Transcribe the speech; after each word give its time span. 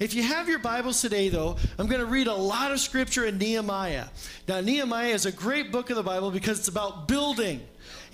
If 0.00 0.14
you 0.14 0.22
have 0.22 0.48
your 0.48 0.58
Bibles 0.58 1.02
today, 1.02 1.28
though, 1.28 1.56
I'm 1.78 1.86
going 1.86 2.00
to 2.00 2.06
read 2.06 2.26
a 2.26 2.34
lot 2.34 2.72
of 2.72 2.80
scripture 2.80 3.26
in 3.26 3.36
Nehemiah. 3.36 4.06
Now, 4.48 4.62
Nehemiah 4.62 5.12
is 5.12 5.26
a 5.26 5.32
great 5.32 5.70
book 5.70 5.90
of 5.90 5.96
the 5.96 6.02
Bible 6.02 6.30
because 6.30 6.58
it's 6.58 6.68
about 6.68 7.06
building. 7.06 7.60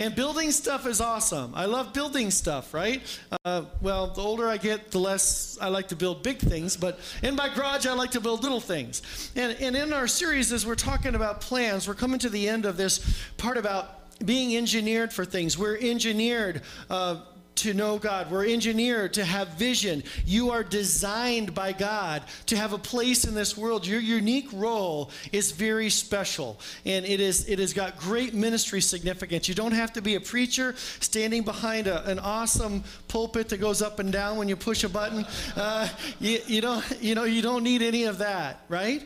And 0.01 0.13
building 0.17 0.51
stuff 0.51 0.85
is 0.85 1.01
awesome. 1.01 1.53
I 1.55 1.67
love 1.67 1.95
building 1.95 2.33
stuff, 2.33 2.75
right? 2.75 3.03
Uh, 3.45 3.67
well, 3.81 4.09
the 4.09 4.21
older 4.21 4.49
I 4.49 4.57
get, 4.57 4.91
the 4.91 4.99
less 4.99 5.59
I 5.61 5.69
like 5.69 5.87
to 5.89 5.97
build 5.97 6.25
big 6.25 6.39
things. 6.39 6.77
But 6.77 6.99
in 7.23 7.37
my 7.37 7.55
garage, 7.55 7.87
I 7.87 7.93
like 7.93 8.11
to 8.11 8.21
build 8.21 8.43
little 8.43 8.61
things. 8.61 9.31
And, 9.37 9.57
and 9.61 9.77
in 9.77 9.93
our 9.93 10.09
series, 10.09 10.53
as 10.53 10.67
we're 10.67 10.75
talking 10.75 11.15
about 11.15 11.41
plans, 11.41 11.87
we're 11.87 11.95
coming 11.95 12.19
to 12.19 12.29
the 12.29 12.49
end 12.49 12.67
of 12.67 12.77
this 12.77 13.17
part 13.37 13.59
about 13.59 14.19
being 14.27 14.57
engineered 14.57 15.13
for 15.13 15.25
things. 15.25 15.57
We're 15.57 15.79
engineered. 15.79 16.63
Uh, 16.91 17.21
to 17.57 17.75
know 17.75 17.99
God. 17.99 18.31
We're 18.31 18.47
engineered 18.47 19.15
to 19.15 19.25
have 19.25 19.49
vision. 19.49 20.03
You 20.25 20.51
are 20.51 20.63
designed 20.63 21.55
by 21.55 21.73
God 21.73 22.23
to 22.47 22.57
have 22.57 22.73
a 22.73 22.79
place 22.79 23.25
in 23.25 23.35
this 23.35 23.57
world. 23.57 23.87
Your 23.87 24.01
unique 24.01 24.49
role 24.53 25.11
is 25.33 25.53
very 25.53 25.91
special 25.91 26.59
and 26.85 27.05
it 27.05 27.21
is 27.21 27.49
it 27.49 27.59
has 27.59 27.73
got 27.73 27.99
great 27.99 28.35
ministry 28.35 28.81
significance. 28.81 29.49
You 29.49 29.55
don't 29.55 29.73
have 29.73 29.93
to 29.95 30.03
be 30.03 30.15
a 30.15 30.21
preacher 30.21 30.75
standing 31.01 31.43
behind 31.43 31.87
a, 31.87 32.05
an 32.07 32.19
awesome 32.19 32.85
pulpit 33.09 33.49
that 33.51 33.59
goes 33.59 33.83
up 33.83 33.99
and 33.99 34.13
down 34.13 34.37
when 34.37 34.49
you 34.49 34.57
push 34.57 34.85
a 34.85 34.89
button. 34.89 35.27
Uh, 35.57 35.89
you, 36.21 36.39
you 36.47 36.61
don't 36.61 36.85
you 37.01 37.15
know 37.15 37.25
you 37.25 37.43
don't 37.43 37.63
need 37.63 37.83
any 37.83 38.05
of 38.05 38.19
that, 38.19 38.61
right? 38.69 39.03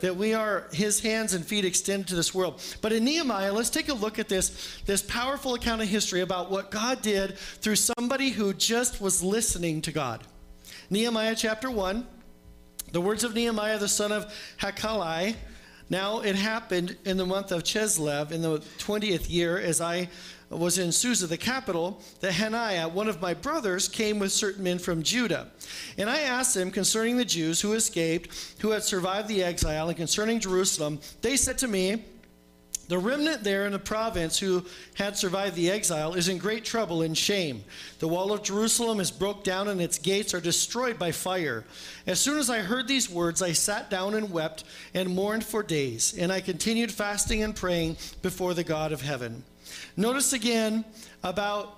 That 0.00 0.16
we 0.16 0.34
are 0.34 0.66
his 0.72 1.00
hands 1.00 1.34
and 1.34 1.44
feet 1.44 1.64
extended 1.64 2.08
to 2.08 2.14
this 2.14 2.34
world. 2.34 2.62
But 2.80 2.92
in 2.92 3.04
Nehemiah, 3.04 3.52
let's 3.52 3.70
take 3.70 3.88
a 3.88 3.94
look 3.94 4.18
at 4.18 4.28
this, 4.28 4.80
this 4.86 5.02
powerful 5.02 5.54
account 5.54 5.82
of 5.82 5.88
history 5.88 6.20
about 6.20 6.50
what 6.50 6.70
God 6.70 7.02
did 7.02 7.36
through 7.38 7.76
somebody 7.76 8.30
who 8.30 8.54
just 8.54 9.00
was 9.00 9.22
listening 9.22 9.82
to 9.82 9.92
God. 9.92 10.22
Nehemiah 10.90 11.34
chapter 11.36 11.70
1, 11.70 12.06
the 12.92 13.00
words 13.00 13.24
of 13.24 13.34
Nehemiah, 13.34 13.78
the 13.78 13.88
son 13.88 14.12
of 14.12 14.32
Hachaliah. 14.58 15.34
Now 15.90 16.20
it 16.20 16.36
happened 16.36 16.96
in 17.04 17.16
the 17.16 17.26
month 17.26 17.52
of 17.52 17.62
Chislev 17.62 18.30
in 18.30 18.42
the 18.42 18.58
20th 18.78 19.30
year 19.30 19.58
as 19.58 19.80
I 19.80 20.08
was 20.50 20.78
in 20.78 20.92
Susa, 20.92 21.26
the 21.26 21.36
capital, 21.36 22.00
that 22.20 22.32
Hananiah, 22.32 22.88
one 22.88 23.08
of 23.08 23.20
my 23.20 23.34
brothers, 23.34 23.88
came 23.88 24.18
with 24.18 24.32
certain 24.32 24.64
men 24.64 24.78
from 24.78 25.02
Judah. 25.02 25.48
And 25.98 26.08
I 26.08 26.20
asked 26.20 26.54
them 26.54 26.70
concerning 26.70 27.16
the 27.16 27.24
Jews 27.24 27.60
who 27.60 27.74
escaped, 27.74 28.56
who 28.60 28.70
had 28.70 28.82
survived 28.82 29.28
the 29.28 29.42
exile, 29.42 29.88
and 29.88 29.96
concerning 29.96 30.40
Jerusalem. 30.40 31.00
They 31.20 31.36
said 31.36 31.58
to 31.58 31.68
me, 31.68 32.04
the 32.88 32.98
remnant 32.98 33.44
there 33.44 33.66
in 33.66 33.72
the 33.72 33.78
province 33.78 34.38
who 34.38 34.64
had 34.94 35.14
survived 35.18 35.54
the 35.54 35.70
exile 35.70 36.14
is 36.14 36.28
in 36.28 36.38
great 36.38 36.64
trouble 36.64 37.02
and 37.02 37.16
shame. 37.16 37.62
The 37.98 38.08
wall 38.08 38.32
of 38.32 38.42
Jerusalem 38.42 38.98
is 38.98 39.10
broke 39.10 39.44
down 39.44 39.68
and 39.68 39.78
its 39.78 39.98
gates 39.98 40.32
are 40.32 40.40
destroyed 40.40 40.98
by 40.98 41.12
fire. 41.12 41.64
As 42.06 42.18
soon 42.18 42.38
as 42.38 42.48
I 42.48 42.60
heard 42.60 42.88
these 42.88 43.10
words, 43.10 43.42
I 43.42 43.52
sat 43.52 43.90
down 43.90 44.14
and 44.14 44.30
wept 44.30 44.64
and 44.94 45.14
mourned 45.14 45.44
for 45.44 45.62
days. 45.62 46.16
And 46.16 46.32
I 46.32 46.40
continued 46.40 46.90
fasting 46.90 47.42
and 47.42 47.54
praying 47.54 47.98
before 48.22 48.54
the 48.54 48.64
God 48.64 48.92
of 48.92 49.02
heaven. 49.02 49.44
Notice 49.96 50.32
again 50.32 50.84
about 51.22 51.76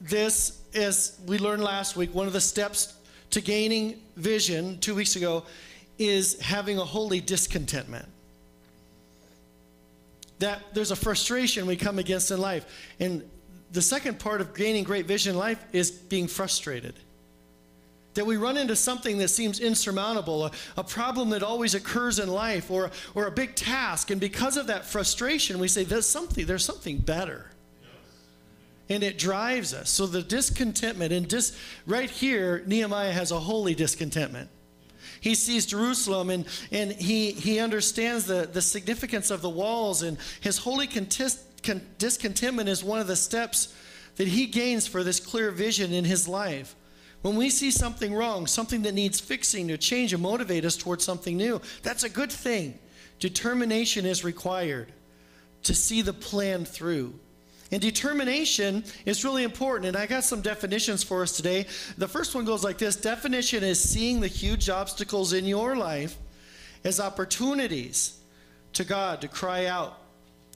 this, 0.00 0.60
as 0.74 1.18
we 1.26 1.38
learned 1.38 1.62
last 1.62 1.96
week, 1.96 2.14
one 2.14 2.26
of 2.26 2.32
the 2.32 2.40
steps 2.40 2.94
to 3.30 3.40
gaining 3.40 4.00
vision 4.16 4.78
two 4.78 4.94
weeks 4.94 5.16
ago 5.16 5.44
is 5.98 6.40
having 6.40 6.78
a 6.78 6.84
holy 6.84 7.20
discontentment. 7.20 8.06
That 10.38 10.62
there's 10.72 10.92
a 10.92 10.96
frustration 10.96 11.66
we 11.66 11.76
come 11.76 11.98
against 11.98 12.30
in 12.30 12.40
life. 12.40 12.64
And 13.00 13.28
the 13.72 13.82
second 13.82 14.20
part 14.20 14.40
of 14.40 14.54
gaining 14.54 14.84
great 14.84 15.06
vision 15.06 15.32
in 15.32 15.38
life 15.38 15.62
is 15.72 15.90
being 15.90 16.28
frustrated 16.28 16.94
that 18.18 18.26
we 18.26 18.36
run 18.36 18.56
into 18.56 18.74
something 18.74 19.18
that 19.18 19.28
seems 19.28 19.60
insurmountable, 19.60 20.46
a, 20.46 20.50
a, 20.76 20.82
problem 20.82 21.30
that 21.30 21.44
always 21.44 21.76
occurs 21.76 22.18
in 22.18 22.28
life, 22.28 22.68
or, 22.68 22.90
or 23.14 23.28
a 23.28 23.30
big 23.30 23.54
task. 23.54 24.10
And 24.10 24.20
because 24.20 24.56
of 24.56 24.66
that 24.66 24.84
frustration, 24.84 25.60
we 25.60 25.68
say, 25.68 25.84
there's 25.84 26.04
something, 26.04 26.44
there's 26.44 26.64
something 26.64 26.98
better. 26.98 27.52
And 28.88 29.04
it 29.04 29.20
drives 29.20 29.72
us. 29.72 29.88
So 29.88 30.04
the 30.04 30.20
discontentment, 30.20 31.12
and 31.12 31.28
dis, 31.28 31.56
right 31.86 32.10
here, 32.10 32.64
Nehemiah 32.66 33.12
has 33.12 33.30
a 33.30 33.38
holy 33.38 33.76
discontentment. 33.76 34.50
He 35.20 35.36
sees 35.36 35.64
Jerusalem 35.64 36.30
and, 36.30 36.44
and 36.72 36.90
he, 36.90 37.30
he 37.30 37.60
understands 37.60 38.24
the, 38.24 38.50
the 38.52 38.62
significance 38.62 39.30
of 39.30 39.42
the 39.42 39.50
walls, 39.50 40.02
and 40.02 40.18
his 40.40 40.58
holy 40.58 40.88
con, 40.88 41.06
discontentment 41.98 42.68
is 42.68 42.82
one 42.82 42.98
of 42.98 43.06
the 43.06 43.14
steps 43.14 43.72
that 44.16 44.26
he 44.26 44.46
gains 44.46 44.88
for 44.88 45.04
this 45.04 45.20
clear 45.20 45.52
vision 45.52 45.92
in 45.92 46.04
his 46.04 46.26
life. 46.26 46.74
When 47.22 47.36
we 47.36 47.50
see 47.50 47.70
something 47.70 48.14
wrong, 48.14 48.46
something 48.46 48.82
that 48.82 48.94
needs 48.94 49.18
fixing 49.18 49.68
to 49.68 49.78
change 49.78 50.12
and 50.12 50.22
motivate 50.22 50.64
us 50.64 50.76
towards 50.76 51.04
something 51.04 51.36
new, 51.36 51.60
that's 51.82 52.04
a 52.04 52.08
good 52.08 52.30
thing. 52.30 52.78
Determination 53.18 54.06
is 54.06 54.24
required 54.24 54.92
to 55.64 55.74
see 55.74 56.02
the 56.02 56.12
plan 56.12 56.64
through. 56.64 57.14
And 57.70 57.82
determination 57.82 58.84
is 59.04 59.24
really 59.24 59.42
important. 59.42 59.86
And 59.86 59.96
I 59.96 60.06
got 60.06 60.24
some 60.24 60.40
definitions 60.40 61.02
for 61.02 61.22
us 61.22 61.36
today. 61.36 61.66
The 61.98 62.08
first 62.08 62.34
one 62.34 62.44
goes 62.44 62.64
like 62.64 62.78
this 62.78 62.96
definition 62.96 63.62
is 63.62 63.80
seeing 63.80 64.20
the 64.20 64.28
huge 64.28 64.70
obstacles 64.70 65.32
in 65.32 65.44
your 65.44 65.76
life 65.76 66.16
as 66.84 67.00
opportunities 67.00 68.18
to 68.74 68.84
God 68.84 69.20
to 69.20 69.28
cry 69.28 69.66
out, 69.66 69.98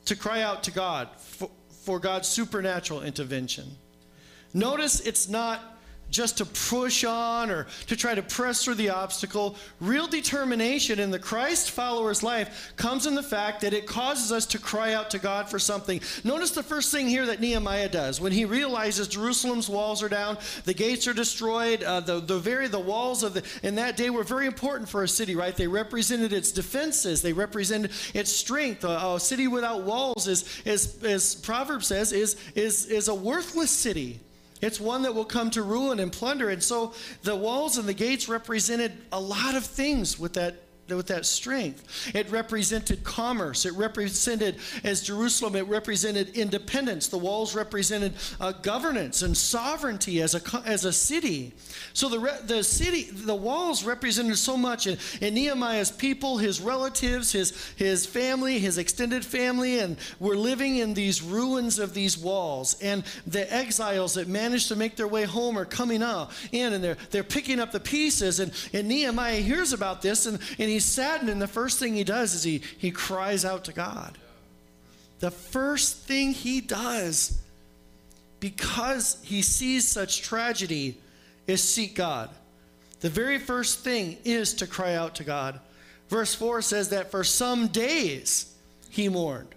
to 0.07 0.17
cry 0.17 0.43
out 0.43 0.63
to 0.65 0.71
God 0.71 1.09
for, 1.19 1.51
for 1.85 1.99
God's 1.99 2.29
supernatural 2.29 3.03
intervention. 3.03 3.77
Notice 4.55 5.01
it's 5.01 5.29
not 5.29 5.72
just 6.13 6.39
to 6.39 6.45
push 6.45 7.03
on 7.03 7.51
or 7.51 7.67
to 7.89 7.97
try 7.97 8.15
to 8.15 8.23
press 8.23 8.65
through 8.65 8.75
the 8.75 8.91
obstacle. 8.91 9.57
Real 9.81 10.07
determination 10.07 11.01
in 11.01 11.11
the 11.11 11.19
Christ 11.19 11.73
follower's 11.73 12.23
life 12.23 12.73
comes 12.77 13.07
in 13.07 13.15
the 13.15 13.23
fact 13.23 13.63
that 13.63 13.73
it 13.73 13.87
causes 13.87 14.31
us 14.31 14.47
to 14.47 14.59
cry 14.59 14.93
out 14.93 15.11
to 15.11 15.19
God 15.19 15.49
for 15.49 15.59
something. 15.59 16.01
Notice 16.23 16.51
the 16.53 16.63
first 16.63 16.93
thing 16.93 17.09
here 17.09 17.27
that 17.27 17.41
Nehemiah 17.41 17.89
does 17.89 18.21
when 18.21 18.31
he 18.31 18.45
realizes 18.45 19.09
Jerusalem's 19.09 19.69
walls 19.69 20.03
are 20.03 20.09
down, 20.09 20.37
the 20.65 20.75
gates 20.75 21.09
are 21.09 21.15
destroyed, 21.15 21.83
uh, 21.83 22.01
the, 22.01 22.21
the 22.21 22.39
very 22.39 22.69
the 22.69 22.79
walls 22.79 23.23
of 23.23 23.35
the 23.35 23.43
in 23.63 23.77
that 23.77 23.97
day 23.97 24.11
were 24.11 24.23
very 24.23 24.47
important 24.47 24.89
for 24.89 25.03
a 25.03 25.09
city, 25.09 25.35
right? 25.35 25.57
They 25.57 25.67
represented 25.67 26.33
its 26.33 26.53
defenses, 26.53 27.23
they 27.23 27.33
represented 27.33 27.91
its 28.13 28.31
strength. 28.31 28.85
A, 28.85 29.15
a 29.15 29.19
city 29.19 29.49
without 29.49 29.85
walls 29.85 30.29
is, 30.29 30.45
is 30.67 31.03
as 31.03 31.35
Proverbs 31.37 31.87
says, 31.87 32.13
is 32.13 32.37
is 32.55 32.87
is 32.87 33.09
a 33.09 33.15
worthless 33.15 33.71
city. 33.71 34.21
It's 34.63 34.81
one 34.81 35.03
that 35.03 35.15
will 35.15 35.25
come 35.25 35.51
to 35.51 35.63
ruin 35.63 35.99
and 35.99 36.13
plunder. 36.13 36.49
And 36.49 36.63
so 36.63 36.95
the 37.25 37.35
walls 37.35 37.77
and 37.77 37.89
the 37.89 37.95
gates 37.95 38.29
represented 38.29 38.93
a 39.11 39.21
lot 39.21 39.57
of 39.57 39.65
things 39.65 40.19
with 40.19 40.35
that 40.35 40.62
with 40.89 41.07
that 41.07 41.25
strength. 41.27 42.15
It 42.15 42.31
represented 42.31 43.05
commerce. 43.05 43.65
It 43.65 43.75
represented, 43.75 44.57
as 44.85 45.03
Jerusalem, 45.03 45.57
it 45.57 45.67
represented 45.67 46.37
independence. 46.37 47.09
The 47.09 47.19
walls 47.19 47.55
represented 47.55 48.15
uh, 48.41 48.53
governance 48.53 49.23
and 49.23 49.37
sovereignty 49.37 50.21
as 50.21 50.35
a, 50.35 50.63
as 50.67 50.85
a 50.85 50.93
city. 50.93 51.53
So 51.95 52.09
the, 52.09 52.19
re- 52.19 52.39
the 52.45 52.63
city, 52.63 53.11
the 53.11 53.35
walls 53.35 53.85
represented 53.85 54.37
so 54.39 54.57
much. 54.57 54.87
And, 54.87 54.99
and 55.21 55.35
Nehemiah's 55.35 55.91
people, 55.91 56.39
his 56.39 56.61
relatives, 56.61 57.33
his, 57.33 57.53
his 57.77 58.05
family, 58.05 58.59
his 58.59 58.79
extended 58.79 59.25
family, 59.25 59.79
and 59.79 59.97
were 60.19 60.37
living 60.37 60.77
in 60.77 60.95
these 60.95 61.23
ruins 61.23 61.79
of 61.79 61.95
these 61.95 62.19
walls. 62.19 62.77
And 62.83 63.05
the 63.27 63.51
exiles 63.53 64.15
that 64.15 64.29
managed 64.29 64.69
to 64.69 64.77
make 64.77 64.97
their 64.97 65.09
way 65.09 65.25
home 65.25 65.59
are 65.59 65.65
coming 65.65 66.03
out 66.03 66.31
in 66.51 66.73
and 66.73 66.83
they're, 66.83 66.97
they're 67.11 67.23
picking 67.23 67.61
up 67.61 67.73
the 67.73 67.81
pieces. 67.81 68.41
And, 68.41 68.53
and 68.73 68.89
Nehemiah 68.89 69.37
hears 69.37 69.73
about 69.73 70.03
this 70.03 70.27
and, 70.27 70.39
and 70.59 70.72
he's 70.73 70.85
saddened, 70.85 71.31
and 71.31 71.41
the 71.41 71.47
first 71.47 71.79
thing 71.79 71.95
he 71.95 72.05
does 72.05 72.35
is 72.35 72.43
he, 72.43 72.63
he 72.79 72.91
cries 72.91 73.45
out 73.45 73.65
to 73.65 73.73
God. 73.73 74.19
The 75.21 75.31
first 75.31 75.99
thing 75.99 76.33
he 76.33 76.61
does, 76.61 77.41
because 78.41 79.19
he 79.23 79.43
sees 79.43 79.87
such 79.87 80.23
tragedy, 80.23 80.99
is 81.47 81.63
seek 81.63 81.95
God. 81.95 82.31
The 83.01 83.09
very 83.11 83.39
first 83.39 83.81
thing 83.81 84.17
is 84.25 84.55
to 84.55 84.67
cry 84.67 84.95
out 84.95 85.17
to 85.17 85.25
God. 85.25 85.61
Verse 86.09 86.35
4 86.35 86.63
says 86.63 86.89
that 86.91 87.11
for 87.11 87.25
some 87.25 87.69
days 87.69 88.55
he 88.91 89.09
mourned 89.09 89.55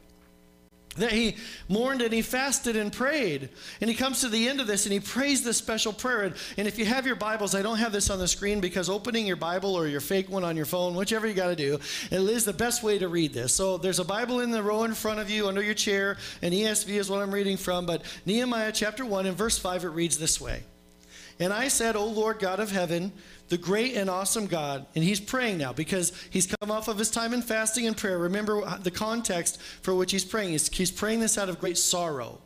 that 0.96 1.12
he 1.12 1.36
mourned 1.68 2.02
and 2.02 2.14
he 2.14 2.22
fasted 2.22 2.76
and 2.76 2.92
prayed. 2.92 3.50
And 3.82 3.90
he 3.90 3.96
comes 3.96 4.22
to 4.22 4.30
the 4.30 4.48
end 4.48 4.62
of 4.62 4.68
this 4.68 4.86
and 4.86 4.94
he 4.94 5.00
prays 5.00 5.44
this 5.44 5.58
special 5.58 5.94
prayer. 5.94 6.24
And, 6.24 6.36
and, 6.58 6.68
if 6.68 6.80
you 6.80 6.86
have 6.86 7.06
your 7.06 7.16
Bibles, 7.16 7.56
I 7.56 7.62
don't 7.62 7.78
have 7.78 7.92
this 7.92 8.10
on 8.10 8.20
the 8.20 8.28
screen 8.28 8.60
because 8.60 8.90
opening 8.90 9.26
your 9.28 9.36
Bible 9.36 9.76
or 9.76 9.88
your 9.88 10.02
fake 10.02 10.30
one 10.30 10.44
on 10.44 10.56
your 10.56 10.66
phone, 10.66 10.96
whichever 10.96 11.28
you 11.28 11.34
got 11.34 11.48
to 11.48 11.56
do, 11.56 11.76
it 11.76 12.20
is 12.20 12.46
the 12.46 12.54
best 12.54 12.84
way 12.84 12.98
to 12.98 13.08
read 13.08 13.34
this. 13.34 13.54
So 13.54 13.78
there's 13.78 14.00
a 14.00 14.06
Bible 14.06 14.40
in 14.40 14.52
the 14.52 14.64
row 14.64 14.84
in 14.84 14.94
front 14.94 15.20
of 15.20 15.30
you 15.30 15.48
under 15.48 15.62
your 15.62 15.74
chair, 15.74 16.18
and 16.42 16.54
ESV 16.54 16.90
is 16.90 17.10
what 17.10 17.22
I'm 17.22 17.34
reading 17.34 17.58
from. 17.58 17.86
But 17.86 18.04
Nehemiah 18.26 18.72
chapter 18.72 19.06
1 19.06 19.26
and 19.26 19.38
verse 19.38 19.58
5, 19.58 19.86
it 19.86 19.90
reads 19.90 20.18
this 20.18 20.40
way 20.40 20.64
And 21.40 21.52
I 21.52 21.68
said, 21.68 21.96
O 21.96 22.06
Lord 22.06 22.40
God 22.40 22.60
of 22.60 22.72
heaven, 22.72 23.12
the 23.50 23.58
great 23.58 23.96
and 23.96 24.10
awesome 24.10 24.48
God. 24.48 24.86
And 24.96 25.04
he's 25.04 25.20
praying 25.20 25.58
now 25.58 25.74
because 25.74 26.14
he's 26.30 26.48
come 26.48 26.72
off 26.72 26.88
of 26.88 26.98
his 26.98 27.12
time 27.12 27.34
in 27.34 27.42
fasting 27.42 27.88
and 27.88 27.96
prayer. 27.96 28.18
Remember 28.18 28.78
the 28.80 28.92
context 28.92 29.60
for 29.82 29.94
which 29.94 30.12
he's 30.12 30.26
praying. 30.26 30.52
He's, 30.52 30.70
he's 30.70 30.92
praying 30.92 31.20
this 31.20 31.38
out 31.38 31.50
of 31.50 31.60
great 31.60 31.78
sorrow. 31.78 32.40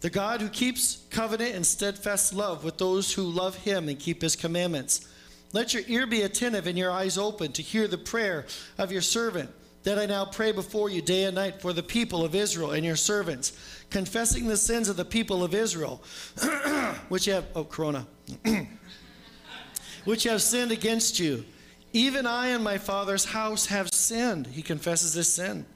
The 0.00 0.10
God 0.10 0.40
who 0.40 0.48
keeps 0.48 1.04
covenant 1.10 1.54
and 1.54 1.64
steadfast 1.64 2.34
love 2.34 2.64
with 2.64 2.78
those 2.78 3.12
who 3.12 3.22
love 3.22 3.56
him 3.56 3.88
and 3.88 3.98
keep 3.98 4.22
his 4.22 4.34
commandments. 4.34 5.06
Let 5.52 5.74
your 5.74 5.82
ear 5.88 6.06
be 6.06 6.22
attentive 6.22 6.66
and 6.66 6.78
your 6.78 6.90
eyes 6.90 7.18
open 7.18 7.52
to 7.52 7.62
hear 7.62 7.86
the 7.86 7.98
prayer 7.98 8.46
of 8.78 8.92
your 8.92 9.02
servant, 9.02 9.50
that 9.82 9.98
I 9.98 10.06
now 10.06 10.24
pray 10.24 10.52
before 10.52 10.90
you 10.90 11.00
day 11.00 11.24
and 11.24 11.34
night 11.34 11.60
for 11.60 11.72
the 11.72 11.82
people 11.82 12.24
of 12.24 12.34
Israel 12.34 12.72
and 12.72 12.84
your 12.84 12.96
servants, 12.96 13.52
confessing 13.88 14.46
the 14.46 14.56
sins 14.56 14.88
of 14.88 14.96
the 14.96 15.04
people 15.04 15.42
of 15.42 15.54
Israel, 15.54 16.02
which 17.08 17.24
have, 17.26 17.46
oh, 17.54 17.64
Corona, 17.64 18.06
which 20.04 20.24
have 20.24 20.42
sinned 20.42 20.72
against 20.72 21.18
you. 21.18 21.44
Even 21.92 22.26
I 22.26 22.48
and 22.48 22.62
my 22.62 22.78
father's 22.78 23.24
house 23.24 23.66
have 23.66 23.92
sinned. 23.92 24.46
He 24.46 24.62
confesses 24.62 25.14
his 25.14 25.32
sin. 25.32 25.66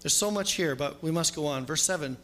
There's 0.00 0.14
so 0.14 0.30
much 0.30 0.52
here, 0.52 0.74
but 0.74 1.02
we 1.02 1.10
must 1.10 1.34
go 1.34 1.46
on. 1.46 1.66
Verse 1.66 1.82
7. 1.82 2.16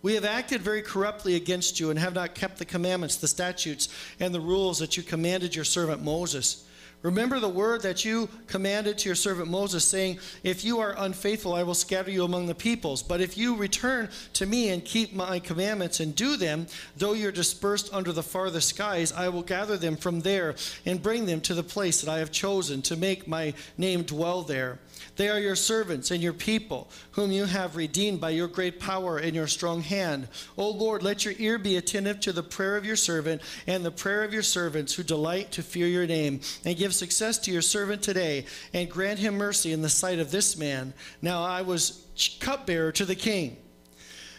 We 0.00 0.14
have 0.14 0.24
acted 0.24 0.62
very 0.62 0.82
corruptly 0.82 1.34
against 1.34 1.80
you 1.80 1.90
and 1.90 1.98
have 1.98 2.14
not 2.14 2.34
kept 2.34 2.58
the 2.58 2.64
commandments, 2.64 3.16
the 3.16 3.26
statutes, 3.26 3.88
and 4.20 4.32
the 4.32 4.40
rules 4.40 4.78
that 4.78 4.96
you 4.96 5.02
commanded 5.02 5.56
your 5.56 5.64
servant 5.64 6.04
Moses. 6.04 6.64
Remember 7.02 7.38
the 7.38 7.48
word 7.48 7.82
that 7.82 8.04
you 8.04 8.28
commanded 8.48 8.98
to 8.98 9.08
your 9.08 9.14
servant 9.14 9.48
Moses, 9.48 9.84
saying, 9.84 10.18
If 10.42 10.64
you 10.64 10.80
are 10.80 10.96
unfaithful, 10.98 11.54
I 11.54 11.62
will 11.62 11.74
scatter 11.74 12.10
you 12.10 12.24
among 12.24 12.46
the 12.46 12.56
peoples. 12.56 13.04
But 13.04 13.20
if 13.20 13.38
you 13.38 13.54
return 13.54 14.08
to 14.32 14.46
me 14.46 14.70
and 14.70 14.84
keep 14.84 15.14
my 15.14 15.38
commandments 15.38 16.00
and 16.00 16.14
do 16.14 16.36
them, 16.36 16.66
though 16.96 17.12
you're 17.12 17.30
dispersed 17.30 17.94
under 17.94 18.10
the 18.10 18.24
farthest 18.24 18.70
skies, 18.70 19.12
I 19.12 19.28
will 19.28 19.42
gather 19.42 19.76
them 19.76 19.96
from 19.96 20.20
there 20.22 20.56
and 20.84 21.00
bring 21.00 21.26
them 21.26 21.40
to 21.42 21.54
the 21.54 21.62
place 21.62 22.00
that 22.00 22.10
I 22.10 22.18
have 22.18 22.32
chosen 22.32 22.82
to 22.82 22.96
make 22.96 23.28
my 23.28 23.54
name 23.76 24.02
dwell 24.02 24.42
there. 24.42 24.80
They 25.16 25.28
are 25.28 25.38
your 25.38 25.56
servants 25.56 26.10
and 26.10 26.22
your 26.22 26.32
people, 26.32 26.90
whom 27.12 27.32
you 27.32 27.44
have 27.44 27.76
redeemed 27.76 28.20
by 28.20 28.30
your 28.30 28.48
great 28.48 28.80
power 28.80 29.18
and 29.18 29.34
your 29.34 29.46
strong 29.46 29.82
hand. 29.82 30.28
O 30.56 30.70
Lord, 30.70 31.02
let 31.02 31.24
your 31.24 31.34
ear 31.38 31.58
be 31.58 31.76
attentive 31.76 32.20
to 32.20 32.32
the 32.32 32.42
prayer 32.42 32.76
of 32.76 32.84
your 32.84 32.96
servant 32.96 33.42
and 33.66 33.84
the 33.84 33.90
prayer 33.90 34.24
of 34.24 34.32
your 34.32 34.42
servants 34.42 34.94
who 34.94 35.02
delight 35.02 35.52
to 35.52 35.62
fear 35.62 35.86
your 35.86 36.06
name, 36.06 36.40
and 36.64 36.76
give 36.76 36.94
success 36.94 37.38
to 37.38 37.50
your 37.50 37.62
servant 37.62 38.02
today, 38.02 38.46
and 38.72 38.90
grant 38.90 39.18
him 39.18 39.34
mercy 39.34 39.72
in 39.72 39.82
the 39.82 39.88
sight 39.88 40.18
of 40.18 40.30
this 40.30 40.56
man. 40.56 40.92
Now 41.22 41.42
I 41.42 41.62
was 41.62 42.04
cupbearer 42.40 42.92
to 42.92 43.04
the 43.04 43.14
king. 43.14 43.56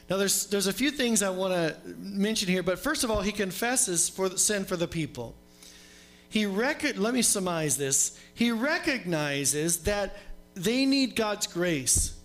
Now, 0.09 0.17
there's, 0.17 0.47
there's 0.47 0.65
a 0.65 0.73
few 0.73 0.89
things 0.89 1.21
I 1.21 1.29
want 1.29 1.53
to 1.53 1.77
mention 1.99 2.49
here, 2.49 2.63
but 2.63 2.79
first 2.79 3.03
of 3.03 3.11
all, 3.11 3.21
he 3.21 3.31
confesses 3.31 4.09
for 4.09 4.27
the 4.27 4.39
sin 4.39 4.65
for 4.65 4.75
the 4.75 4.87
people. 4.87 5.35
He 6.29 6.47
rec- 6.47 6.97
let 6.97 7.13
me 7.13 7.21
surmise 7.21 7.77
this. 7.77 8.19
He 8.33 8.51
recognizes 8.51 9.83
that 9.83 10.17
they 10.59 10.85
need 10.85 11.15
God's 11.15 11.47
grace. 11.47 12.15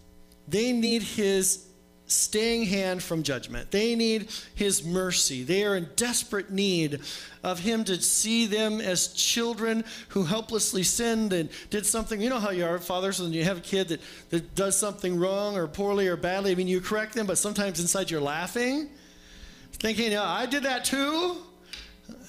They 0.49 0.73
need 0.73 1.03
His 1.03 1.67
staying 2.07 2.65
hand 2.65 3.03
from 3.03 3.23
judgment. 3.23 3.71
They 3.71 3.95
need 3.95 4.29
His 4.55 4.85
mercy. 4.85 5.43
They 5.43 5.65
are 5.65 5.77
in 5.77 5.89
desperate 5.97 6.51
need 6.51 7.01
of 7.43 7.61
Him 7.61 7.85
to 7.85 8.01
see 8.03 8.47
them 8.47 8.81
as 8.81 9.09
children 9.09 9.85
who 10.09 10.25
helplessly 10.25 10.83
sinned 10.83 11.33
and 11.33 11.49
did 11.71 11.87
something. 11.87 12.21
You 12.21 12.29
know 12.29 12.41
how 12.41 12.51
you 12.51 12.67
are, 12.67 12.79
fathers, 12.79 13.21
when 13.21 13.33
you 13.33 13.45
have 13.45 13.59
a 13.59 13.63
kid 13.63 13.89
that, 13.89 14.01
that 14.31 14.55
does 14.55 14.77
something 14.77 15.19
wrong 15.19 15.57
or 15.57 15.67
poorly 15.67 16.09
or 16.09 16.17
badly. 16.17 16.53
I 16.53 16.55
mean, 16.57 16.69
you 16.69 16.81
correct 16.81 17.15
them, 17.15 17.27
but 17.27 17.39
sometimes 17.39 17.81
inside 17.81 18.11
you're 18.11 18.21
laughing, 18.21 18.91
thinking, 19.75 20.13
yeah, 20.13 20.29
I 20.29 20.47
did 20.47 20.65
that 20.65 20.85
too. 20.85 21.37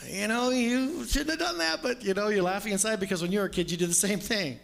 You 0.08 0.28
know, 0.28 0.52
you 0.52 1.04
shouldn't 1.06 1.32
have 1.32 1.40
done 1.40 1.58
that, 1.58 1.82
but 1.82 2.04
you 2.04 2.14
know, 2.14 2.30
you're 2.30 2.44
laughing 2.44 2.72
inside 2.72 3.00
because 3.00 3.22
when 3.22 3.32
you 3.32 3.40
were 3.40 3.46
a 3.46 3.50
kid, 3.50 3.72
you 3.72 3.78
did 3.78 3.90
the 3.90 3.94
same 3.94 4.20
thing. 4.20 4.60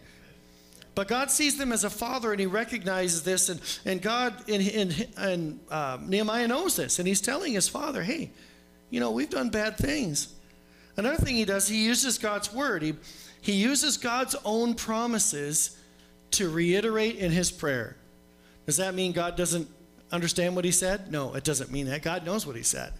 But 0.94 1.08
God 1.08 1.30
sees 1.30 1.56
them 1.56 1.72
as 1.72 1.84
a 1.84 1.90
father 1.90 2.32
and 2.32 2.40
he 2.40 2.46
recognizes 2.46 3.22
this. 3.22 3.48
And, 3.48 3.60
and 3.84 4.02
God, 4.02 4.48
in, 4.48 4.60
in, 4.60 4.94
and 5.16 5.60
uh, 5.70 5.98
Nehemiah 6.02 6.48
knows 6.48 6.76
this. 6.76 6.98
And 6.98 7.08
he's 7.08 7.20
telling 7.20 7.54
his 7.54 7.68
father, 7.68 8.02
hey, 8.02 8.30
you 8.90 9.00
know, 9.00 9.10
we've 9.10 9.30
done 9.30 9.48
bad 9.48 9.78
things. 9.78 10.34
Another 10.96 11.16
thing 11.16 11.36
he 11.36 11.46
does, 11.46 11.66
he 11.66 11.84
uses 11.84 12.18
God's 12.18 12.52
word. 12.52 12.82
He, 12.82 12.94
he 13.40 13.52
uses 13.52 13.96
God's 13.96 14.36
own 14.44 14.74
promises 14.74 15.78
to 16.32 16.50
reiterate 16.50 17.16
in 17.16 17.32
his 17.32 17.50
prayer. 17.50 17.96
Does 18.66 18.76
that 18.76 18.94
mean 18.94 19.12
God 19.12 19.36
doesn't 19.36 19.68
understand 20.10 20.54
what 20.54 20.64
he 20.66 20.70
said? 20.70 21.10
No, 21.10 21.34
it 21.34 21.44
doesn't 21.44 21.72
mean 21.72 21.86
that. 21.86 22.02
God 22.02 22.26
knows 22.26 22.46
what 22.46 22.56
he 22.56 22.62
said. 22.62 22.92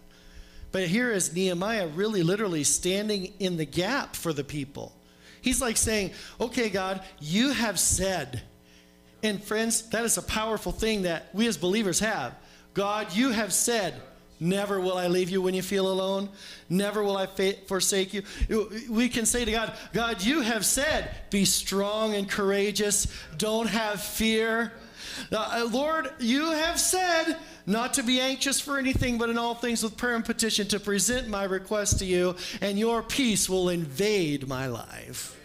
But 0.73 0.88
here 0.88 1.12
is 1.12 1.35
Nehemiah 1.35 1.87
really 1.87 2.23
literally 2.23 2.65
standing 2.65 3.35
in 3.38 3.59
the 3.59 3.67
gap 3.67 4.17
for 4.17 4.33
the 4.33 4.43
people. 4.43 4.95
He's 5.43 5.61
like 5.61 5.77
saying, 5.77 6.12
okay, 6.41 6.71
God, 6.71 7.03
you 7.21 7.50
have 7.50 7.79
said. 7.79 8.43
And 9.23 9.43
friends, 9.43 9.89
that 9.91 10.05
is 10.05 10.17
a 10.17 10.23
powerful 10.23 10.73
thing 10.73 11.03
that 11.03 11.29
we 11.35 11.47
as 11.47 11.59
believers 11.59 12.00
have. 12.00 12.35
God, 12.75 13.15
you 13.15 13.31
have 13.31 13.53
said, 13.53 14.00
Never 14.43 14.81
will 14.81 14.99
I 14.99 15.06
leave 15.06 15.31
you 15.31 15.41
when 15.41 15.55
you 15.55 15.62
feel 15.62 15.89
alone. 15.89 16.29
Never 16.69 17.05
will 17.05 17.17
I 17.17 17.27
forsake 17.27 18.12
you. 18.12 18.25
We 18.91 19.09
can 19.09 19.25
say 19.25 19.44
to 19.44 19.50
God, 19.53 19.73
God, 19.93 20.21
you 20.21 20.41
have 20.41 20.67
said, 20.67 21.15
be 21.31 21.44
strong 21.44 22.15
and 22.15 22.29
courageous. 22.29 23.06
Don't 23.39 23.69
have 23.69 24.03
fear. 24.03 24.73
Uh, 25.31 25.69
Lord, 25.71 26.11
you 26.19 26.50
have 26.50 26.81
said 26.81 27.37
not 27.67 27.94
to 27.94 28.03
be 28.03 28.19
anxious 28.19 28.61
for 28.61 28.79
anything, 28.79 29.17
but 29.17 29.31
in 29.31 29.39
all 29.39 29.55
things 29.55 29.85
with 29.85 29.97
prayer 29.97 30.17
and 30.17 30.25
petition 30.25 30.67
to 30.69 30.81
present 30.81 31.29
my 31.29 31.45
request 31.45 32.00
to 32.00 32.05
you, 32.05 32.35
and 32.61 32.77
your 32.77 33.00
peace 33.00 33.49
will 33.49 33.69
invade 33.69 34.49
my 34.49 34.67
life. 34.67 35.38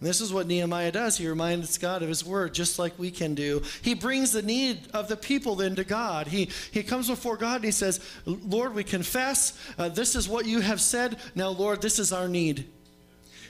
This 0.00 0.20
is 0.20 0.32
what 0.32 0.46
Nehemiah 0.46 0.92
does. 0.92 1.16
He 1.16 1.26
reminds 1.26 1.78
God 1.78 2.02
of 2.02 2.08
his 2.08 2.24
word, 2.24 2.52
just 2.52 2.78
like 2.78 2.98
we 2.98 3.10
can 3.10 3.34
do. 3.34 3.62
He 3.80 3.94
brings 3.94 4.32
the 4.32 4.42
need 4.42 4.80
of 4.92 5.08
the 5.08 5.16
people 5.16 5.56
then 5.56 5.74
to 5.76 5.84
God. 5.84 6.26
He, 6.26 6.50
he 6.70 6.82
comes 6.82 7.08
before 7.08 7.38
God 7.38 7.56
and 7.56 7.64
he 7.64 7.70
says, 7.70 8.00
Lord, 8.26 8.74
we 8.74 8.84
confess. 8.84 9.58
Uh, 9.78 9.88
this 9.88 10.14
is 10.14 10.28
what 10.28 10.44
you 10.44 10.60
have 10.60 10.82
said. 10.82 11.16
Now, 11.34 11.48
Lord, 11.48 11.80
this 11.80 11.98
is 11.98 12.12
our 12.12 12.28
need. 12.28 12.66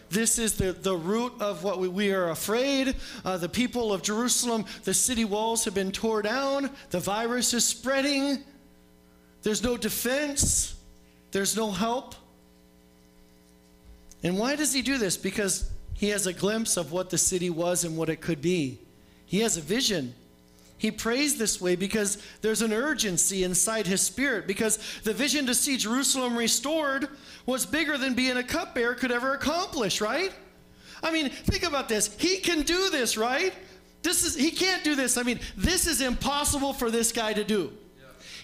This 0.09 0.39
is 0.39 0.55
the, 0.55 0.73
the 0.73 0.97
root 0.97 1.33
of 1.41 1.65
what 1.65 1.81
we, 1.81 1.89
we 1.89 2.13
are 2.13 2.31
afraid. 2.31 2.95
Uh, 3.25 3.39
the 3.39 3.49
people 3.49 3.93
of 3.93 4.03
Jerusalem, 4.03 4.67
the 4.85 4.95
city 4.95 5.25
walls 5.25 5.65
have 5.65 5.75
been 5.75 5.91
torn 5.91 6.25
down. 6.25 6.71
The 6.91 7.01
virus 7.01 7.55
is 7.55 7.65
spreading. 7.65 8.39
There's 9.43 9.65
no 9.65 9.77
defense. 9.77 10.77
There's 11.33 11.57
no 11.57 11.73
help. 11.73 12.15
And 14.23 14.39
why 14.39 14.55
does 14.55 14.73
he 14.73 14.83
do 14.83 14.97
this? 14.97 15.17
Because 15.17 15.71
he 15.97 16.11
has 16.11 16.27
a 16.27 16.33
glimpse 16.33 16.77
of 16.77 16.93
what 16.93 17.11
the 17.11 17.19
city 17.19 17.51
was 17.51 17.85
and 17.85 17.97
what 17.97 18.09
it 18.09 18.21
could 18.21 18.43
be. 18.43 18.79
He 19.25 19.41
has 19.41 19.57
a 19.57 19.61
vision. 19.61 20.15
He 20.79 20.91
prays 20.91 21.39
this 21.39 21.61
way 21.61 21.75
because 21.75 22.19
there's 22.43 22.61
an 22.61 22.73
urgency 22.73 23.45
inside 23.45 23.87
his 23.87 24.03
spirit, 24.03 24.47
because 24.47 24.79
the 25.05 25.15
vision 25.15 25.47
to 25.47 25.55
see 25.55 25.79
Jerusalem 25.79 26.37
restored 26.37 27.09
was 27.47 27.65
bigger 27.65 27.97
than 27.97 28.15
being 28.15 28.37
a 28.37 28.43
cupbearer 28.43 28.95
could 28.95 29.11
ever 29.11 29.33
accomplish, 29.33 30.03
right? 30.03 30.33
I 31.03 31.11
mean, 31.13 31.31
think 31.31 31.63
about 31.63 31.89
this. 31.89 32.15
He 32.19 32.39
can 32.39 32.63
do 32.63 32.91
this, 32.91 33.17
right? 33.17 33.55
This 34.03 34.25
is 34.25 34.37
he 34.37 34.51
can't 34.51 34.85
do 34.85 34.95
this. 34.95 35.17
I 35.17 35.23
mean, 35.23 35.41
this 35.57 35.87
is 35.87 36.01
impossible 36.01 36.73
for 36.73 36.91
this 36.91 37.11
guy 37.11 37.33
to 37.33 37.43
do. 37.43 37.73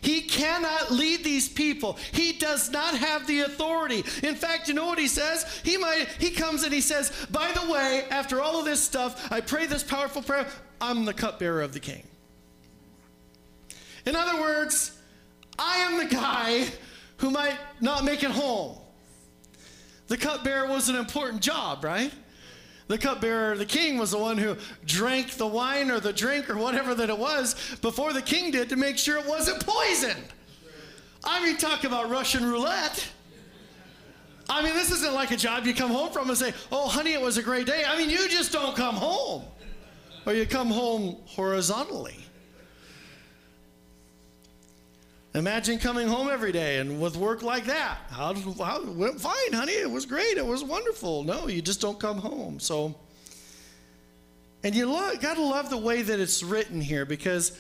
He 0.03 0.21
cannot 0.21 0.91
lead 0.91 1.25
these 1.25 1.49
people. 1.49 1.97
He 2.11 2.33
does 2.33 2.71
not 2.71 2.97
have 2.99 3.27
the 3.27 3.41
authority. 3.41 4.05
In 4.23 4.35
fact, 4.35 4.69
you 4.69 4.75
know 4.75 4.87
what 4.87 4.99
he 4.99 5.09
says? 5.09 5.61
He 5.65 5.77
might 5.77 6.09
he 6.19 6.31
comes 6.31 6.65
and 6.65 6.75
he 6.75 6.81
says, 6.81 7.13
"By 7.31 7.53
the 7.53 7.71
way, 7.71 8.05
after 8.11 8.41
all 8.43 8.59
of 8.59 8.65
this 8.65 8.83
stuff, 8.83 9.31
I 9.33 9.41
pray 9.41 9.67
this 9.67 9.85
powerful 9.85 10.21
prayer. 10.21 10.47
I'm 10.81 11.05
the 11.05 11.15
cupbearer 11.15 11.63
of 11.63 11.73
the 11.73 11.81
king." 11.81 12.07
In 14.05 14.17
other 14.17 14.41
words, 14.41 14.91
I 15.59 15.77
am 15.79 15.99
the 15.99 16.13
guy 16.13 16.67
who 17.19 17.31
might 17.31 17.57
not 17.81 18.05
make 18.05 18.25
it 18.25 18.33
home. 18.33 18.77
The 20.09 20.17
cupbearer 20.17 20.67
was 20.67 20.89
an 20.89 20.97
important 20.97 21.43
job, 21.43 21.85
right? 21.85 22.13
The 22.93 22.99
cupbearer, 22.99 23.57
the 23.57 23.65
king, 23.65 23.97
was 23.97 24.11
the 24.11 24.19
one 24.19 24.37
who 24.37 24.55
drank 24.85 25.39
the 25.39 25.47
wine 25.47 25.91
or 25.91 25.99
the 25.99 26.13
drink 26.13 26.51
or 26.51 26.59
whatever 26.59 26.95
that 26.97 27.09
it 27.09 27.17
was 27.17 27.55
before 27.81 28.13
the 28.13 28.21
king 28.21 28.51
did 28.51 28.69
to 28.69 28.77
make 28.77 28.99
sure 28.99 29.17
it 29.17 29.25
wasn't 29.25 29.65
poisoned. 29.67 30.23
I 31.25 31.43
mean, 31.43 31.57
talk 31.57 31.85
about 31.85 32.11
Russian 32.11 32.45
roulette. 32.45 33.03
I 34.47 34.63
mean, 34.63 34.75
this 34.75 34.91
isn't 34.91 35.15
like 35.15 35.31
a 35.31 35.39
job 35.39 35.65
you 35.65 35.73
come 35.73 35.91
home 35.91 36.13
from 36.13 36.29
and 36.29 36.37
say, 36.37 36.53
oh, 36.71 36.87
honey, 36.87 37.15
it 37.15 37.21
was 37.23 37.39
a 37.39 37.43
great 37.43 37.67
day. 37.67 37.83
I 37.89 37.97
mean, 37.97 38.11
you 38.11 38.29
just 38.29 38.53
don't 38.53 38.77
come 38.77 38.97
home. 38.97 39.45
Or 40.27 40.35
you 40.35 40.45
come 40.45 40.69
home 40.69 41.17
horizontally. 41.25 42.19
Imagine 45.35 45.79
coming 45.79 46.09
home 46.09 46.29
every 46.29 46.53
day 46.53 46.79
and 46.79 47.01
with 47.01 47.17
work 47.17 47.43
like 47.43 47.65
that. 47.65 47.99
How, 48.11 48.35
how 48.35 48.85
went 48.85 49.21
fine, 49.21 49.53
honey. 49.53 49.73
It 49.73 49.91
was 49.91 50.05
great. 50.05 50.37
It 50.37 50.45
was 50.45 50.63
wonderful. 50.63 51.25
No, 51.25 51.49
you 51.49 51.63
just 51.63 51.81
don't 51.81 51.99
come 51.99 52.19
home. 52.19 52.61
So, 52.61 52.95
and 54.63 54.75
you 54.75 54.91
lo- 54.91 55.17
got 55.21 55.37
to 55.37 55.43
love 55.43 55.71
the 55.71 55.79
way 55.79 56.03
that 56.03 56.21
it's 56.21 56.43
written 56.43 56.81
here 56.81 57.07
because 57.07 57.59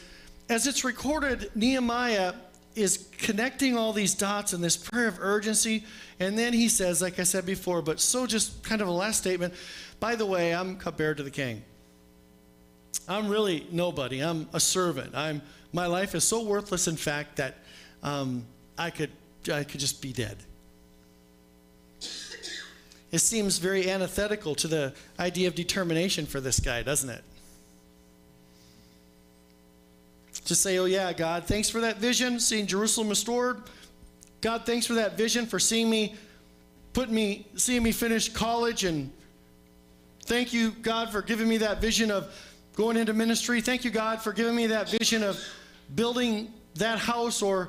as 0.50 0.66
it's 0.66 0.84
recorded, 0.84 1.50
Nehemiah 1.54 2.34
is 2.74 3.08
connecting 3.18 3.76
all 3.76 3.92
these 3.92 4.14
dots 4.14 4.52
in 4.52 4.60
this 4.60 4.76
prayer 4.76 5.08
of 5.08 5.18
urgency. 5.20 5.84
And 6.20 6.38
then 6.38 6.52
he 6.52 6.68
says, 6.68 7.00
like 7.00 7.18
I 7.18 7.22
said 7.22 7.46
before, 7.46 7.80
but 7.80 8.00
so 8.00 8.26
just 8.26 8.62
kind 8.62 8.82
of 8.82 8.88
a 8.88 8.92
last 8.92 9.18
statement 9.18 9.54
by 10.02 10.16
the 10.16 10.26
way, 10.26 10.52
I'm 10.52 10.78
cupbearer 10.78 11.14
to 11.14 11.22
the 11.22 11.30
king. 11.30 11.62
I'm 13.06 13.28
really 13.28 13.68
nobody. 13.70 14.18
I'm 14.18 14.48
a 14.52 14.58
servant. 14.58 15.14
I'm 15.14 15.42
my 15.72 15.86
life 15.86 16.14
is 16.14 16.24
so 16.24 16.42
worthless, 16.42 16.86
in 16.86 16.96
fact, 16.96 17.36
that 17.36 17.56
um, 18.02 18.44
I 18.76 18.90
could 18.90 19.10
I 19.52 19.64
could 19.64 19.80
just 19.80 20.00
be 20.00 20.12
dead. 20.12 20.36
it 23.10 23.18
seems 23.18 23.58
very 23.58 23.90
antithetical 23.90 24.54
to 24.56 24.68
the 24.68 24.94
idea 25.18 25.48
of 25.48 25.54
determination 25.54 26.26
for 26.26 26.40
this 26.40 26.60
guy, 26.60 26.82
doesn't 26.82 27.10
it? 27.10 27.22
To 30.46 30.54
say, 30.54 30.78
oh, 30.78 30.86
yeah, 30.86 31.12
God, 31.12 31.44
thanks 31.44 31.68
for 31.68 31.80
that 31.80 31.98
vision, 31.98 32.40
seeing 32.40 32.66
Jerusalem 32.66 33.08
restored. 33.08 33.62
God, 34.40 34.64
thanks 34.64 34.86
for 34.86 34.94
that 34.94 35.16
vision, 35.16 35.46
for 35.46 35.60
seeing 35.60 35.88
me, 35.88 36.14
putting 36.94 37.14
me, 37.14 37.46
seeing 37.54 37.82
me 37.82 37.92
finish 37.92 38.28
college. 38.28 38.84
And 38.84 39.12
thank 40.24 40.52
you, 40.52 40.72
God, 40.82 41.10
for 41.10 41.22
giving 41.22 41.48
me 41.48 41.58
that 41.58 41.80
vision 41.80 42.10
of 42.10 42.32
going 42.74 42.96
into 42.96 43.12
ministry. 43.12 43.60
Thank 43.60 43.84
you, 43.84 43.90
God, 43.90 44.20
for 44.20 44.32
giving 44.32 44.56
me 44.56 44.68
that 44.68 44.88
vision 44.88 45.22
of 45.22 45.38
building 45.94 46.52
that 46.76 46.98
house 46.98 47.42
or 47.42 47.68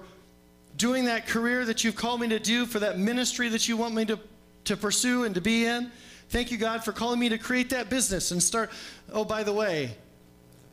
doing 0.78 1.06
that 1.06 1.28
career 1.28 1.66
that 1.66 1.84
you've 1.84 1.96
called 1.96 2.22
me 2.22 2.28
to 2.30 2.40
do, 2.40 2.66
for 2.66 2.80
that 2.80 2.98
ministry 2.98 3.50
that 3.50 3.68
you 3.68 3.78
want 3.78 3.94
me 3.94 4.06
to, 4.06 4.20
to 4.66 4.78
pursue 4.78 5.24
and 5.24 5.36
to 5.36 5.42
be 5.42 5.66
in. 5.66 5.92
Thank 6.30 6.52
you, 6.52 6.58
God, 6.58 6.84
for 6.84 6.92
calling 6.92 7.20
me 7.20 7.30
to 7.30 7.38
create 7.38 7.70
that 7.72 7.90
business 7.90 8.32
and 8.32 8.42
start. 8.42 8.72
Oh, 9.12 9.24
by 9.24 9.44
the 9.44 9.54
way, 9.54 9.96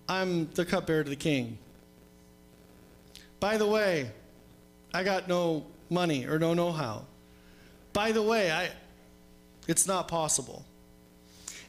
I'm 0.08 0.50
the 0.52 0.64
cupbearer 0.64 1.04
to 1.04 1.10
the 1.10 1.16
king. 1.16 1.58
By 3.40 3.56
the 3.56 3.66
way, 3.66 4.10
I 4.92 5.02
got 5.02 5.28
no 5.28 5.66
money 5.88 6.26
or 6.26 6.38
no 6.38 6.54
know 6.54 6.72
how. 6.72 7.04
By 7.92 8.12
the 8.12 8.22
way, 8.22 8.50
I, 8.50 8.70
it's 9.66 9.86
not 9.86 10.08
possible. 10.08 10.64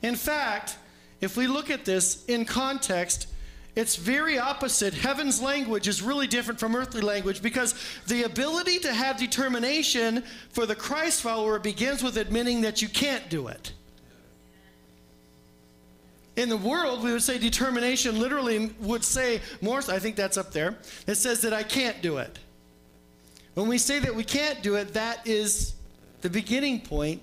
In 0.02 0.16
fact, 0.16 0.78
if 1.20 1.38
we 1.38 1.48
look 1.48 1.70
at 1.70 1.86
this 1.86 2.26
in 2.26 2.46
context, 2.46 3.28
it's 3.76 3.96
very 3.96 4.38
opposite. 4.38 4.94
Heaven's 4.94 5.42
language 5.42 5.88
is 5.88 6.02
really 6.02 6.28
different 6.28 6.60
from 6.60 6.76
earthly 6.76 7.02
language 7.02 7.42
because 7.42 7.74
the 8.08 8.24
ability 8.24 8.80
to 8.80 8.94
have 8.94 9.18
determination 9.18 10.24
for 10.50 10.66
the 10.66 10.76
Christ 10.76 11.22
follower 11.22 11.58
begins 11.58 12.04
with 12.04 12.18
admitting 12.18 12.62
that 12.62 12.82
you 12.82 12.90
can't 12.90 13.30
do 13.30 13.48
it. 13.48 13.72
In 16.36 16.50
the 16.50 16.58
world, 16.58 17.04
we 17.04 17.14
would 17.14 17.22
say 17.22 17.38
determination 17.38 18.20
literally 18.20 18.74
would 18.80 19.04
say 19.04 19.42
more, 19.62 19.80
I 19.80 20.00
think 20.00 20.16
that's 20.16 20.38
up 20.38 20.52
there. 20.52 20.78
It 21.08 21.16
says 21.16 21.42
that 21.42 21.54
I 21.54 21.64
can't 21.64 22.02
do 22.02 22.18
it. 22.18 22.40
When 23.54 23.68
we 23.68 23.78
say 23.78 24.00
that 24.00 24.16
we 24.16 24.24
can't 24.24 24.62
do 24.62 24.76
it, 24.76 24.94
that 24.94 25.26
is 25.28 25.76
the 26.22 26.30
beginning 26.30 26.82
point 26.82 27.22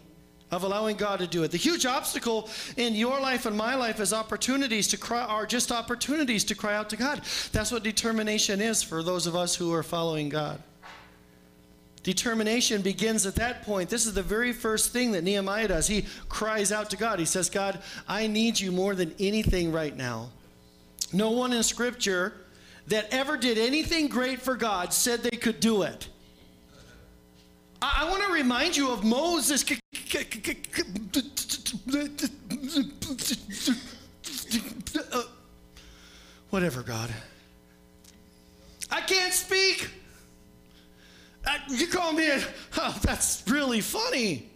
of 0.50 0.64
allowing 0.64 0.96
God 0.96 1.18
to 1.18 1.26
do 1.26 1.42
it. 1.42 1.50
The 1.50 1.58
huge 1.58 1.84
obstacle 1.84 2.48
in 2.76 2.94
your 2.94 3.20
life 3.20 3.46
and 3.46 3.56
my 3.56 3.74
life 3.74 4.00
is 4.00 4.12
opportunities 4.12 4.88
to 4.88 4.96
cry 4.96 5.24
are 5.24 5.46
just 5.46 5.70
opportunities 5.70 6.44
to 6.44 6.54
cry 6.54 6.74
out 6.74 6.88
to 6.90 6.96
God. 6.96 7.20
That's 7.52 7.70
what 7.70 7.82
determination 7.82 8.60
is 8.60 8.82
for 8.82 9.02
those 9.02 9.26
of 9.26 9.36
us 9.36 9.54
who 9.54 9.72
are 9.72 9.82
following 9.82 10.28
God. 10.28 10.62
Determination 12.02 12.80
begins 12.80 13.26
at 13.26 13.34
that 13.34 13.62
point. 13.64 13.90
This 13.90 14.06
is 14.06 14.14
the 14.14 14.22
very 14.22 14.52
first 14.52 14.92
thing 14.92 15.12
that 15.12 15.24
Nehemiah 15.24 15.68
does. 15.68 15.86
He 15.86 16.06
cries 16.28 16.72
out 16.72 16.88
to 16.90 16.96
God. 16.96 17.18
He 17.18 17.26
says, 17.26 17.50
God, 17.50 17.82
I 18.06 18.26
need 18.26 18.58
you 18.58 18.72
more 18.72 18.94
than 18.94 19.14
anything 19.18 19.72
right 19.72 19.94
now. 19.94 20.30
No 21.12 21.30
one 21.32 21.52
in 21.52 21.62
Scripture 21.62 22.32
that 22.86 23.12
ever 23.12 23.36
did 23.36 23.58
anything 23.58 24.08
great 24.08 24.40
for 24.40 24.56
God 24.56 24.94
said 24.94 25.22
they 25.22 25.36
could 25.36 25.60
do 25.60 25.82
it. 25.82 26.08
I, 27.80 28.08
want 28.08 28.22
to 28.24 28.32
remind 28.32 28.76
you 28.76 28.90
of 28.90 29.04
Moses. 29.04 29.64
Uh, 35.12 35.22
whatever, 36.50 36.82
God. 36.82 37.10
I 38.90 39.00
can't 39.02 39.32
speak. 39.32 39.90
I, 41.46 41.60
you 41.68 41.86
call 41.86 42.12
me 42.12 42.30
a, 42.30 42.42
oh, 42.76 42.98
that's 43.02 43.42
really 43.46 43.80
funny. 43.80 44.48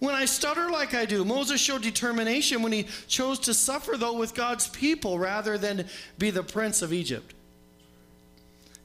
When 0.00 0.14
I 0.14 0.26
stutter 0.26 0.70
like 0.70 0.94
I 0.94 1.06
do, 1.06 1.24
Moses 1.24 1.60
showed 1.60 1.82
determination 1.82 2.62
when 2.62 2.70
he 2.72 2.86
chose 3.08 3.40
to 3.40 3.54
suffer, 3.54 3.96
though, 3.96 4.16
with 4.16 4.34
God's 4.34 4.68
people 4.68 5.18
rather 5.18 5.58
than 5.58 5.86
be 6.18 6.30
the 6.30 6.42
prince 6.42 6.82
of 6.82 6.92
Egypt. 6.92 7.34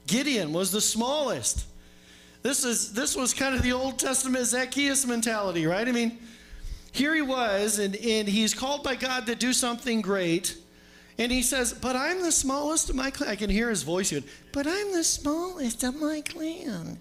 Gideon 0.07 0.53
was 0.53 0.71
the 0.71 0.81
smallest. 0.81 1.67
This 2.43 2.65
is 2.65 2.93
this 2.93 3.15
was 3.15 3.33
kind 3.33 3.55
of 3.55 3.61
the 3.61 3.71
Old 3.71 3.97
Testament 3.97 4.45
Zacchaeus 4.45 5.07
mentality, 5.07 5.65
right? 5.65 5.87
I 5.87 5.91
mean, 5.91 6.19
here 6.91 7.15
he 7.15 7.21
was, 7.21 7.79
and, 7.79 7.95
and 7.95 8.27
he's 8.27 8.53
called 8.53 8.83
by 8.83 8.95
God 8.95 9.25
to 9.25 9.35
do 9.35 9.53
something 9.53 10.01
great. 10.01 10.57
And 11.17 11.31
he 11.31 11.41
says, 11.41 11.73
But 11.73 11.95
I'm 11.95 12.21
the 12.21 12.31
smallest 12.31 12.89
of 12.89 12.95
my 12.95 13.11
clan. 13.11 13.29
I 13.29 13.35
can 13.35 13.49
hear 13.49 13.69
his 13.69 13.83
voice 13.83 14.11
even, 14.11 14.27
but 14.51 14.67
I'm 14.67 14.91
the 14.91 15.03
smallest 15.03 15.83
of 15.83 15.99
my 15.99 16.21
clan. 16.21 16.99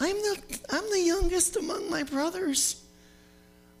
I'm 0.00 0.16
the 0.16 0.58
I'm 0.70 0.90
the 0.90 1.00
youngest 1.00 1.56
among 1.56 1.88
my 1.88 2.02
brothers. 2.02 2.84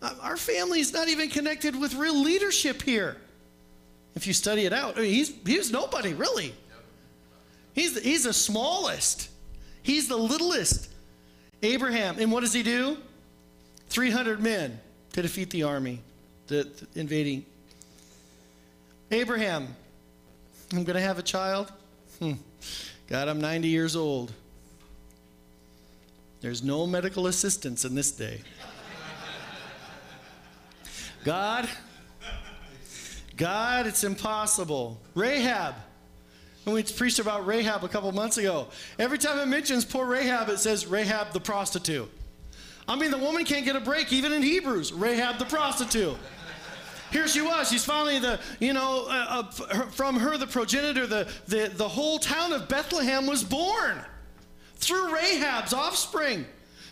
Uh, 0.00 0.14
our 0.22 0.36
family's 0.36 0.92
not 0.92 1.08
even 1.08 1.28
connected 1.28 1.78
with 1.78 1.94
real 1.94 2.22
leadership 2.22 2.82
here. 2.82 3.16
If 4.14 4.26
you 4.26 4.32
study 4.32 4.66
it 4.66 4.72
out, 4.72 4.98
I 4.98 5.02
mean, 5.02 5.12
he's 5.12 5.32
he's 5.44 5.72
nobody 5.72 6.14
really. 6.14 6.54
He's 7.72 8.00
he's 8.00 8.24
the 8.24 8.32
smallest. 8.32 9.30
He's 9.82 10.08
the 10.08 10.16
littlest. 10.16 10.90
Abraham, 11.62 12.16
and 12.18 12.30
what 12.30 12.40
does 12.40 12.52
he 12.52 12.62
do? 12.62 12.98
300 13.88 14.40
men 14.40 14.78
to 15.12 15.22
defeat 15.22 15.50
the 15.50 15.64
army, 15.64 16.00
the, 16.46 16.68
invading. 16.94 17.44
Abraham, 19.10 19.74
I'm 20.72 20.84
going 20.84 20.96
to 20.96 21.02
have 21.02 21.18
a 21.18 21.22
child. 21.22 21.72
Hmm. 22.18 22.34
God, 23.08 23.28
I'm 23.28 23.40
90 23.40 23.68
years 23.68 23.96
old. 23.96 24.32
There's 26.40 26.62
no 26.62 26.86
medical 26.86 27.26
assistance 27.26 27.84
in 27.84 27.94
this 27.94 28.12
day. 28.12 28.40
God, 31.24 31.68
God, 33.36 33.86
it's 33.86 34.04
impossible. 34.04 35.00
Rahab, 35.14 35.74
and 36.68 36.74
we 36.74 36.82
preached 36.82 37.18
about 37.18 37.46
Rahab 37.46 37.82
a 37.82 37.88
couple 37.88 38.12
months 38.12 38.36
ago. 38.36 38.68
Every 38.98 39.16
time 39.16 39.38
it 39.38 39.46
mentions 39.46 39.86
poor 39.86 40.04
Rahab, 40.04 40.50
it 40.50 40.58
says 40.58 40.86
Rahab 40.86 41.32
the 41.32 41.40
prostitute. 41.40 42.10
I 42.86 42.94
mean, 42.94 43.10
the 43.10 43.16
woman 43.16 43.46
can't 43.46 43.64
get 43.64 43.74
a 43.74 43.80
break, 43.80 44.12
even 44.12 44.32
in 44.32 44.42
Hebrews. 44.42 44.92
Rahab 44.92 45.38
the 45.38 45.46
prostitute. 45.46 46.18
Here 47.10 47.26
she 47.26 47.40
was. 47.40 47.70
She's 47.70 47.86
finally 47.86 48.18
the, 48.18 48.38
you 48.60 48.74
know, 48.74 49.06
uh, 49.08 49.44
uh, 49.50 49.86
from 49.86 50.16
her, 50.16 50.36
the 50.36 50.46
progenitor, 50.46 51.06
the, 51.06 51.26
the, 51.46 51.72
the 51.74 51.88
whole 51.88 52.18
town 52.18 52.52
of 52.52 52.68
Bethlehem 52.68 53.26
was 53.26 53.42
born 53.42 54.04
through 54.76 55.14
Rahab's 55.14 55.72
offspring. 55.72 56.44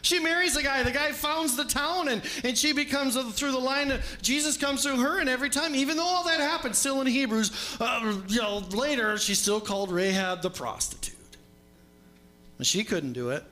She 0.02 0.20
marries 0.20 0.54
the 0.54 0.62
guy. 0.62 0.82
The 0.82 0.90
guy 0.90 1.12
founds 1.12 1.56
the 1.56 1.64
town, 1.64 2.08
and, 2.08 2.22
and 2.44 2.56
she 2.56 2.72
becomes 2.72 3.16
through 3.32 3.52
the 3.52 3.58
line. 3.58 3.92
Jesus 4.22 4.56
comes 4.56 4.82
through 4.82 5.00
her, 5.00 5.18
and 5.18 5.28
every 5.28 5.50
time, 5.50 5.74
even 5.74 5.96
though 5.96 6.04
all 6.04 6.24
that 6.24 6.40
happened, 6.40 6.76
still 6.76 7.00
in 7.00 7.06
Hebrews, 7.06 7.76
uh, 7.80 8.20
you 8.28 8.40
know, 8.40 8.58
later 8.70 9.18
she's 9.18 9.38
still 9.38 9.60
called 9.60 9.90
Rahab 9.90 10.42
the 10.42 10.50
prostitute. 10.50 11.14
And 12.58 12.66
she 12.66 12.84
couldn't 12.84 13.12
do 13.12 13.30
it. 13.30 13.44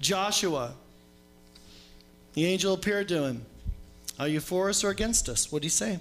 Joshua, 0.00 0.74
the 2.34 2.46
angel 2.46 2.74
appeared 2.74 3.08
to 3.08 3.24
him. 3.24 3.44
Are 4.18 4.28
you 4.28 4.40
for 4.40 4.68
us 4.68 4.84
or 4.84 4.90
against 4.90 5.28
us? 5.28 5.50
What 5.50 5.62
did 5.62 5.66
he 5.66 5.70
say? 5.70 5.98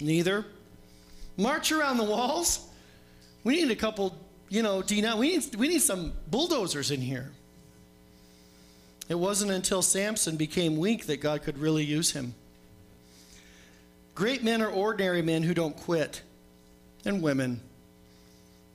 Neither. 0.00 0.44
March 1.36 1.72
around 1.72 1.98
the 1.98 2.04
walls. 2.04 2.66
We 3.44 3.56
need 3.56 3.70
a 3.70 3.76
couple 3.76 4.16
you 4.48 4.62
know, 4.62 4.82
Dina, 4.82 5.16
we 5.16 5.36
need, 5.36 5.54
we 5.56 5.68
need 5.68 5.82
some 5.82 6.12
bulldozers 6.28 6.90
in 6.90 7.00
here. 7.00 7.30
It 9.08 9.14
wasn't 9.14 9.52
until 9.52 9.82
Samson 9.82 10.36
became 10.36 10.76
weak 10.76 11.06
that 11.06 11.20
God 11.20 11.42
could 11.42 11.58
really 11.58 11.84
use 11.84 12.12
him. 12.12 12.34
Great 14.14 14.42
men 14.42 14.62
are 14.62 14.70
ordinary 14.70 15.22
men 15.22 15.42
who 15.42 15.54
don't 15.54 15.76
quit, 15.76 16.22
and 17.04 17.22
women. 17.22 17.60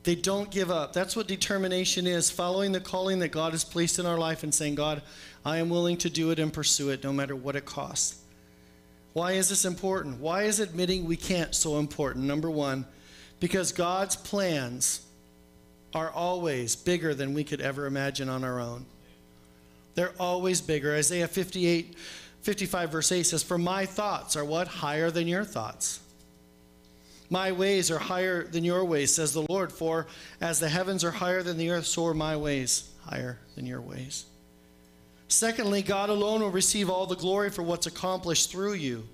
They 0.03 0.15
don't 0.15 0.49
give 0.49 0.71
up. 0.71 0.93
That's 0.93 1.15
what 1.15 1.27
determination 1.27 2.07
is 2.07 2.31
following 2.31 2.71
the 2.71 2.79
calling 2.79 3.19
that 3.19 3.29
God 3.29 3.51
has 3.51 3.63
placed 3.63 3.99
in 3.99 4.05
our 4.05 4.17
life 4.17 4.43
and 4.43 4.53
saying, 4.53 4.75
God, 4.75 5.03
I 5.45 5.57
am 5.57 5.69
willing 5.69 5.97
to 5.97 6.09
do 6.09 6.31
it 6.31 6.39
and 6.39 6.51
pursue 6.51 6.89
it 6.89 7.03
no 7.03 7.13
matter 7.13 7.35
what 7.35 7.55
it 7.55 7.65
costs. 7.65 8.19
Why 9.13 9.33
is 9.33 9.49
this 9.49 9.65
important? 9.65 10.19
Why 10.19 10.43
is 10.43 10.59
admitting 10.59 11.05
we 11.05 11.17
can't 11.17 11.53
so 11.53 11.77
important? 11.77 12.25
Number 12.25 12.49
one, 12.49 12.85
because 13.39 13.71
God's 13.71 14.15
plans 14.15 15.01
are 15.93 16.10
always 16.12 16.75
bigger 16.75 17.13
than 17.13 17.33
we 17.33 17.43
could 17.43 17.62
ever 17.62 17.86
imagine 17.86 18.29
on 18.29 18.43
our 18.43 18.60
own. 18.60 18.86
They're 19.95 20.13
always 20.19 20.62
bigger. 20.62 20.95
Isaiah 20.95 21.27
58, 21.27 21.95
55, 22.41 22.91
verse 22.91 23.12
8 23.12 23.24
says, 23.24 23.43
For 23.43 23.57
my 23.57 23.86
thoughts 23.86 24.36
are 24.36 24.45
what? 24.45 24.67
Higher 24.67 25.12
than 25.12 25.27
your 25.27 25.43
thoughts. 25.43 26.00
My 27.29 27.51
ways 27.51 27.89
are 27.91 28.00
higher 28.00 28.43
than 28.43 28.63
your 28.63 28.83
ways, 28.83 29.13
says 29.13 29.33
the 29.33 29.45
Lord. 29.50 29.71
For 29.71 30.07
as 30.41 30.60
the 30.60 30.69
heavens 30.69 31.03
are 31.03 31.12
higher 31.12 31.43
than 31.43 31.57
the 31.57 31.69
earth, 31.69 31.86
so 31.86 32.05
are 32.07 32.13
my 32.13 32.36
ways 32.36 32.89
higher 33.05 33.39
than 33.55 33.65
your 33.65 33.81
ways. 33.81 34.25
Secondly, 35.27 35.81
God 35.81 36.10
alone 36.10 36.41
will 36.41 36.50
receive 36.51 36.89
all 36.89 37.05
the 37.05 37.15
glory 37.15 37.50
for 37.50 37.63
what's 37.63 37.88
accomplished 37.88 38.51
through 38.51 38.74
you 38.74 39.07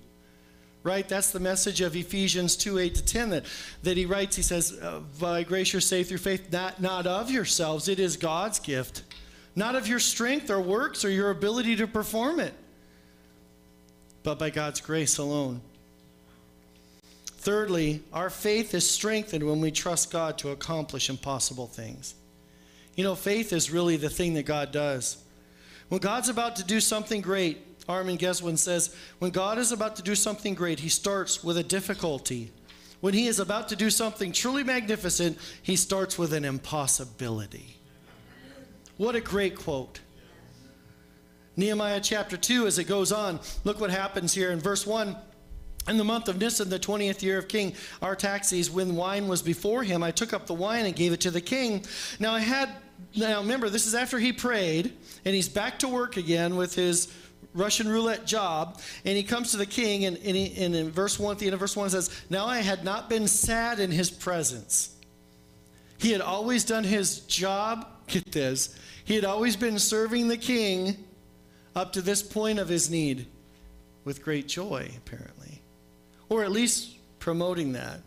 right? 0.88 1.06
That's 1.06 1.30
the 1.30 1.38
message 1.38 1.82
of 1.82 1.94
Ephesians 1.94 2.56
2 2.56 2.78
8 2.78 2.94
to 2.94 3.04
10 3.04 3.30
that, 3.30 3.44
that 3.82 3.96
he 3.98 4.06
writes. 4.06 4.34
He 4.36 4.42
says, 4.42 4.72
uh, 4.80 5.00
By 5.20 5.42
grace 5.42 5.72
you're 5.72 5.80
saved 5.80 6.08
through 6.08 6.18
faith, 6.18 6.50
not, 6.50 6.80
not 6.80 7.06
of 7.06 7.30
yourselves. 7.30 7.88
It 7.88 8.00
is 8.00 8.16
God's 8.16 8.58
gift, 8.58 9.02
not 9.54 9.76
of 9.76 9.86
your 9.86 9.98
strength 9.98 10.50
or 10.50 10.60
works 10.60 11.04
or 11.04 11.10
your 11.10 11.30
ability 11.30 11.76
to 11.76 11.86
perform 11.86 12.40
it, 12.40 12.54
but 14.22 14.38
by 14.38 14.48
God's 14.48 14.80
grace 14.80 15.18
alone. 15.18 15.60
Thirdly, 17.26 18.02
our 18.12 18.30
faith 18.30 18.72
is 18.72 18.90
strengthened 18.90 19.44
when 19.44 19.60
we 19.60 19.70
trust 19.70 20.10
God 20.10 20.38
to 20.38 20.50
accomplish 20.50 21.10
impossible 21.10 21.66
things. 21.66 22.14
You 22.96 23.04
know, 23.04 23.14
faith 23.14 23.52
is 23.52 23.70
really 23.70 23.96
the 23.96 24.10
thing 24.10 24.34
that 24.34 24.46
God 24.46 24.72
does. 24.72 25.22
When 25.90 26.00
God's 26.00 26.30
about 26.30 26.56
to 26.56 26.64
do 26.64 26.80
something 26.80 27.20
great, 27.20 27.67
Armin 27.88 28.18
Gesswein 28.18 28.58
says, 28.58 28.94
when 29.18 29.30
God 29.30 29.58
is 29.58 29.72
about 29.72 29.96
to 29.96 30.02
do 30.02 30.14
something 30.14 30.54
great, 30.54 30.80
he 30.80 30.88
starts 30.88 31.42
with 31.42 31.56
a 31.56 31.62
difficulty. 31.62 32.52
When 33.00 33.14
he 33.14 33.26
is 33.28 33.38
about 33.38 33.68
to 33.68 33.76
do 33.76 33.90
something 33.90 34.32
truly 34.32 34.64
magnificent, 34.64 35.38
he 35.62 35.76
starts 35.76 36.18
with 36.18 36.32
an 36.32 36.44
impossibility. 36.44 37.76
What 38.96 39.14
a 39.14 39.20
great 39.20 39.56
quote. 39.56 40.00
Nehemiah 41.56 42.00
chapter 42.00 42.36
2, 42.36 42.66
as 42.66 42.78
it 42.78 42.84
goes 42.84 43.10
on, 43.10 43.40
look 43.64 43.80
what 43.80 43.90
happens 43.90 44.34
here 44.34 44.50
in 44.50 44.60
verse 44.60 44.86
1. 44.86 45.16
In 45.88 45.96
the 45.96 46.04
month 46.04 46.28
of 46.28 46.38
Nisan, 46.38 46.68
the 46.68 46.78
20th 46.78 47.22
year 47.22 47.38
of 47.38 47.48
King 47.48 47.72
Artaxerxes, 48.02 48.70
when 48.70 48.94
wine 48.94 49.26
was 49.26 49.40
before 49.40 49.82
him, 49.82 50.02
I 50.02 50.10
took 50.10 50.32
up 50.32 50.46
the 50.46 50.54
wine 50.54 50.84
and 50.84 50.94
gave 50.94 51.12
it 51.12 51.20
to 51.22 51.30
the 51.30 51.40
king. 51.40 51.84
Now 52.20 52.32
I 52.34 52.40
had, 52.40 52.68
now 53.16 53.40
remember, 53.40 53.70
this 53.70 53.86
is 53.86 53.94
after 53.94 54.18
he 54.18 54.32
prayed, 54.32 54.92
and 55.24 55.34
he's 55.34 55.48
back 55.48 55.78
to 55.78 55.88
work 55.88 56.16
again 56.16 56.56
with 56.56 56.74
his 56.74 57.06
Russian 57.58 57.88
roulette 57.88 58.26
job, 58.26 58.80
and 59.04 59.16
he 59.16 59.22
comes 59.22 59.50
to 59.50 59.56
the 59.56 59.66
king, 59.66 60.04
and, 60.04 60.16
and, 60.18 60.36
he, 60.36 60.62
and 60.62 60.74
in 60.74 60.90
verse 60.90 61.18
1, 61.18 61.32
at 61.32 61.38
the 61.38 61.46
end 61.46 61.54
of 61.54 61.60
verse 61.60 61.76
1, 61.76 61.90
says, 61.90 62.10
Now 62.30 62.46
I 62.46 62.58
had 62.58 62.84
not 62.84 63.08
been 63.08 63.26
sad 63.28 63.80
in 63.80 63.90
his 63.90 64.10
presence. 64.10 64.94
He 65.98 66.12
had 66.12 66.20
always 66.20 66.64
done 66.64 66.84
his 66.84 67.20
job, 67.20 67.86
get 68.06 68.30
this, 68.32 68.74
he 69.04 69.14
had 69.14 69.24
always 69.24 69.56
been 69.56 69.78
serving 69.78 70.28
the 70.28 70.36
king 70.36 70.96
up 71.74 71.92
to 71.94 72.02
this 72.02 72.22
point 72.22 72.58
of 72.58 72.68
his 72.68 72.90
need 72.90 73.26
with 74.04 74.22
great 74.22 74.48
joy, 74.48 74.90
apparently, 74.96 75.62
or 76.28 76.44
at 76.44 76.52
least 76.52 76.96
promoting 77.18 77.72
that. 77.72 78.00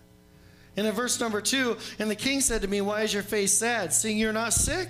And 0.77 0.87
in 0.87 0.93
verse 0.93 1.19
number 1.19 1.41
2, 1.41 1.77
and 1.99 2.09
the 2.09 2.15
king 2.15 2.39
said 2.39 2.61
to 2.61 2.67
me, 2.67 2.81
Why 2.81 3.01
is 3.01 3.13
your 3.13 3.23
face 3.23 3.51
sad, 3.51 3.93
seeing 3.93 4.17
you're 4.17 4.31
not 4.31 4.53
sick? 4.53 4.89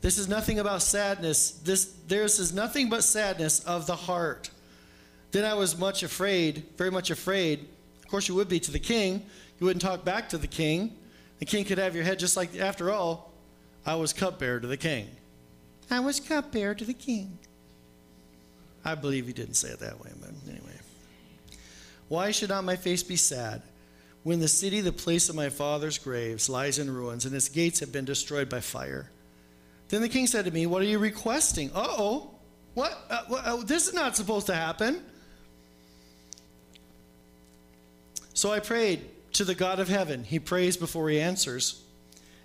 This 0.00 0.18
is 0.18 0.28
nothing 0.28 0.58
about 0.58 0.82
sadness. 0.82 1.50
This 1.50 1.86
this 2.06 2.38
is 2.38 2.52
nothing 2.52 2.88
but 2.88 3.02
sadness 3.02 3.60
of 3.60 3.86
the 3.86 3.96
heart. 3.96 4.50
Then 5.32 5.44
I 5.44 5.54
was 5.54 5.78
much 5.78 6.02
afraid, 6.02 6.64
very 6.76 6.90
much 6.90 7.10
afraid. 7.10 7.66
Of 8.02 8.08
course, 8.08 8.28
you 8.28 8.34
would 8.36 8.48
be 8.48 8.60
to 8.60 8.70
the 8.70 8.78
king. 8.78 9.26
You 9.60 9.66
wouldn't 9.66 9.82
talk 9.82 10.04
back 10.04 10.28
to 10.30 10.38
the 10.38 10.46
king. 10.46 10.96
The 11.38 11.44
king 11.44 11.64
could 11.64 11.78
have 11.78 11.94
your 11.94 12.04
head 12.04 12.18
just 12.18 12.36
like, 12.36 12.58
after 12.58 12.90
all, 12.90 13.32
I 13.84 13.96
was 13.96 14.12
cupbearer 14.12 14.60
to 14.60 14.66
the 14.66 14.76
king. 14.76 15.08
I 15.90 16.00
was 16.00 16.20
cupbearer 16.20 16.74
to 16.74 16.84
the 16.84 16.94
king. 16.94 17.38
I 18.84 18.94
believe 18.94 19.26
he 19.26 19.32
didn't 19.32 19.54
say 19.54 19.68
it 19.68 19.80
that 19.80 20.02
way, 20.02 20.10
but 20.20 20.30
anyway. 20.48 20.78
Why 22.08 22.30
should 22.30 22.48
not 22.48 22.64
my 22.64 22.76
face 22.76 23.02
be 23.02 23.16
sad 23.16 23.62
when 24.22 24.40
the 24.40 24.48
city, 24.48 24.80
the 24.80 24.92
place 24.92 25.28
of 25.28 25.34
my 25.34 25.50
father's 25.50 25.98
graves, 25.98 26.48
lies 26.48 26.78
in 26.78 26.92
ruins 26.92 27.26
and 27.26 27.34
its 27.34 27.48
gates 27.48 27.80
have 27.80 27.92
been 27.92 28.04
destroyed 28.04 28.48
by 28.48 28.60
fire? 28.60 29.10
Then 29.88 30.02
the 30.02 30.08
king 30.08 30.26
said 30.26 30.44
to 30.44 30.50
me, 30.50 30.66
What 30.66 30.82
are 30.82 30.86
you 30.86 30.98
requesting? 30.98 31.70
Uh 31.74 31.86
oh. 31.88 32.30
What? 32.74 32.96
Uh, 33.10 33.22
uh, 33.30 33.56
this 33.64 33.88
is 33.88 33.94
not 33.94 34.16
supposed 34.16 34.46
to 34.46 34.54
happen. 34.54 35.02
So 38.34 38.52
I 38.52 38.60
prayed 38.60 39.04
to 39.32 39.44
the 39.44 39.54
God 39.54 39.80
of 39.80 39.88
heaven. 39.88 40.24
He 40.24 40.38
prays 40.38 40.76
before 40.76 41.08
he 41.08 41.20
answers. 41.20 41.82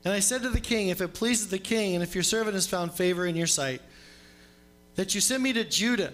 And 0.03 0.13
I 0.13 0.19
said 0.19 0.41
to 0.41 0.49
the 0.49 0.59
king, 0.59 0.89
If 0.89 1.01
it 1.01 1.13
pleases 1.13 1.49
the 1.49 1.59
king, 1.59 1.93
and 1.93 2.03
if 2.03 2.15
your 2.15 2.23
servant 2.23 2.55
has 2.55 2.67
found 2.67 2.93
favor 2.93 3.25
in 3.25 3.35
your 3.35 3.47
sight, 3.47 3.81
that 4.95 5.13
you 5.15 5.21
send 5.21 5.43
me 5.43 5.53
to 5.53 5.63
Judah, 5.63 6.13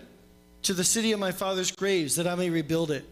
to 0.63 0.73
the 0.73 0.83
city 0.83 1.11
of 1.11 1.19
my 1.19 1.31
father's 1.31 1.71
graves, 1.71 2.15
that 2.15 2.27
I 2.27 2.35
may 2.35 2.49
rebuild 2.49 2.91
it. 2.91 3.07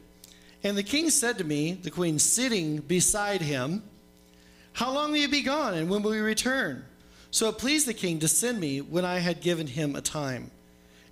And 0.64 0.78
the 0.78 0.84
king 0.84 1.10
said 1.10 1.38
to 1.38 1.44
me, 1.44 1.74
the 1.74 1.92
queen 1.92 2.20
sitting 2.20 2.78
beside 2.78 3.42
him, 3.42 3.84
How 4.74 4.92
long 4.92 5.12
will 5.12 5.18
you 5.18 5.30
be 5.30 5.44
gone, 5.44 5.74
and 5.74 5.90
when 5.90 6.02
will 6.04 6.16
you 6.16 6.24
return? 6.24 6.84
So 7.38 7.50
it 7.50 7.60
pleased 7.60 7.86
the 7.86 7.94
king 7.94 8.18
to 8.22 8.28
send 8.28 8.60
me 8.60 8.82
when 8.82 9.06
I 9.06 9.20
had 9.20 9.42
given 9.42 9.68
him 9.68 9.96
a 9.96 10.02
time. 10.02 10.50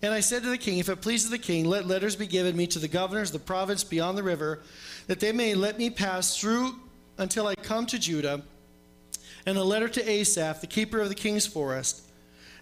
And 0.02 0.12
I 0.12 0.22
said 0.22 0.42
to 0.42 0.50
the 0.50 0.58
king, 0.58 0.80
If 0.80 0.90
it 0.90 1.00
pleases 1.00 1.30
the 1.30 1.38
king, 1.38 1.66
let 1.66 1.86
letters 1.86 2.16
be 2.16 2.26
given 2.26 2.58
me 2.58 2.66
to 2.66 2.80
the 2.80 2.88
governors 2.88 3.30
of 3.30 3.34
the 3.34 3.46
province 3.46 3.84
beyond 3.84 4.18
the 4.18 4.24
river, 4.24 4.64
that 5.06 5.20
they 5.20 5.32
may 5.32 5.54
let 5.54 5.78
me 5.78 5.92
pass 5.92 6.36
through 6.36 6.78
until 7.20 7.46
I 7.46 7.54
come 7.54 7.86
to 7.86 8.00
Judah, 8.00 8.42
and 9.46 9.56
a 9.56 9.64
letter 9.64 9.88
to 9.88 10.10
Asaph, 10.10 10.62
the 10.62 10.66
keeper 10.66 11.00
of 11.00 11.10
the 11.10 11.14
king's 11.14 11.46
forest, 11.46 12.02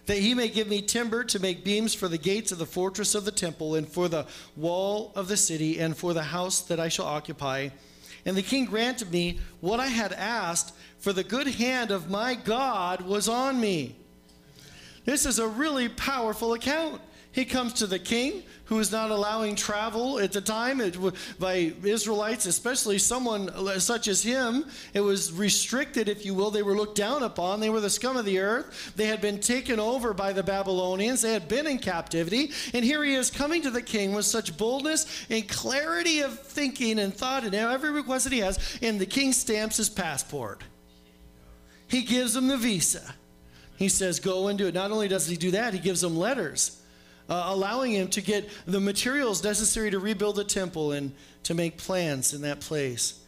that 0.04 0.18
he 0.18 0.34
may 0.34 0.48
give 0.48 0.68
me 0.68 0.82
timber 0.82 1.24
to 1.24 1.38
make 1.38 1.64
beams 1.64 1.94
for 1.94 2.06
the 2.06 2.18
gates 2.18 2.52
of 2.52 2.58
the 2.58 2.66
fortress 2.66 3.14
of 3.14 3.24
the 3.24 3.32
temple, 3.32 3.76
and 3.76 3.88
for 3.88 4.08
the 4.08 4.26
wall 4.56 5.10
of 5.16 5.26
the 5.26 5.38
city, 5.38 5.80
and 5.80 5.96
for 5.96 6.12
the 6.12 6.24
house 6.24 6.60
that 6.60 6.78
I 6.78 6.88
shall 6.88 7.06
occupy. 7.06 7.70
And 8.26 8.36
the 8.36 8.42
king 8.42 8.64
granted 8.64 9.12
me 9.12 9.38
what 9.60 9.80
I 9.80 9.88
had 9.88 10.12
asked 10.12 10.74
for 10.98 11.12
the 11.12 11.24
good 11.24 11.46
hand 11.46 11.90
of 11.90 12.10
my 12.10 12.34
God 12.34 13.02
was 13.02 13.28
on 13.28 13.60
me. 13.60 13.96
This 15.04 15.26
is 15.26 15.38
a 15.38 15.46
really 15.46 15.88
powerful 15.88 16.54
account. 16.54 17.00
He 17.34 17.44
comes 17.44 17.72
to 17.74 17.88
the 17.88 17.98
king 17.98 18.44
who 18.66 18.78
is 18.78 18.92
not 18.92 19.10
allowing 19.10 19.56
travel 19.56 20.20
at 20.20 20.30
the 20.30 20.40
time 20.40 20.80
it, 20.80 20.96
by 21.40 21.74
Israelites, 21.82 22.46
especially 22.46 22.96
someone 22.96 23.48
uh, 23.48 23.80
such 23.80 24.06
as 24.06 24.22
him. 24.22 24.66
It 24.94 25.00
was 25.00 25.32
restricted, 25.32 26.08
if 26.08 26.24
you 26.24 26.32
will. 26.32 26.52
They 26.52 26.62
were 26.62 26.76
looked 26.76 26.96
down 26.96 27.24
upon. 27.24 27.58
They 27.58 27.70
were 27.70 27.80
the 27.80 27.90
scum 27.90 28.16
of 28.16 28.24
the 28.24 28.38
earth. 28.38 28.92
They 28.94 29.06
had 29.06 29.20
been 29.20 29.40
taken 29.40 29.80
over 29.80 30.14
by 30.14 30.32
the 30.32 30.44
Babylonians. 30.44 31.22
They 31.22 31.32
had 31.32 31.48
been 31.48 31.66
in 31.66 31.78
captivity. 31.78 32.52
And 32.72 32.84
here 32.84 33.02
he 33.02 33.14
is 33.14 33.32
coming 33.32 33.62
to 33.62 33.70
the 33.70 33.82
king 33.82 34.14
with 34.14 34.26
such 34.26 34.56
boldness 34.56 35.26
and 35.28 35.48
clarity 35.48 36.20
of 36.20 36.38
thinking 36.38 37.00
and 37.00 37.12
thought 37.12 37.42
and 37.42 37.52
every 37.52 37.90
request 37.90 38.24
that 38.24 38.32
he 38.32 38.38
has. 38.38 38.78
And 38.80 39.00
the 39.00 39.06
king 39.06 39.32
stamps 39.32 39.78
his 39.78 39.90
passport. 39.90 40.62
He 41.88 42.02
gives 42.02 42.36
him 42.36 42.46
the 42.46 42.56
visa. 42.56 43.16
He 43.76 43.88
says, 43.88 44.20
Go 44.20 44.46
and 44.46 44.56
do 44.56 44.68
it. 44.68 44.74
Not 44.74 44.92
only 44.92 45.08
does 45.08 45.26
he 45.26 45.36
do 45.36 45.50
that, 45.50 45.74
he 45.74 45.80
gives 45.80 46.00
them 46.00 46.16
letters 46.16 46.80
uh, 47.28 47.44
allowing 47.46 47.92
him 47.92 48.08
to 48.08 48.20
get 48.20 48.48
the 48.66 48.80
materials 48.80 49.42
necessary 49.42 49.90
to 49.90 49.98
rebuild 49.98 50.36
the 50.36 50.44
temple 50.44 50.92
and 50.92 51.12
to 51.44 51.54
make 51.54 51.78
plans 51.78 52.34
in 52.34 52.42
that 52.42 52.60
place. 52.60 53.20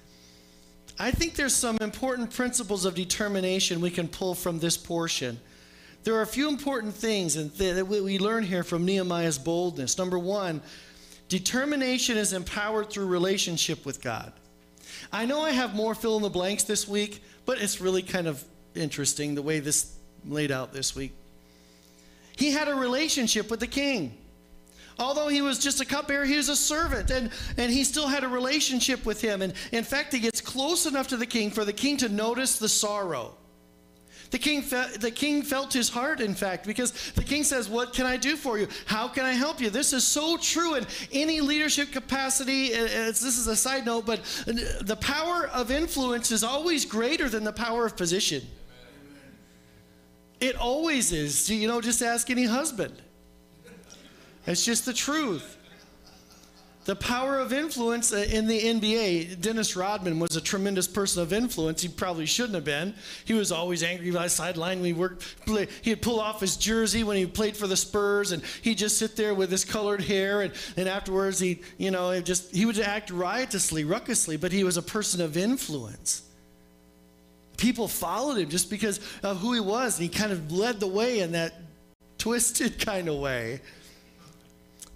I 0.99 1.11
think 1.11 1.35
there's 1.35 1.55
some 1.55 1.77
important 1.81 2.33
principles 2.33 2.85
of 2.85 2.95
determination 2.95 3.81
we 3.81 3.91
can 3.91 4.09
pull 4.09 4.35
from 4.35 4.59
this 4.59 4.77
portion. 4.77 5.39
There 6.05 6.15
are 6.15 6.23
a 6.23 6.27
few 6.27 6.49
important 6.49 6.95
things 6.95 7.35
that 7.35 7.87
we 7.87 8.19
learn 8.19 8.45
here 8.45 8.63
from 8.63 8.85
Nehemiah's 8.85 9.39
boldness. 9.39 9.99
Number 9.99 10.19
one, 10.19 10.63
determination 11.29 12.17
is 12.17 12.33
empowered 12.33 12.91
through 12.91 13.07
relationship 13.07 13.85
with 13.85 14.01
God. 14.01 14.33
I 15.13 15.27
know 15.27 15.43
I 15.43 15.51
have 15.51 15.75
more 15.75 15.95
fill 15.95 16.17
in 16.17 16.23
the 16.23 16.31
blanks 16.31 16.63
this 16.63 16.89
week, 16.89 17.23
but 17.45 17.61
it's 17.61 17.81
really 17.81 18.03
kind 18.03 18.27
of 18.27 18.43
interesting 18.75 19.35
the 19.35 19.43
way 19.43 19.61
this 19.61 19.95
laid 20.25 20.51
out 20.51 20.73
this 20.73 20.95
week. 20.95 21.13
He 22.37 22.51
had 22.51 22.69
a 22.69 22.75
relationship 22.75 23.51
with 23.51 23.61
the 23.61 23.67
king. 23.67 24.17
Although 24.99 25.29
he 25.29 25.43
was 25.43 25.59
just 25.59 25.81
a 25.81 25.85
cupbearer, 25.85 26.25
he 26.25 26.37
was 26.37 26.49
a 26.49 26.57
servant, 26.57 27.11
and, 27.11 27.31
and 27.59 27.71
he 27.71 27.85
still 27.85 28.09
had 28.09 28.25
a 28.25 28.29
relationship 28.29 29.05
with 29.05 29.21
him. 29.21 29.43
And 29.43 29.53
in 29.73 29.85
fact, 29.85 30.13
he 30.13 30.21
gets 30.21 30.41
close 30.41 30.87
enough 30.87 31.09
to 31.09 31.17
the 31.17 31.27
king 31.27 31.51
for 31.51 31.65
the 31.65 31.73
king 31.73 31.99
to 31.99 32.09
notice 32.09 32.59
the 32.59 32.69
sorrow. 32.69 33.35
The 34.31 34.39
king, 34.39 34.63
fe- 34.63 34.97
the 34.99 35.11
king 35.11 35.43
felt 35.43 35.73
his 35.73 35.89
heart, 35.89 36.21
in 36.21 36.35
fact, 36.35 36.67
because 36.67 36.93
the 37.13 37.23
king 37.23 37.45
says, 37.45 37.69
What 37.69 37.93
can 37.93 38.07
I 38.07 38.17
do 38.17 38.37
for 38.37 38.59
you? 38.59 38.67
How 38.87 39.07
can 39.07 39.25
I 39.25 39.33
help 39.33 39.61
you? 39.61 39.71
This 39.71 39.93
is 39.93 40.05
so 40.05 40.37
true 40.37 40.75
in 40.75 40.87
any 41.13 41.41
leadership 41.41 41.93
capacity. 41.93 42.75
Uh, 42.75 42.85
uh, 42.85 42.87
this 43.07 43.23
is 43.23 43.47
a 43.47 43.55
side 43.55 43.87
note, 43.87 44.05
but 44.05 44.21
the 44.47 44.99
power 45.01 45.49
of 45.49 45.71
influence 45.71 46.33
is 46.33 46.43
always 46.43 46.85
greater 46.85 47.29
than 47.29 47.45
the 47.45 47.53
power 47.53 47.87
of 47.87 47.97
position. 47.97 48.43
It 50.47 50.55
always 50.55 51.11
is. 51.11 51.51
You 51.51 51.67
know, 51.67 51.81
just 51.81 52.03
ask 52.03 52.31
any 52.31 52.45
husband. 52.45 53.03
It's 54.47 54.65
just 54.65 54.87
the 54.87 54.93
truth. 54.93 55.57
The 56.85 56.95
power 56.95 57.41
of 57.41 57.53
influence 57.53 58.13
uh, 58.13 58.25
in 58.31 58.47
the 58.47 58.61
NBA. 58.61 59.41
Dennis 59.41 59.75
Rodman 59.75 60.21
was 60.21 60.37
a 60.37 60.41
tremendous 60.41 60.87
person 60.87 61.21
of 61.21 61.33
influence. 61.33 61.83
He 61.83 61.89
probably 61.89 62.27
shouldn't 62.27 62.55
have 62.55 62.65
been. 62.65 62.95
He 63.25 63.35
was 63.35 63.51
always 63.51 63.83
angry 63.83 64.13
by 64.13 64.23
the 64.23 64.31
sideline 64.31 64.79
when 64.79 64.87
he 64.87 64.93
worked. 64.93 65.35
He'd 65.83 66.01
pull 66.01 66.21
off 66.21 66.41
his 66.41 66.57
jersey 66.57 67.03
when 67.03 67.17
he 67.17 67.27
played 67.27 67.57
for 67.57 67.67
the 67.67 67.77
Spurs, 67.77 68.31
and 68.31 68.41
he'd 68.63 68.79
just 68.79 68.99
sit 68.99 69.17
there 69.17 69.35
with 69.35 69.51
his 69.51 69.65
colored 69.65 70.01
hair. 70.01 70.43
And, 70.43 70.53
and 70.77 70.89
afterwards, 70.89 71.41
he, 71.41 71.61
you 71.77 71.91
know, 71.91 72.21
just 72.21 72.55
he 72.55 72.67
would 72.67 72.79
act 72.79 73.11
riotously, 73.11 73.85
ruckusly. 73.85 74.41
But 74.41 74.53
he 74.53 74.63
was 74.63 74.77
a 74.77 74.83
person 74.83 75.21
of 75.21 75.37
influence 75.37 76.23
people 77.57 77.89
followed 77.89 78.39
him 78.39 78.49
just 78.49 78.71
because 78.71 79.01
of 79.23 79.39
who 79.39 79.53
he 79.53 79.61
was. 79.61 79.99
And 79.99 80.03
he 80.03 80.09
kind 80.09 80.33
of 80.33 80.53
led 80.53 80.81
the 80.81 80.87
way 80.87 81.21
in 81.21 81.33
that 81.33 81.55
twisted 82.19 82.79
kind 82.85 83.09
of 83.09 83.17
way. 83.17 83.61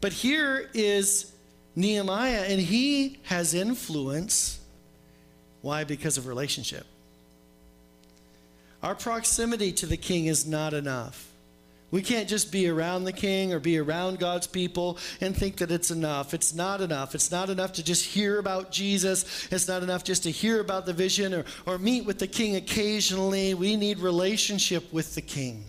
But 0.00 0.12
here 0.12 0.70
is 0.72 1.32
Nehemiah, 1.76 2.44
and 2.48 2.60
he 2.60 3.18
has 3.24 3.54
influence. 3.54 4.60
Why? 5.62 5.84
Because 5.84 6.16
of 6.16 6.26
relationship. 6.26 6.86
Our 8.82 8.94
proximity 8.94 9.72
to 9.72 9.86
the 9.86 9.98
king 9.98 10.26
is 10.26 10.46
not 10.46 10.72
enough. 10.72 11.29
We 11.90 12.02
can't 12.02 12.28
just 12.28 12.52
be 12.52 12.68
around 12.68 13.04
the 13.04 13.12
king 13.12 13.52
or 13.52 13.58
be 13.58 13.78
around 13.78 14.20
God's 14.20 14.46
people 14.46 14.98
and 15.20 15.36
think 15.36 15.56
that 15.56 15.72
it's 15.72 15.90
enough. 15.90 16.34
It's 16.34 16.54
not 16.54 16.80
enough. 16.80 17.14
It's 17.16 17.32
not 17.32 17.50
enough 17.50 17.72
to 17.74 17.84
just 17.84 18.04
hear 18.04 18.38
about 18.38 18.70
Jesus. 18.70 19.48
It's 19.50 19.66
not 19.66 19.82
enough 19.82 20.04
just 20.04 20.22
to 20.22 20.30
hear 20.30 20.60
about 20.60 20.86
the 20.86 20.92
vision 20.92 21.34
or, 21.34 21.44
or 21.66 21.78
meet 21.78 22.04
with 22.04 22.20
the 22.20 22.28
king 22.28 22.54
occasionally. 22.54 23.54
We 23.54 23.74
need 23.74 23.98
relationship 23.98 24.92
with 24.92 25.16
the 25.16 25.22
king. 25.22 25.64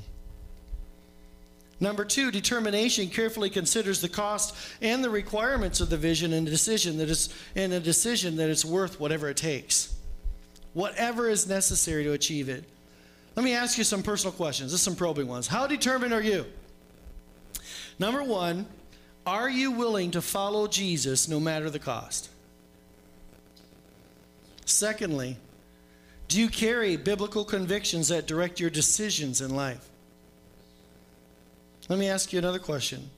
Number 1.79 2.05
two, 2.05 2.29
determination 2.29 3.09
carefully 3.09 3.49
considers 3.49 4.01
the 4.01 4.09
cost 4.09 4.55
and 4.83 5.03
the 5.03 5.09
requirements 5.09 5.81
of 5.81 5.89
the 5.89 5.97
vision 5.97 6.31
and 6.33 6.45
decision 6.45 6.99
that 6.99 7.09
is 7.09 7.33
and 7.55 7.73
a 7.73 7.79
decision 7.79 8.35
that 8.35 8.51
it's 8.51 8.63
worth 8.63 8.99
whatever 8.99 9.27
it 9.29 9.37
takes. 9.37 9.91
Whatever 10.73 11.27
is 11.27 11.49
necessary 11.49 12.03
to 12.03 12.13
achieve 12.13 12.47
it. 12.49 12.65
Let 13.35 13.43
me 13.43 13.53
ask 13.53 13.77
you 13.77 13.83
some 13.83 14.03
personal 14.03 14.33
questions. 14.33 14.71
This 14.71 14.81
is 14.81 14.83
some 14.83 14.95
probing 14.95 15.27
ones. 15.27 15.47
How 15.47 15.67
determined 15.67 16.13
are 16.13 16.21
you? 16.21 16.45
Number 17.97 18.23
one, 18.23 18.65
are 19.25 19.49
you 19.49 19.71
willing 19.71 20.11
to 20.11 20.21
follow 20.21 20.67
Jesus 20.67 21.27
no 21.27 21.39
matter 21.39 21.69
the 21.69 21.79
cost? 21.79 22.29
Secondly, 24.65 25.37
do 26.27 26.39
you 26.39 26.49
carry 26.49 26.95
biblical 26.95 27.43
convictions 27.43 28.07
that 28.07 28.25
direct 28.25 28.59
your 28.59 28.69
decisions 28.69 29.41
in 29.41 29.55
life? 29.55 29.87
Let 31.89 31.99
me 31.99 32.07
ask 32.07 32.31
you 32.31 32.39
another 32.39 32.59
question. 32.59 33.09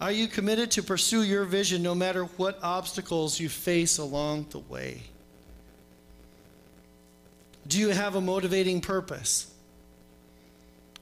Are 0.00 0.12
you 0.12 0.28
committed 0.28 0.70
to 0.72 0.82
pursue 0.82 1.22
your 1.22 1.44
vision 1.44 1.82
no 1.82 1.94
matter 1.94 2.24
what 2.24 2.58
obstacles 2.62 3.40
you 3.40 3.48
face 3.48 3.98
along 3.98 4.46
the 4.50 4.58
way? 4.58 5.02
Do 7.68 7.78
you 7.78 7.90
have 7.90 8.16
a 8.16 8.20
motivating 8.20 8.80
purpose? 8.80 9.52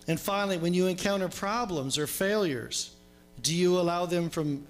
And 0.08 0.20
finally, 0.20 0.58
when 0.58 0.74
you 0.74 0.86
encounter 0.86 1.28
problems 1.28 1.98
or 1.98 2.06
failures, 2.06 2.94
do 3.40 3.54
you 3.54 3.78
allow 3.78 4.06
them 4.06 4.30
from 4.30 4.66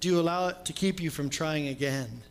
do 0.00 0.08
you 0.08 0.20
allow 0.20 0.48
it 0.48 0.64
to 0.66 0.72
keep 0.72 1.00
you 1.00 1.10
from 1.10 1.28
trying 1.28 1.68
again? 1.68 2.22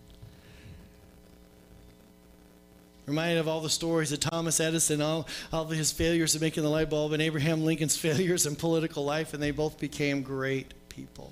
Reminded 3.05 3.39
of 3.39 3.47
all 3.47 3.61
the 3.61 3.69
stories 3.69 4.11
of 4.11 4.19
Thomas 4.19 4.59
Edison, 4.59 5.01
all, 5.01 5.27
all 5.51 5.63
of 5.63 5.69
his 5.69 5.91
failures 5.91 6.35
of 6.35 6.41
making 6.41 6.63
the 6.63 6.69
light 6.69 6.89
bulb, 6.89 7.13
and 7.13 7.21
Abraham 7.21 7.63
Lincoln's 7.63 7.97
failures 7.97 8.45
in 8.45 8.55
political 8.55 9.03
life, 9.03 9.33
and 9.33 9.41
they 9.41 9.51
both 9.51 9.79
became 9.79 10.21
great 10.21 10.73
people. 10.89 11.31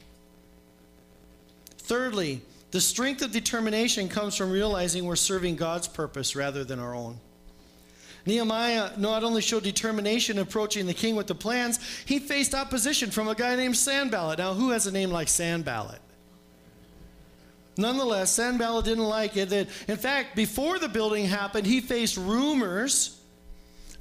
Thirdly, 1.77 2.41
the 2.71 2.81
strength 2.81 3.21
of 3.21 3.31
determination 3.31 4.09
comes 4.09 4.35
from 4.35 4.51
realizing 4.51 5.05
we're 5.05 5.15
serving 5.15 5.55
God's 5.55 5.87
purpose 5.87 6.35
rather 6.35 6.63
than 6.63 6.79
our 6.79 6.95
own. 6.95 7.19
Nehemiah 8.25 8.91
not 8.97 9.23
only 9.23 9.41
showed 9.41 9.63
determination 9.63 10.39
approaching 10.39 10.87
the 10.87 10.93
king 10.93 11.15
with 11.15 11.27
the 11.27 11.35
plans, 11.35 11.79
he 12.05 12.19
faced 12.19 12.55
opposition 12.55 13.11
from 13.11 13.27
a 13.27 13.35
guy 13.35 13.55
named 13.55 13.77
Sanballat. 13.77 14.39
Now, 14.39 14.53
who 14.53 14.71
has 14.71 14.87
a 14.87 14.91
name 14.91 15.11
like 15.11 15.27
Sanballat? 15.27 15.99
Nonetheless, 17.77 18.31
Sanballat 18.31 18.85
didn't 18.85 19.03
like 19.03 19.37
it. 19.37 19.51
In 19.51 19.97
fact, 19.97 20.35
before 20.35 20.79
the 20.79 20.87
building 20.87 21.25
happened, 21.25 21.67
he 21.67 21.81
faced 21.81 22.17
rumors 22.17 23.21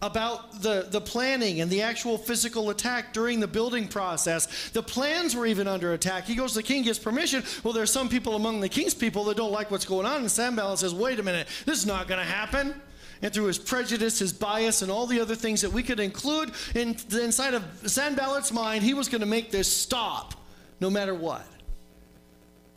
about 0.01 0.63
the, 0.63 0.87
the 0.91 1.01
planning 1.01 1.61
and 1.61 1.71
the 1.71 1.83
actual 1.83 2.19
physical 2.19 2.71
attack 2.71 3.13
during 3.13 3.41
the 3.41 3.49
building 3.49 3.89
process. 3.89 4.71
The 4.71 4.83
plans 4.83 5.35
were 5.35 5.47
even 5.47 5.67
under 5.67 5.93
attack. 5.93 6.25
He 6.25 6.35
goes 6.35 6.53
to 6.53 6.59
the 6.59 6.63
king, 6.63 6.83
gets 6.85 6.99
permission. 6.99 7.43
Well, 7.63 7.73
there's 7.73 7.91
some 7.91 8.09
people 8.09 8.37
among 8.37 8.61
the 8.61 8.69
king's 8.69 8.95
people 8.95 9.25
that 9.25 9.37
don't 9.37 9.53
like 9.53 9.71
what's 9.71 9.87
going 9.87 10.07
on. 10.07 10.21
And 10.21 10.31
Sanballat 10.31 10.79
says, 10.79 10.95
wait 10.95 11.19
a 11.19 11.23
minute, 11.23 11.49
this 11.65 11.79
is 11.79 11.87
not 11.87 12.07
going 12.07 12.21
to 12.21 12.27
happen 12.27 12.81
and 13.22 13.33
through 13.33 13.46
his 13.46 13.59
prejudice, 13.59 14.18
his 14.18 14.33
bias, 14.33 14.83
and 14.83 14.90
all 14.90 15.07
the 15.07 15.20
other 15.20 15.35
things 15.35 15.61
that 15.61 15.70
we 15.70 15.83
could 15.83 16.00
include 16.00 16.53
in, 16.74 16.96
inside 17.12 17.55
of 17.55 17.62
Sanballat's 17.85 18.53
mind, 18.53 18.83
he 18.83 18.94
was 18.94 19.09
going 19.09 19.20
to 19.20 19.27
make 19.27 19.50
this 19.50 19.70
stop 19.70 20.35
no 20.81 20.90
matter 20.90 21.14
what. 21.14 21.46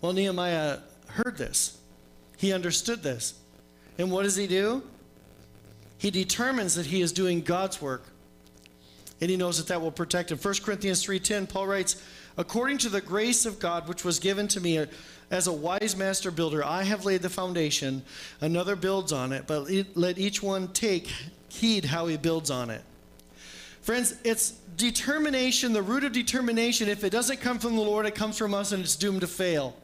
Well, 0.02 0.14
Nehemiah 0.14 0.80
heard 1.08 1.38
this, 1.38 1.78
he 2.38 2.54
understood 2.54 3.04
this. 3.04 3.34
And 3.98 4.12
what 4.12 4.24
does 4.24 4.36
he 4.36 4.48
do? 4.48 4.84
He 5.98 6.12
determines 6.12 6.76
that 6.76 6.86
he 6.86 7.02
is 7.02 7.12
doing 7.12 7.42
God's 7.42 7.82
work. 7.82 8.04
And 9.20 9.32
he 9.32 9.38
knows 9.38 9.58
that 9.58 9.68
that 9.68 9.82
will 9.82 9.92
protect 9.92 10.32
him. 10.32 10.38
1 10.38 10.64
Corinthians 10.64 11.04
3:10 11.04 11.48
Paul 11.48 11.66
writes, 11.66 11.96
"According 12.38 12.78
to 12.80 12.90
the 12.90 13.02
grace 13.02 13.48
of 13.48 13.58
God 13.58 13.88
which 13.88 14.06
was 14.06 14.20
given 14.20 14.48
to 14.50 14.60
me 14.60 14.86
as 15.30 15.48
a 15.48 15.54
wise 15.54 15.96
master 15.96 16.32
builder, 16.32 16.64
I 16.64 16.84
have 16.84 17.06
laid 17.06 17.22
the 17.22 17.30
foundation, 17.30 18.04
another 18.42 18.76
builds 18.76 19.12
on 19.12 19.34
it, 19.34 19.46
but 19.48 19.70
let 19.96 20.18
each 20.18 20.42
one 20.42 20.70
take 20.70 21.12
heed 21.50 21.86
how 21.86 22.08
he 22.08 22.18
builds 22.18 22.50
on 22.50 22.70
it. 22.70 22.82
Friends, 23.82 24.16
it's 24.24 24.52
determination, 24.76 25.74
the 25.74 25.82
root 25.82 26.04
of 26.04 26.12
determination. 26.12 26.90
If 26.90 27.04
it 27.04 27.10
doesn't 27.10 27.42
come 27.42 27.60
from 27.60 27.76
the 27.76 27.82
Lord, 27.82 28.06
it 28.06 28.16
comes 28.16 28.38
from 28.38 28.54
us 28.54 28.72
and 28.72 28.84
it's 28.84 28.96
doomed 28.96 29.22
to 29.22 29.28
fail. 29.28 29.76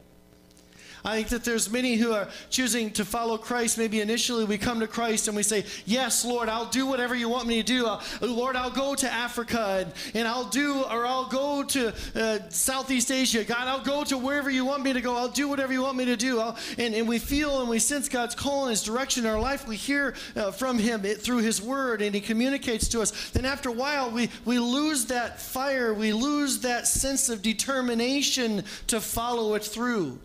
I 1.06 1.16
think 1.16 1.28
that 1.28 1.44
there's 1.44 1.70
many 1.70 1.96
who 1.96 2.12
are 2.12 2.28
choosing 2.48 2.90
to 2.92 3.04
follow 3.04 3.36
Christ. 3.36 3.76
Maybe 3.76 4.00
initially 4.00 4.46
we 4.46 4.56
come 4.56 4.80
to 4.80 4.86
Christ 4.86 5.28
and 5.28 5.36
we 5.36 5.42
say, 5.42 5.66
Yes, 5.84 6.24
Lord, 6.24 6.48
I'll 6.48 6.70
do 6.70 6.86
whatever 6.86 7.14
you 7.14 7.28
want 7.28 7.46
me 7.46 7.56
to 7.56 7.62
do. 7.62 7.86
Uh, 7.86 8.00
Lord, 8.22 8.56
I'll 8.56 8.70
go 8.70 8.94
to 8.94 9.12
Africa 9.12 9.84
and, 9.84 9.92
and, 10.14 10.26
I'll 10.26 10.48
do, 10.48 10.82
or 10.82 11.04
I'll 11.04 11.28
go 11.28 11.62
to 11.62 11.92
uh, 12.14 12.38
Southeast 12.48 13.10
Asia. 13.10 13.44
God, 13.44 13.68
I'll 13.68 13.84
go 13.84 14.02
to 14.04 14.16
wherever 14.16 14.48
you 14.48 14.64
want 14.64 14.82
me 14.82 14.94
to 14.94 15.02
go. 15.02 15.14
I'll 15.14 15.28
do 15.28 15.46
whatever 15.46 15.74
you 15.74 15.82
want 15.82 15.98
me 15.98 16.06
to 16.06 16.16
do. 16.16 16.40
And, 16.78 16.94
and, 16.94 17.06
we 17.06 17.18
feel 17.18 17.60
and 17.60 17.68
we 17.68 17.80
sense 17.80 18.08
God's 18.08 18.34
call 18.34 18.62
and 18.62 18.70
His 18.70 18.82
direction 18.82 19.26
in 19.26 19.30
our 19.30 19.40
life. 19.40 19.68
We 19.68 19.76
hear 19.76 20.14
uh, 20.34 20.52
from 20.52 20.78
Him 20.78 21.04
it, 21.04 21.20
through 21.20 21.38
His 21.38 21.60
Word 21.60 22.00
and 22.00 22.14
He 22.14 22.22
communicates 22.22 22.88
to 22.88 23.02
us. 23.02 23.30
Then 23.30 23.44
after 23.44 23.68
a 23.68 23.72
while, 23.72 24.10
we, 24.10 24.30
we 24.46 24.58
lose 24.58 25.04
that 25.06 25.38
fire, 25.38 25.92
we 25.92 26.14
lose 26.14 26.60
that 26.60 26.86
sense 26.86 27.28
of 27.28 27.42
determination 27.42 28.64
to 28.86 29.02
follow 29.02 29.52
it 29.54 29.64
through. 29.64 30.18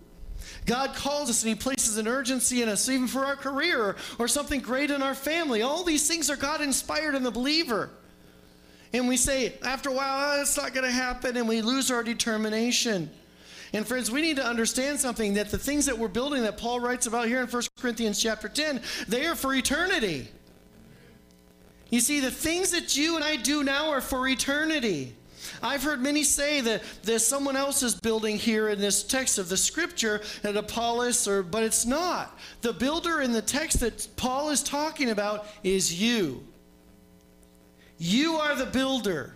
God 0.66 0.96
calls 0.96 1.30
us 1.30 1.44
and 1.44 1.50
He 1.50 1.56
places 1.56 1.98
an 1.98 2.08
urgency 2.08 2.62
in 2.62 2.70
us, 2.70 2.88
even 2.90 3.08
for 3.08 3.26
our 3.26 3.36
career 3.36 3.96
or 4.18 4.28
something 4.28 4.60
great 4.60 4.92
in 4.92 5.02
our 5.02 5.16
family. 5.16 5.62
All 5.62 5.84
these 5.84 6.08
things 6.08 6.30
are 6.30 6.36
God 6.36 6.62
inspired 6.62 7.16
in 7.16 7.24
the 7.24 7.32
believer. 7.32 7.90
And 8.94 9.08
we 9.08 9.18
say, 9.18 9.54
after 9.64 9.90
a 9.90 9.94
while, 9.94 10.38
oh, 10.38 10.42
it's 10.42 10.58
not 10.58 10.74
going 10.74 10.86
to 10.86 10.92
happen, 10.92 11.38
and 11.38 11.48
we 11.48 11.62
lose 11.62 11.92
our 11.92 12.04
determination. 12.04 13.10
And 13.72 13.86
friends, 13.86 14.10
we 14.10 14.22
need 14.22 14.38
to 14.38 14.46
understand 14.46 15.00
something 15.00 15.36
that 15.36 15.52
the 15.52 15.58
things 15.60 15.86
that 15.86 15.98
we're 15.98 16.08
building 16.08 16.42
that 16.44 16.58
Paul 16.58 16.80
writes 16.80 17.06
about 17.06 17.28
here 17.28 17.40
in 17.40 17.48
1 17.48 17.64
Corinthians 17.80 18.20
chapter 18.20 18.50
10, 18.50 18.82
they 19.08 19.28
are 19.28 19.36
for 19.36 19.54
eternity. 19.54 20.28
You 21.92 22.00
see, 22.00 22.20
the 22.20 22.32
things 22.32 22.72
that 22.72 22.98
you 22.98 23.16
and 23.16 23.24
I 23.24 23.36
do 23.36 23.64
now 23.64 23.90
are 23.90 24.02
for 24.02 24.28
eternity. 24.28 25.16
I've 25.62 25.84
heard 25.84 26.02
many 26.02 26.24
say 26.24 26.62
that 26.62 26.84
there's 27.04 27.26
someone 27.26 27.56
else's 27.56 27.96
building 27.96 28.38
here 28.38 28.70
in 28.70 28.80
this 28.80 29.04
text 29.04 29.38
of 29.38 29.50
the 29.50 29.58
scripture 29.58 30.22
at 30.44 30.56
Apollos, 30.56 31.28
or 31.28 31.44
but 31.44 31.64
it's 31.64 31.86
not. 31.86 32.38
The 32.62 32.74
builder 32.74 33.22
in 33.22 33.32
the 33.32 33.42
text 33.42 33.80
that 33.82 34.08
Paul 34.16 34.50
is 34.50 34.64
talking 34.64 35.10
about 35.10 35.46
is 35.64 36.02
you. 36.02 36.44
You 37.98 38.36
are 38.36 38.56
the 38.56 38.66
builder. 38.66 39.36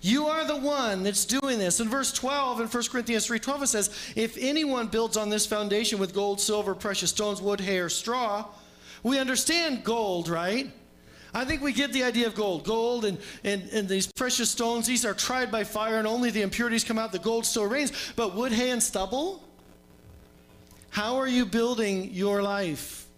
You 0.00 0.26
are 0.26 0.44
the 0.44 0.56
one 0.56 1.02
that's 1.02 1.24
doing 1.24 1.58
this. 1.58 1.80
In 1.80 1.88
verse 1.88 2.12
12 2.12 2.60
in 2.60 2.68
1 2.68 2.90
Corinthians 2.90 3.26
3:12 3.26 3.62
it 3.62 3.68
says, 3.68 3.90
"If 4.14 4.36
anyone 4.36 4.88
builds 4.88 5.16
on 5.16 5.30
this 5.30 5.46
foundation 5.46 5.98
with 5.98 6.12
gold, 6.14 6.40
silver, 6.40 6.74
precious 6.74 7.10
stones, 7.10 7.40
wood, 7.40 7.60
hair, 7.60 7.88
straw, 7.88 8.46
we 9.02 9.18
understand 9.18 9.84
gold, 9.84 10.28
right? 10.28 10.70
I 11.34 11.44
think 11.44 11.62
we 11.62 11.72
get 11.72 11.92
the 11.92 12.04
idea 12.04 12.28
of 12.28 12.36
gold. 12.36 12.64
Gold 12.64 13.04
and, 13.04 13.18
and, 13.42 13.68
and 13.72 13.88
these 13.88 14.06
precious 14.12 14.50
stones, 14.50 14.86
these 14.86 15.04
are 15.04 15.14
tried 15.14 15.50
by 15.50 15.64
fire 15.64 15.98
and 15.98 16.06
only 16.06 16.30
the 16.30 16.42
impurities 16.42 16.84
come 16.84 16.96
out. 16.96 17.10
The 17.10 17.18
gold 17.18 17.44
still 17.44 17.64
remains. 17.64 18.12
But 18.14 18.36
wood, 18.36 18.52
hay, 18.52 18.70
and 18.70 18.82
stubble? 18.82 19.42
How 20.90 21.16
are 21.16 21.26
you 21.26 21.44
building 21.44 22.10
your 22.12 22.40
life? 22.40 23.08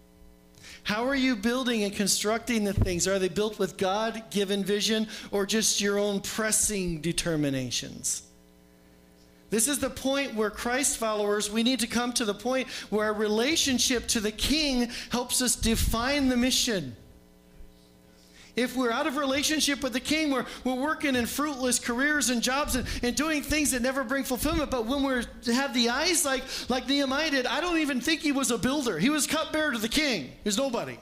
How 0.81 1.05
are 1.05 1.15
you 1.15 1.35
building 1.35 1.83
and 1.83 1.93
constructing 1.93 2.63
the 2.63 2.73
things? 2.73 3.07
Are 3.07 3.19
they 3.19 3.29
built 3.29 3.59
with 3.59 3.77
God 3.77 4.23
given 4.31 4.63
vision 4.63 5.07
or 5.29 5.45
just 5.45 5.79
your 5.79 5.99
own 5.99 6.21
pressing 6.21 7.01
determinations? 7.01 8.23
This 9.49 9.67
is 9.67 9.79
the 9.79 9.89
point 9.89 10.33
where 10.33 10.49
Christ 10.49 10.97
followers, 10.97 11.51
we 11.51 11.61
need 11.61 11.81
to 11.81 11.87
come 11.87 12.13
to 12.13 12.25
the 12.25 12.33
point 12.33 12.67
where 12.89 13.05
our 13.05 13.13
relationship 13.13 14.07
to 14.07 14.19
the 14.19 14.31
King 14.31 14.89
helps 15.11 15.41
us 15.41 15.55
define 15.55 16.29
the 16.29 16.37
mission. 16.37 16.95
If 18.57 18.75
we're 18.75 18.91
out 18.91 19.05
of 19.05 19.17
relationship 19.17 19.83
with 19.83 19.93
the 19.93 19.99
king, 19.99 20.31
we're, 20.31 20.45
we're 20.63 20.73
working 20.73 21.15
in 21.15 21.27
fruitless 21.27 21.77
careers 21.77 22.31
and 22.31 22.41
jobs 22.41 22.75
and, 22.75 22.87
and 23.03 23.15
doing 23.15 23.43
things 23.43 23.71
that 23.71 23.83
never 23.83 24.03
bring 24.03 24.23
fulfillment. 24.23 24.71
But 24.71 24.87
when 24.87 25.03
we 25.03 25.53
have 25.53 25.75
the 25.75 25.89
eyes 25.89 26.25
like, 26.25 26.43
like 26.67 26.89
Nehemiah 26.89 27.29
did, 27.29 27.45
I 27.45 27.61
don't 27.61 27.77
even 27.77 28.01
think 28.01 28.21
he 28.21 28.31
was 28.31 28.49
a 28.49 28.57
builder. 28.57 28.97
He 28.97 29.11
was 29.11 29.27
cupbearer 29.27 29.73
to 29.73 29.77
the 29.77 29.87
king. 29.87 30.31
He's 30.43 30.57
nobody. 30.57 30.97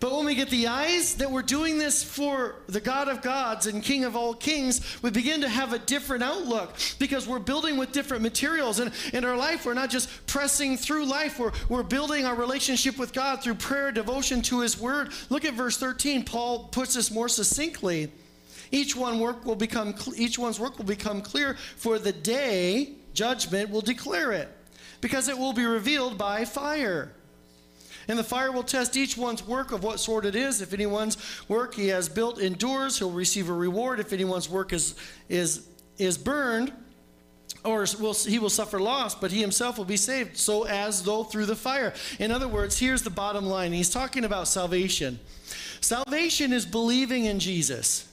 But 0.00 0.12
when 0.12 0.26
we 0.26 0.36
get 0.36 0.48
the 0.48 0.68
eyes 0.68 1.16
that 1.16 1.30
we're 1.30 1.42
doing 1.42 1.76
this 1.76 2.04
for 2.04 2.56
the 2.68 2.80
God 2.80 3.08
of 3.08 3.20
gods 3.20 3.66
and 3.66 3.82
King 3.82 4.04
of 4.04 4.14
all 4.14 4.32
kings, 4.32 4.80
we 5.02 5.10
begin 5.10 5.40
to 5.40 5.48
have 5.48 5.72
a 5.72 5.78
different 5.78 6.22
outlook 6.22 6.74
because 7.00 7.26
we're 7.26 7.40
building 7.40 7.76
with 7.76 7.90
different 7.90 8.22
materials. 8.22 8.78
And 8.78 8.92
in 9.12 9.24
our 9.24 9.36
life, 9.36 9.66
we're 9.66 9.74
not 9.74 9.90
just 9.90 10.08
pressing 10.28 10.76
through 10.76 11.06
life, 11.06 11.40
we're, 11.40 11.50
we're 11.68 11.82
building 11.82 12.26
our 12.26 12.36
relationship 12.36 12.96
with 12.96 13.12
God 13.12 13.42
through 13.42 13.54
prayer, 13.54 13.90
devotion 13.90 14.40
to 14.42 14.60
His 14.60 14.78
Word. 14.78 15.10
Look 15.30 15.44
at 15.44 15.54
verse 15.54 15.76
13. 15.78 16.24
Paul 16.24 16.68
puts 16.68 16.94
this 16.94 17.10
more 17.10 17.28
succinctly. 17.28 18.12
Each 18.70 18.94
one 18.94 19.18
work 19.18 19.44
will 19.44 19.56
become 19.56 19.94
each 20.16 20.38
one's 20.38 20.60
work 20.60 20.78
will 20.78 20.84
become 20.84 21.22
clear 21.22 21.56
for 21.76 21.98
the 21.98 22.12
day 22.12 22.92
judgment 23.14 23.70
will 23.70 23.80
declare 23.80 24.30
it 24.32 24.48
because 25.00 25.28
it 25.28 25.38
will 25.38 25.54
be 25.54 25.64
revealed 25.64 26.18
by 26.18 26.44
fire. 26.44 27.12
And 28.08 28.18
the 28.18 28.24
fire 28.24 28.50
will 28.50 28.62
test 28.62 28.96
each 28.96 29.16
one's 29.16 29.46
work 29.46 29.70
of 29.70 29.82
what 29.82 30.00
sort 30.00 30.24
it 30.24 30.34
is. 30.34 30.62
If 30.62 30.72
anyone's 30.72 31.18
work 31.46 31.74
he 31.74 31.88
has 31.88 32.08
built 32.08 32.40
endures, 32.40 32.98
he'll 32.98 33.10
receive 33.10 33.48
a 33.50 33.52
reward. 33.52 34.00
If 34.00 34.12
anyone's 34.12 34.48
work 34.48 34.72
is 34.72 34.94
is 35.28 35.68
is 35.98 36.16
burned, 36.16 36.72
or 37.64 37.84
will, 38.00 38.14
he 38.14 38.38
will 38.38 38.50
suffer 38.50 38.80
loss, 38.80 39.14
but 39.14 39.30
he 39.30 39.40
himself 39.40 39.78
will 39.78 39.84
be 39.84 39.96
saved, 39.96 40.36
so 40.36 40.64
as 40.64 41.02
though 41.02 41.24
through 41.24 41.46
the 41.46 41.56
fire. 41.56 41.92
In 42.18 42.30
other 42.30 42.48
words, 42.48 42.78
here's 42.78 43.02
the 43.02 43.10
bottom 43.10 43.46
line. 43.46 43.72
He's 43.72 43.90
talking 43.90 44.24
about 44.24 44.48
salvation. 44.48 45.18
Salvation 45.80 46.52
is 46.52 46.64
believing 46.64 47.26
in 47.26 47.38
Jesus. 47.40 48.08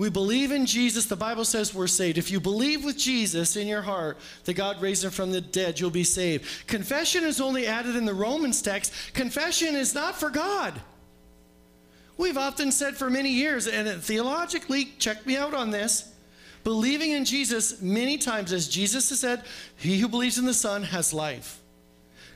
We 0.00 0.08
believe 0.08 0.50
in 0.50 0.64
Jesus. 0.64 1.04
The 1.04 1.14
Bible 1.14 1.44
says 1.44 1.74
we're 1.74 1.86
saved. 1.86 2.16
If 2.16 2.30
you 2.30 2.40
believe 2.40 2.86
with 2.86 2.96
Jesus 2.96 3.54
in 3.54 3.66
your 3.66 3.82
heart 3.82 4.16
that 4.44 4.54
God 4.54 4.80
raised 4.80 5.04
him 5.04 5.10
from 5.10 5.30
the 5.30 5.42
dead, 5.42 5.78
you'll 5.78 5.90
be 5.90 6.04
saved. 6.04 6.66
Confession 6.66 7.22
is 7.22 7.38
only 7.38 7.66
added 7.66 7.94
in 7.96 8.06
the 8.06 8.14
Romans 8.14 8.62
text. 8.62 8.94
Confession 9.12 9.76
is 9.76 9.94
not 9.94 10.18
for 10.18 10.30
God. 10.30 10.72
We've 12.16 12.38
often 12.38 12.72
said 12.72 12.96
for 12.96 13.10
many 13.10 13.28
years, 13.28 13.66
and 13.66 14.02
theologically, 14.02 14.86
check 14.98 15.26
me 15.26 15.36
out 15.36 15.52
on 15.52 15.70
this 15.70 16.10
believing 16.64 17.10
in 17.10 17.26
Jesus 17.26 17.82
many 17.82 18.16
times, 18.16 18.54
as 18.54 18.68
Jesus 18.68 19.10
has 19.10 19.20
said, 19.20 19.42
he 19.76 19.98
who 19.98 20.08
believes 20.08 20.38
in 20.38 20.46
the 20.46 20.54
Son 20.54 20.82
has 20.82 21.12
life. 21.12 21.60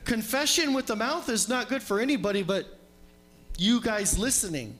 Confession 0.03 0.75
with 0.75 0.85
the 0.85 0.95
mouth 0.95 1.29
is 1.29 1.49
not 1.49 1.69
good 1.69 1.81
for 1.81 1.99
anybody 1.99 2.43
but 2.43 2.67
you 3.57 3.81
guys 3.81 4.19
listening. 4.19 4.77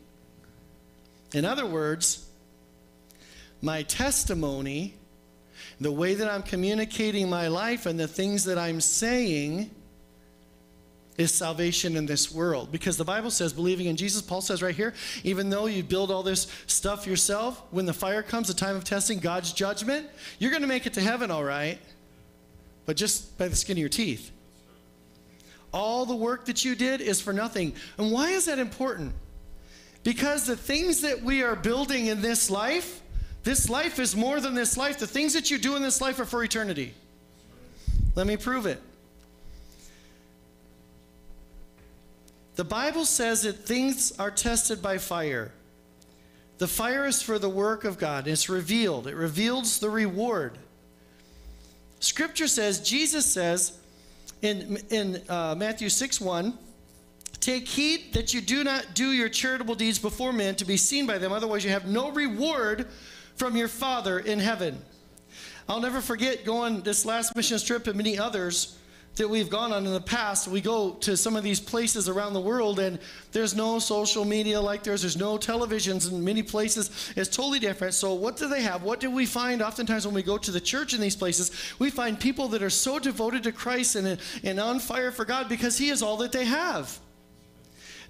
In 1.33 1.45
other 1.45 1.65
words, 1.65 2.21
my 3.65 3.81
testimony, 3.83 4.93
the 5.81 5.91
way 5.91 6.13
that 6.13 6.29
I'm 6.29 6.43
communicating 6.43 7.29
my 7.29 7.47
life, 7.47 7.87
and 7.87 7.99
the 7.99 8.07
things 8.07 8.43
that 8.45 8.59
I'm 8.59 8.79
saying 8.79 9.71
is 11.17 11.33
salvation 11.33 11.95
in 11.95 12.05
this 12.05 12.31
world. 12.31 12.71
Because 12.71 12.95
the 12.97 13.05
Bible 13.05 13.31
says, 13.31 13.53
believing 13.53 13.87
in 13.87 13.95
Jesus, 13.95 14.21
Paul 14.21 14.41
says 14.41 14.61
right 14.61 14.75
here, 14.75 14.93
even 15.23 15.49
though 15.49 15.65
you 15.65 15.81
build 15.81 16.11
all 16.11 16.23
this 16.23 16.47
stuff 16.67 17.07
yourself, 17.07 17.61
when 17.71 17.85
the 17.85 17.93
fire 17.93 18.21
comes, 18.21 18.49
the 18.49 18.53
time 18.53 18.75
of 18.75 18.83
testing, 18.83 19.19
God's 19.19 19.51
judgment, 19.51 20.07
you're 20.37 20.51
going 20.51 20.61
to 20.61 20.67
make 20.67 20.85
it 20.85 20.93
to 20.93 21.01
heaven, 21.01 21.31
all 21.31 21.43
right, 21.43 21.79
but 22.85 22.97
just 22.97 23.35
by 23.37 23.47
the 23.47 23.55
skin 23.55 23.77
of 23.77 23.79
your 23.79 23.89
teeth. 23.89 24.31
All 25.73 26.05
the 26.05 26.15
work 26.15 26.45
that 26.45 26.63
you 26.63 26.75
did 26.75 27.01
is 27.01 27.19
for 27.19 27.33
nothing. 27.33 27.73
And 27.97 28.11
why 28.11 28.29
is 28.29 28.45
that 28.45 28.59
important? 28.59 29.13
Because 30.03 30.45
the 30.45 30.55
things 30.55 31.01
that 31.01 31.23
we 31.23 31.41
are 31.41 31.55
building 31.55 32.05
in 32.05 32.21
this 32.21 32.51
life, 32.51 33.01
this 33.45 33.69
life 33.69 33.99
is 33.99 34.15
more 34.15 34.41
than 34.41 34.55
this 34.55 34.75
life. 34.75 34.97
The 34.97 35.05
things 35.05 35.33
that 35.33 35.51
you 35.51 35.59
do 35.59 35.75
in 35.75 35.83
this 35.83 36.01
life 36.01 36.19
are 36.19 36.25
for 36.25 36.43
eternity. 36.43 36.95
Let 38.15 38.25
me 38.25 38.37
prove 38.37 38.65
it. 38.65 38.81
The 42.55 42.63
Bible 42.63 43.05
says 43.05 43.43
that 43.43 43.53
things 43.53 44.17
are 44.17 44.31
tested 44.31 44.81
by 44.81 44.97
fire. 44.97 45.51
The 46.57 46.67
fire 46.67 47.05
is 47.05 47.21
for 47.21 47.37
the 47.37 47.49
work 47.49 47.83
of 47.83 47.99
God. 47.99 48.27
It's 48.27 48.49
revealed, 48.49 49.05
it 49.05 49.15
reveals 49.15 49.77
the 49.77 49.91
reward. 49.91 50.57
Scripture 51.99 52.47
says, 52.47 52.79
Jesus 52.79 53.25
says 53.27 53.77
in, 54.41 54.77
in 54.89 55.21
uh, 55.29 55.53
Matthew 55.55 55.89
6 55.89 56.19
1, 56.19 56.57
Take 57.41 57.67
heed 57.67 58.13
that 58.13 58.33
you 58.33 58.41
do 58.41 58.63
not 58.63 58.95
do 58.95 59.11
your 59.11 59.29
charitable 59.29 59.75
deeds 59.75 59.99
before 59.99 60.33
men 60.33 60.55
to 60.55 60.65
be 60.65 60.77
seen 60.77 61.05
by 61.05 61.19
them, 61.19 61.31
otherwise, 61.31 61.63
you 61.63 61.69
have 61.69 61.85
no 61.85 62.09
reward 62.09 62.87
from 63.35 63.55
your 63.55 63.67
Father 63.67 64.19
in 64.19 64.39
heaven. 64.39 64.81
I'll 65.67 65.81
never 65.81 66.01
forget 66.01 66.45
going 66.45 66.81
this 66.81 67.05
last 67.05 67.35
mission 67.35 67.59
trip 67.59 67.87
and 67.87 67.95
many 67.95 68.17
others 68.17 68.77
that 69.15 69.29
we've 69.29 69.49
gone 69.49 69.71
on 69.71 69.85
in 69.85 69.93
the 69.93 70.01
past, 70.01 70.47
we 70.47 70.59
go 70.59 70.91
to 70.91 71.15
some 71.15 71.35
of 71.35 71.43
these 71.43 71.59
places 71.59 72.09
around 72.09 72.33
the 72.33 72.41
world 72.41 72.79
and 72.79 72.99
there's 73.31 73.55
no 73.55 73.79
social 73.79 74.25
media 74.25 74.59
like 74.59 74.83
there's, 74.83 75.01
there's 75.01 75.17
no 75.17 75.37
televisions 75.37 76.11
in 76.11 76.23
many 76.23 76.43
places. 76.43 77.13
It's 77.15 77.33
totally 77.33 77.59
different. 77.59 77.93
So, 77.93 78.13
what 78.13 78.37
do 78.37 78.49
they 78.49 78.61
have? 78.61 78.83
What 78.83 78.99
do 78.99 79.09
we 79.09 79.25
find 79.25 79.61
oftentimes 79.61 80.05
when 80.05 80.15
we 80.15 80.23
go 80.23 80.37
to 80.37 80.51
the 80.51 80.59
church 80.59 80.93
in 80.93 80.99
these 80.99 81.15
places? 81.15 81.51
We 81.79 81.89
find 81.89 82.19
people 82.19 82.49
that 82.49 82.61
are 82.61 82.69
so 82.69 82.99
devoted 82.99 83.43
to 83.43 83.51
Christ 83.51 83.95
and, 83.95 84.19
and 84.43 84.59
on 84.59 84.79
fire 84.79 85.11
for 85.11 85.23
God 85.23 85.47
because 85.47 85.77
He 85.77 85.89
is 85.89 86.01
all 86.01 86.17
that 86.17 86.31
they 86.31 86.45
have. 86.45 86.99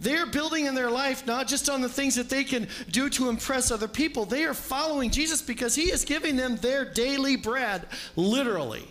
They 0.01 0.15
are 0.17 0.25
building 0.25 0.65
in 0.65 0.75
their 0.75 0.91
life 0.91 1.25
not 1.25 1.47
just 1.47 1.69
on 1.69 1.81
the 1.81 1.89
things 1.89 2.15
that 2.15 2.29
they 2.29 2.43
can 2.43 2.67
do 2.89 3.10
to 3.12 3.29
impress 3.29 3.71
other 3.71 3.88
people. 3.88 4.25
They 4.25 4.45
are 4.45 4.53
following 4.53 5.12
Jesus 5.12 5.41
because 5.41 5.75
He 5.75 5.91
is 5.91 6.05
giving 6.05 6.36
them 6.36 6.58
their 6.58 6.86
daily 6.86 7.36
bread, 7.36 7.88
literally. 8.15 8.88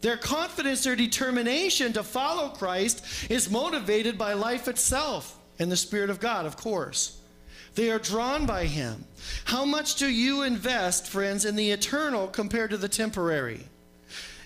Their 0.00 0.16
confidence, 0.16 0.84
their 0.84 0.96
determination 0.96 1.92
to 1.94 2.02
follow 2.02 2.50
Christ 2.50 3.04
is 3.30 3.50
motivated 3.50 4.18
by 4.18 4.34
life 4.34 4.68
itself 4.68 5.38
and 5.58 5.70
the 5.70 5.76
Spirit 5.76 6.10
of 6.10 6.20
God, 6.20 6.46
of 6.46 6.56
course. 6.56 7.20
They 7.74 7.90
are 7.90 7.98
drawn 7.98 8.46
by 8.46 8.66
Him. 8.66 9.04
How 9.44 9.64
much 9.64 9.96
do 9.96 10.08
you 10.08 10.42
invest, 10.42 11.08
friends, 11.08 11.44
in 11.44 11.56
the 11.56 11.70
eternal 11.70 12.26
compared 12.28 12.70
to 12.70 12.76
the 12.76 12.88
temporary? 12.88 13.66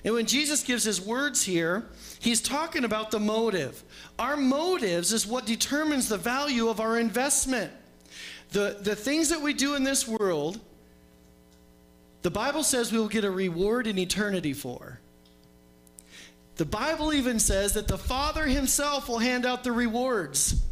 And 0.04 0.14
when 0.14 0.26
Jesus 0.26 0.62
gives 0.62 0.84
His 0.84 1.00
words 1.00 1.42
here, 1.42 1.86
He's 2.20 2.40
talking 2.40 2.84
about 2.84 3.10
the 3.10 3.20
motive. 3.20 3.82
Our 4.18 4.36
motives 4.36 5.12
is 5.12 5.26
what 5.26 5.46
determines 5.46 6.08
the 6.08 6.18
value 6.18 6.68
of 6.68 6.80
our 6.80 6.98
investment. 6.98 7.72
The, 8.52 8.78
the 8.80 8.96
things 8.96 9.28
that 9.28 9.40
we 9.40 9.52
do 9.52 9.74
in 9.74 9.84
this 9.84 10.08
world, 10.08 10.60
the 12.22 12.30
Bible 12.30 12.62
says 12.62 12.92
we 12.92 12.98
will 12.98 13.08
get 13.08 13.24
a 13.24 13.30
reward 13.30 13.86
in 13.86 13.98
eternity 13.98 14.52
for. 14.52 15.00
The 16.56 16.64
Bible 16.66 17.12
even 17.12 17.38
says 17.38 17.72
that 17.74 17.88
the 17.88 17.96
Father 17.96 18.46
Himself 18.46 19.08
will 19.08 19.18
hand 19.18 19.46
out 19.46 19.64
the 19.64 19.72
rewards. 19.72 20.62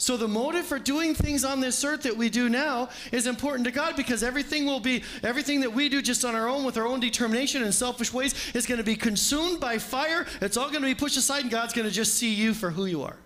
So 0.00 0.16
the 0.16 0.26
motive 0.26 0.64
for 0.64 0.78
doing 0.78 1.14
things 1.14 1.44
on 1.44 1.60
this 1.60 1.84
earth 1.84 2.04
that 2.04 2.16
we 2.16 2.30
do 2.30 2.48
now 2.48 2.88
is 3.12 3.26
important 3.26 3.66
to 3.66 3.70
God 3.70 3.96
because 3.96 4.22
everything 4.22 4.64
will 4.64 4.80
be 4.80 5.02
everything 5.22 5.60
that 5.60 5.74
we 5.74 5.90
do 5.90 6.00
just 6.00 6.24
on 6.24 6.34
our 6.34 6.48
own 6.48 6.64
with 6.64 6.78
our 6.78 6.86
own 6.86 7.00
determination 7.00 7.62
and 7.62 7.74
selfish 7.74 8.10
ways 8.10 8.34
is 8.54 8.64
going 8.64 8.78
to 8.78 8.84
be 8.84 8.96
consumed 8.96 9.60
by 9.60 9.76
fire. 9.76 10.26
It's 10.40 10.56
all 10.56 10.70
going 10.70 10.80
to 10.80 10.88
be 10.88 10.94
pushed 10.94 11.18
aside 11.18 11.42
and 11.42 11.50
God's 11.50 11.74
going 11.74 11.86
to 11.86 11.92
just 11.92 12.14
see 12.14 12.32
you 12.32 12.54
for 12.54 12.70
who 12.70 12.86
you 12.86 13.02
are. 13.02 13.18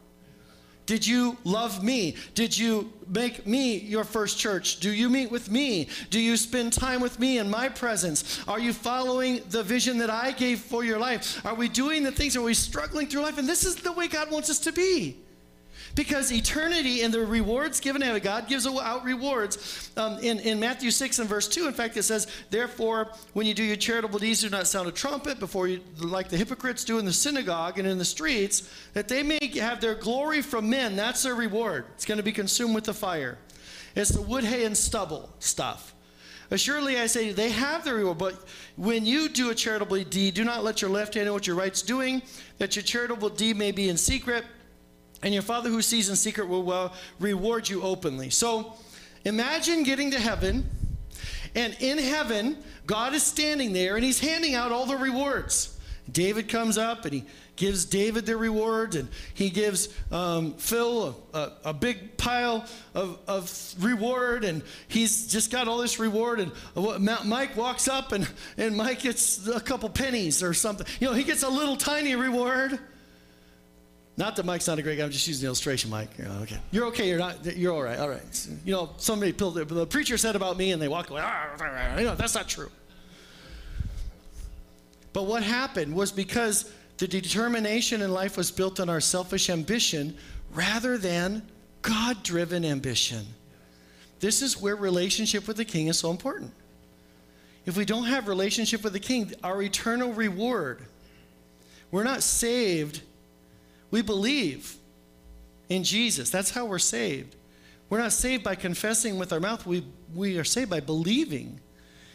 Did 0.84 1.06
you 1.06 1.37
love 1.44 1.84
me? 1.84 2.16
Did 2.34 2.58
you 2.58 2.92
make 3.06 3.46
me 3.46 3.78
your 3.78 4.02
first 4.02 4.40
church? 4.40 4.80
Do 4.80 4.90
you 4.90 5.08
meet 5.08 5.30
with 5.30 5.52
me? 5.52 5.87
Do 6.10 6.18
you 6.18 6.37
spend 6.37 6.72
time 6.72 7.00
with 7.00 7.20
me 7.20 7.38
in 7.38 7.48
my 7.48 7.68
presence? 7.68 8.40
Are 8.48 8.58
you 8.58 8.72
following 8.72 9.42
the 9.50 9.62
vision 9.62 9.96
that 9.98 10.10
I 10.10 10.32
gave 10.32 10.58
for 10.58 10.82
your 10.82 10.98
life? 10.98 11.40
Are 11.46 11.54
we 11.54 11.68
doing 11.68 12.02
the 12.02 12.10
things? 12.10 12.37
Are 12.37 12.42
we 12.42 12.52
struggling 12.52 13.06
through 13.06 13.22
life? 13.22 13.38
And 13.38 13.48
this 13.48 13.64
is 13.64 13.76
the 13.76 13.92
way 13.92 14.08
God 14.08 14.32
wants 14.32 14.50
us 14.50 14.58
to 14.58 14.72
be. 14.72 15.23
Because 15.94 16.33
eternity 16.33 17.02
and 17.02 17.14
the 17.14 17.24
rewards 17.24 17.78
given 17.78 18.02
to 18.02 18.18
God 18.18 18.48
gives 18.48 18.66
out 18.66 19.04
rewards. 19.04 19.92
Um, 19.96 20.18
in, 20.18 20.40
in 20.40 20.59
Matthew 20.59 20.90
6 20.90 21.20
and 21.20 21.28
verse 21.28 21.46
2, 21.46 21.68
in 21.68 21.72
fact, 21.72 21.96
it 21.96 22.02
says, 22.02 22.26
Therefore, 22.50 23.12
when 23.33 23.46
you 23.46 23.54
do 23.54 23.62
your 23.62 23.76
charitable 23.76 24.18
deeds, 24.18 24.40
do 24.40 24.50
not 24.50 24.66
sound 24.66 24.88
a 24.88 24.92
trumpet 24.92 25.38
before 25.38 25.68
you, 25.68 25.80
like 25.98 26.28
the 26.28 26.37
hypocrites 26.37 26.85
do 26.85 26.98
in 26.98 27.04
the 27.04 27.12
synagogue 27.12 27.78
and 27.78 27.87
in 27.87 27.98
the 27.98 28.04
streets, 28.04 28.68
that 28.94 29.07
they 29.07 29.22
may 29.22 29.38
have 29.61 29.80
their 29.80 29.94
glory 29.94 30.42
from 30.42 30.68
men. 30.68 30.96
That's 30.96 31.22
their 31.22 31.37
reward. 31.37 31.85
It's 31.94 32.04
going 32.04 32.18
to 32.18 32.24
be 32.24 32.33
consumed 32.33 32.74
with 32.74 32.85
the 32.85 32.94
fire. 32.94 33.38
It's 33.94 34.11
the 34.11 34.22
wood, 34.22 34.42
hay, 34.42 34.64
and 34.64 34.76
stubble 34.76 35.30
stuff. 35.38 35.94
Assuredly, 36.50 36.98
I 36.98 37.07
say, 37.07 37.30
they 37.30 37.50
have 37.50 37.85
their 37.85 37.94
reward. 37.94 38.18
But 38.18 38.35
when 38.76 39.07
you 39.07 39.28
do 39.28 39.50
a 39.50 39.54
charitable 39.54 40.02
deed, 40.04 40.35
do 40.35 40.44
not 40.44 40.64
let 40.64 40.83
your 40.83 40.90
left 40.90 41.14
hand 41.14 41.26
know 41.26 41.33
what 41.33 41.46
your 41.46 41.57
right's 41.57 41.83
doing, 41.83 42.20
that 42.59 42.74
your 42.74 42.83
charitable 42.83 43.28
deed 43.28 43.57
may 43.57 43.70
be 43.70 43.88
in 43.88 43.96
secret 43.96 44.44
and 45.24 45.32
your 45.32 45.42
Father 45.42 45.70
who 45.70 45.82
sees 45.82 46.08
in 46.08 46.16
secret 46.16 46.48
will 46.48 46.62
well 46.62 46.92
reward 47.18 47.68
you 47.68 47.82
openly. 47.82 48.30
So 48.30 48.74
imagine 49.24 49.82
getting 49.82 50.12
to 50.12 50.20
heaven, 50.20 50.68
and 51.54 51.76
in 51.80 51.98
heaven, 51.98 52.58
God 52.87 53.14
is 53.14 53.22
standing 53.22 53.72
there 53.72 53.96
and 53.96 54.04
he's 54.04 54.20
handing 54.20 54.54
out 54.54 54.70
all 54.70 54.87
the 54.87 54.96
rewards. 54.96 55.70
David 56.12 56.48
comes 56.48 56.76
up 56.76 57.06
and 57.06 57.14
he 57.14 57.24
gives 57.56 57.87
David 57.87 58.26
the 58.26 58.37
reward, 58.37 58.96
and 58.96 59.08
he 59.32 59.48
gives 59.48 59.88
um, 60.10 60.54
Phil 60.54 61.16
a, 61.32 61.38
a, 61.38 61.52
a, 61.66 61.72
big 61.72 62.16
pile 62.16 62.66
of, 62.94 63.18
of 63.28 63.74
reward, 63.78 64.44
and 64.44 64.60
he's 64.88 65.28
just 65.28 65.52
got 65.52 65.68
all 65.68 65.78
this 65.78 66.00
reward. 66.00 66.40
And 66.40 66.52
Mike 67.24 67.56
walks 67.56 67.87
up, 67.87 68.10
and, 68.12 68.28
and 68.58 68.76
Mike 68.76 69.00
gets 69.00 69.46
a 69.46 69.60
couple 69.60 69.88
pennies 69.88 70.42
or 70.42 70.52
something. 70.52 70.84
You 70.98 71.06
know, 71.06 71.12
he 71.14 71.22
gets 71.22 71.44
a 71.44 71.48
little 71.48 71.76
tiny 71.76 72.16
reward. 72.16 72.78
Not 74.16 74.37
that 74.37 74.46
Mike's 74.46 74.68
not 74.68 74.79
a 74.79 74.83
great 74.83 74.98
guy. 74.98 75.05
I'm 75.05 75.11
just 75.11 75.27
using 75.27 75.42
the 75.42 75.46
illustration, 75.46 75.90
Mike. 75.90 76.11
You're 76.16 76.29
okay. 76.29 76.59
You're 76.70 76.87
okay. 76.87 77.09
You're 77.09 77.18
not. 77.18 77.57
You're 77.57 77.72
all 77.72 77.83
right. 77.83 77.98
All 77.98 78.09
right. 78.09 78.48
You 78.64 78.72
know, 78.72 78.90
somebody 78.96 79.33
pulled, 79.33 79.57
the 79.57 79.87
preacher 79.87 80.16
said 80.16 80.37
about 80.37 80.57
me, 80.57 80.70
and 80.70 80.81
they 80.81 80.87
walked 80.87 81.11
away. 81.11 81.20
Ah, 81.24 81.48
ah, 81.50 81.57
ah, 81.61 81.92
ah, 81.94 81.98
you 81.98 82.05
know, 82.05 82.14
that's 82.14 82.35
not 82.35 82.48
true. 82.48 82.70
But 85.12 85.24
what 85.24 85.42
happened 85.42 85.94
was 85.94 86.12
because 86.12 86.72
the 86.98 87.09
determination 87.09 88.03
in 88.03 88.12
life 88.12 88.37
was 88.37 88.50
built 88.50 88.79
on 88.79 88.88
our 88.88 89.00
selfish 89.00 89.50
ambition 89.50 90.16
rather 90.53 90.96
than 90.96 91.42
God-driven 91.83 92.64
ambition. 92.64 93.27
this 94.20 94.40
is 94.40 94.61
where 94.61 94.74
relationship 94.74 95.46
with 95.46 95.59
the 95.59 95.64
king 95.64 95.88
is 95.88 95.98
so 95.98 96.11
important. 96.11 96.50
If 97.66 97.77
we 97.77 97.85
don't 97.85 98.05
have 98.05 98.29
relationship 98.29 98.83
with 98.83 98.92
the 98.92 99.00
king, 99.00 99.33
our 99.42 99.61
eternal 99.62 100.12
reward, 100.12 100.87
we're 101.90 102.05
not 102.05 102.22
saved. 102.22 103.03
We 103.94 104.02
believe 104.02 104.74
in 105.68 105.85
Jesus. 105.85 106.28
That's 106.28 106.50
how 106.50 106.64
we're 106.64 106.80
saved. 106.80 107.37
We're 107.88 107.98
not 107.98 108.11
saved 108.11 108.42
by 108.42 108.57
confessing 108.57 109.20
with 109.20 109.33
our 109.33 109.38
mouth. 109.38 109.64
We, 109.68 109.87
we 110.12 110.37
are 110.37 110.42
saved 110.42 110.68
by 110.68 110.80
believing 110.80 111.61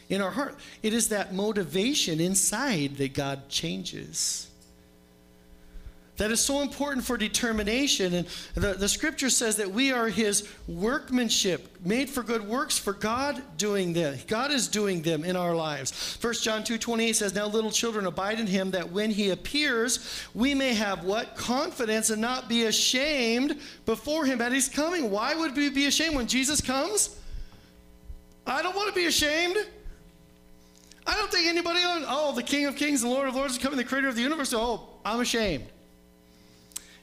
in 0.10 0.20
our 0.20 0.30
heart. 0.30 0.58
It 0.84 0.94
is 0.94 1.08
that 1.08 1.34
motivation 1.34 2.20
inside 2.20 2.98
that 2.98 3.14
God 3.14 3.48
changes. 3.48 4.49
That 6.20 6.32
is 6.32 6.42
so 6.42 6.60
important 6.60 7.06
for 7.06 7.16
determination. 7.16 8.14
And 8.14 8.28
the, 8.54 8.74
the 8.74 8.90
scripture 8.90 9.30
says 9.30 9.56
that 9.56 9.72
we 9.72 9.94
are 9.94 10.10
his 10.10 10.50
workmanship, 10.68 11.78
made 11.86 12.10
for 12.10 12.24
good 12.24 12.46
works 12.46 12.78
for 12.78 12.92
God 12.92 13.42
doing 13.58 13.94
them. 13.94 14.18
God 14.28 14.52
is 14.52 14.68
doing 14.68 15.02
them 15.02 15.24
in 15.24 15.38
our 15.38 15.56
lives. 15.56 16.18
1 16.20 16.34
John 16.34 16.66
2 16.66 16.78
28 16.78 17.16
says, 17.16 17.34
Now 17.34 17.48
little 17.48 17.72
children 17.72 18.06
abide 18.06 18.38
in 18.38 18.48
him, 18.48 18.72
that 18.72 18.92
when 18.92 19.12
he 19.12 19.30
appears, 19.30 20.26
we 20.34 20.54
may 20.54 20.74
have 20.74 21.06
what? 21.06 21.38
Confidence 21.38 22.10
and 22.10 22.22
not 22.22 22.50
be 22.50 22.66
ashamed 22.66 23.58
before 23.86 24.26
him 24.26 24.42
at 24.42 24.52
his 24.52 24.68
coming. 24.68 25.10
Why 25.12 25.36
would 25.36 25.56
we 25.56 25.70
be 25.70 25.86
ashamed 25.86 26.18
when 26.18 26.28
Jesus 26.28 26.60
comes? 26.60 27.18
I 28.46 28.62
don't 28.62 28.76
want 28.76 28.90
to 28.90 28.96
be 28.96 29.06
ashamed. 29.06 29.56
I 31.08 31.16
don't 31.16 31.32
think 31.32 31.48
anybody 31.48 31.80
on, 31.80 32.04
oh, 32.06 32.36
the 32.36 32.44
King 32.44 32.66
of 32.66 32.76
Kings 32.76 33.04
and 33.04 33.12
Lord 33.12 33.30
of 33.30 33.36
Lords 33.36 33.54
is 33.54 33.60
coming, 33.60 33.78
the 33.78 33.86
creator 33.86 34.10
of 34.10 34.18
the 34.18 34.22
universe. 34.22 34.54
Oh, 34.54 34.86
I'm 35.06 35.22
ashamed. 35.22 35.64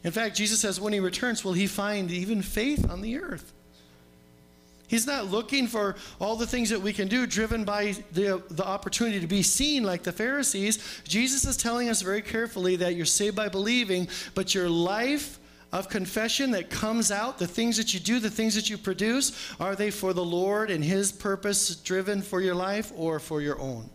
In 0.06 0.12
fact, 0.12 0.36
Jesus 0.36 0.60
says, 0.60 0.80
when 0.80 0.92
he 0.92 1.00
returns, 1.00 1.44
will 1.44 1.52
he 1.52 1.66
find 1.66 2.12
even 2.12 2.40
faith 2.40 2.88
on 2.88 3.00
the 3.00 3.18
earth? 3.18 3.52
He's 4.86 5.04
not 5.04 5.32
looking 5.32 5.66
for 5.66 5.96
all 6.20 6.36
the 6.36 6.46
things 6.46 6.70
that 6.70 6.80
we 6.80 6.92
can 6.92 7.08
do 7.08 7.26
driven 7.26 7.64
by 7.64 7.96
the, 8.12 8.40
the 8.50 8.64
opportunity 8.64 9.18
to 9.18 9.26
be 9.26 9.42
seen 9.42 9.82
like 9.82 10.04
the 10.04 10.12
Pharisees. 10.12 10.78
Jesus 11.02 11.44
is 11.44 11.56
telling 11.56 11.88
us 11.88 12.02
very 12.02 12.22
carefully 12.22 12.76
that 12.76 12.94
you're 12.94 13.04
saved 13.04 13.34
by 13.34 13.48
believing, 13.48 14.06
but 14.36 14.54
your 14.54 14.70
life 14.70 15.40
of 15.72 15.88
confession 15.88 16.52
that 16.52 16.70
comes 16.70 17.10
out, 17.10 17.38
the 17.38 17.46
things 17.48 17.76
that 17.76 17.92
you 17.92 17.98
do, 17.98 18.20
the 18.20 18.30
things 18.30 18.54
that 18.54 18.70
you 18.70 18.78
produce, 18.78 19.32
are 19.58 19.74
they 19.74 19.90
for 19.90 20.12
the 20.12 20.24
Lord 20.24 20.70
and 20.70 20.84
His 20.84 21.10
purpose 21.10 21.74
driven 21.74 22.22
for 22.22 22.40
your 22.40 22.54
life 22.54 22.92
or 22.94 23.18
for 23.18 23.40
your 23.40 23.58
own? 23.58 23.90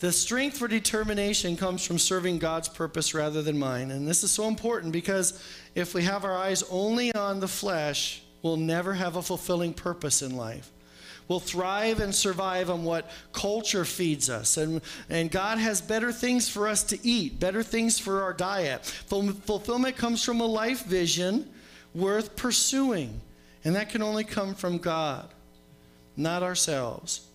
The 0.00 0.12
strength 0.12 0.58
for 0.58 0.68
determination 0.68 1.56
comes 1.56 1.84
from 1.86 1.98
serving 1.98 2.38
God's 2.38 2.68
purpose 2.68 3.14
rather 3.14 3.42
than 3.42 3.58
mine. 3.58 3.90
And 3.90 4.06
this 4.06 4.24
is 4.24 4.30
so 4.30 4.48
important 4.48 4.92
because 4.92 5.40
if 5.74 5.94
we 5.94 6.02
have 6.02 6.24
our 6.24 6.36
eyes 6.36 6.62
only 6.70 7.14
on 7.14 7.40
the 7.40 7.48
flesh, 7.48 8.22
we'll 8.42 8.56
never 8.56 8.94
have 8.94 9.16
a 9.16 9.22
fulfilling 9.22 9.72
purpose 9.72 10.20
in 10.20 10.36
life. 10.36 10.70
We'll 11.26 11.40
thrive 11.40 12.00
and 12.00 12.14
survive 12.14 12.68
on 12.68 12.84
what 12.84 13.10
culture 13.32 13.86
feeds 13.86 14.28
us. 14.28 14.58
And, 14.58 14.82
and 15.08 15.30
God 15.30 15.58
has 15.58 15.80
better 15.80 16.12
things 16.12 16.50
for 16.50 16.68
us 16.68 16.82
to 16.84 17.06
eat, 17.06 17.40
better 17.40 17.62
things 17.62 17.98
for 17.98 18.22
our 18.22 18.34
diet. 18.34 18.84
Fulfillment 18.84 19.96
comes 19.96 20.22
from 20.22 20.40
a 20.40 20.46
life 20.46 20.84
vision 20.84 21.48
worth 21.94 22.36
pursuing. 22.36 23.20
And 23.64 23.74
that 23.76 23.88
can 23.88 24.02
only 24.02 24.24
come 24.24 24.54
from 24.54 24.76
God, 24.76 25.32
not 26.14 26.42
ourselves. 26.42 27.26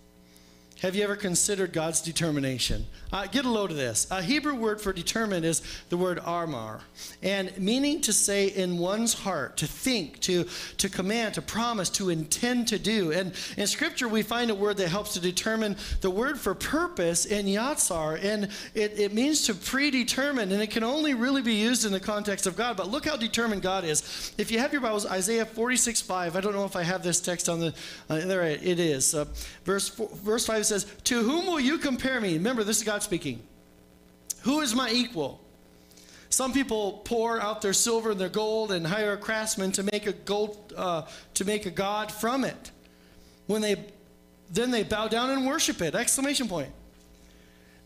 Have 0.80 0.96
you 0.96 1.04
ever 1.04 1.14
considered 1.14 1.74
God's 1.74 2.00
determination? 2.00 2.86
Uh, 3.12 3.26
get 3.26 3.44
a 3.44 3.50
load 3.50 3.70
of 3.70 3.76
this. 3.76 4.06
A 4.10 4.22
Hebrew 4.22 4.54
word 4.54 4.80
for 4.80 4.94
determined 4.94 5.44
is 5.44 5.60
the 5.90 5.98
word 5.98 6.18
armar, 6.20 6.80
and 7.22 7.52
meaning 7.58 8.00
to 8.02 8.14
say 8.14 8.46
in 8.46 8.78
one's 8.78 9.12
heart, 9.12 9.58
to 9.58 9.66
think, 9.66 10.20
to, 10.20 10.46
to 10.78 10.88
command, 10.88 11.34
to 11.34 11.42
promise, 11.42 11.90
to 11.90 12.08
intend 12.08 12.68
to 12.68 12.78
do. 12.78 13.12
And 13.12 13.34
in 13.58 13.66
Scripture, 13.66 14.08
we 14.08 14.22
find 14.22 14.50
a 14.50 14.54
word 14.54 14.78
that 14.78 14.88
helps 14.88 15.12
to 15.14 15.20
determine 15.20 15.76
the 16.00 16.08
word 16.08 16.38
for 16.38 16.54
purpose 16.54 17.26
in 17.26 17.44
yatsar, 17.44 18.18
and 18.24 18.44
it, 18.74 18.98
it 18.98 19.12
means 19.12 19.44
to 19.46 19.54
predetermine, 19.54 20.50
and 20.50 20.62
it 20.62 20.70
can 20.70 20.82
only 20.82 21.12
really 21.12 21.42
be 21.42 21.56
used 21.56 21.84
in 21.84 21.92
the 21.92 22.00
context 22.00 22.46
of 22.46 22.56
God. 22.56 22.78
But 22.78 22.88
look 22.88 23.04
how 23.04 23.16
determined 23.16 23.60
God 23.60 23.84
is. 23.84 24.32
If 24.38 24.50
you 24.50 24.58
have 24.60 24.72
your 24.72 24.80
Bibles, 24.80 25.04
Isaiah 25.04 25.44
46 25.44 26.00
5, 26.00 26.36
I 26.36 26.40
don't 26.40 26.54
know 26.54 26.64
if 26.64 26.76
I 26.76 26.84
have 26.84 27.02
this 27.02 27.20
text 27.20 27.50
on 27.50 27.60
the, 27.60 27.74
uh, 28.08 28.20
there 28.20 28.44
it 28.44 28.80
is. 28.80 29.14
Uh, 29.14 29.26
verse, 29.64 29.86
four, 29.86 30.08
verse 30.14 30.46
5 30.46 30.69
says, 30.70 30.86
To 31.04 31.22
whom 31.22 31.46
will 31.46 31.60
you 31.60 31.76
compare 31.76 32.20
me? 32.20 32.34
Remember, 32.34 32.64
this 32.64 32.78
is 32.78 32.84
God 32.84 33.02
speaking. 33.02 33.42
Who 34.42 34.60
is 34.60 34.74
my 34.74 34.90
equal? 34.90 35.40
Some 36.30 36.52
people 36.52 37.02
pour 37.04 37.40
out 37.40 37.60
their 37.60 37.72
silver 37.72 38.12
and 38.12 38.20
their 38.20 38.28
gold 38.28 38.72
and 38.72 38.86
hire 38.86 39.12
a 39.12 39.16
craftsman 39.16 39.72
to 39.72 39.82
make 39.82 40.06
a 40.06 40.12
gold 40.12 40.72
uh, 40.76 41.02
to 41.34 41.44
make 41.44 41.66
a 41.66 41.70
god 41.70 42.10
from 42.10 42.44
it. 42.44 42.70
When 43.46 43.60
they 43.60 43.84
then 44.52 44.70
they 44.70 44.84
bow 44.84 45.08
down 45.08 45.30
and 45.30 45.46
worship 45.46 45.82
it! 45.82 45.94
Exclamation 45.94 46.48
point. 46.48 46.70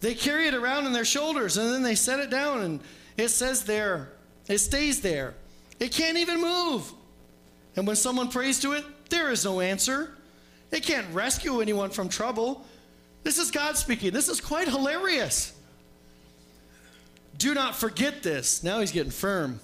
They 0.01 0.15
carry 0.15 0.47
it 0.47 0.55
around 0.55 0.85
on 0.85 0.93
their 0.93 1.05
shoulders 1.07 1.57
and 1.57 1.73
then 1.73 1.83
they 1.83 1.95
set 1.95 2.21
it 2.21 2.31
down 2.31 2.61
and 2.61 2.81
it 3.17 3.29
says 3.29 3.65
there, 3.65 4.11
it 4.47 4.59
stays 4.59 5.01
there. 5.01 5.35
It 5.81 5.93
can't 5.93 6.19
even 6.19 6.41
move. 6.41 6.93
And 7.77 7.87
when 7.87 7.97
someone 7.97 8.29
prays 8.29 8.61
to 8.61 8.73
it, 8.73 8.85
there 9.09 9.31
is 9.31 9.45
no 9.45 9.61
answer. 9.61 10.15
It 10.71 10.83
can't 10.83 11.07
rescue 11.15 11.61
anyone 11.61 11.91
from 11.91 12.09
trouble. 12.09 12.67
This 13.25 13.39
is 13.39 13.51
God 13.51 13.77
speaking. 13.77 14.13
This 14.13 14.29
is 14.29 14.41
quite 14.41 14.69
hilarious. 14.69 15.53
Do 17.37 17.55
not 17.55 17.75
forget 17.75 18.23
this. 18.23 18.63
Now 18.63 18.81
he's 18.81 18.93
getting 18.93 19.11
firm. 19.11 19.61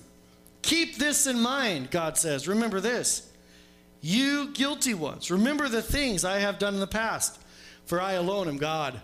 Keep 0.63 0.97
this 0.97 1.27
in 1.27 1.41
mind, 1.41 1.91
God 1.91 2.19
says. 2.19 2.49
Remember 2.49 2.81
this. 2.81 3.31
You 4.01 4.51
guilty 4.53 4.95
ones, 4.95 5.31
remember 5.31 5.69
the 5.69 5.83
things 5.83 6.25
I 6.25 6.39
have 6.39 6.59
done 6.59 6.75
in 6.75 6.81
the 6.81 6.87
past, 6.87 7.39
for 7.85 8.01
I 8.01 8.13
alone 8.13 8.49
am 8.49 8.57
God. 8.57 8.99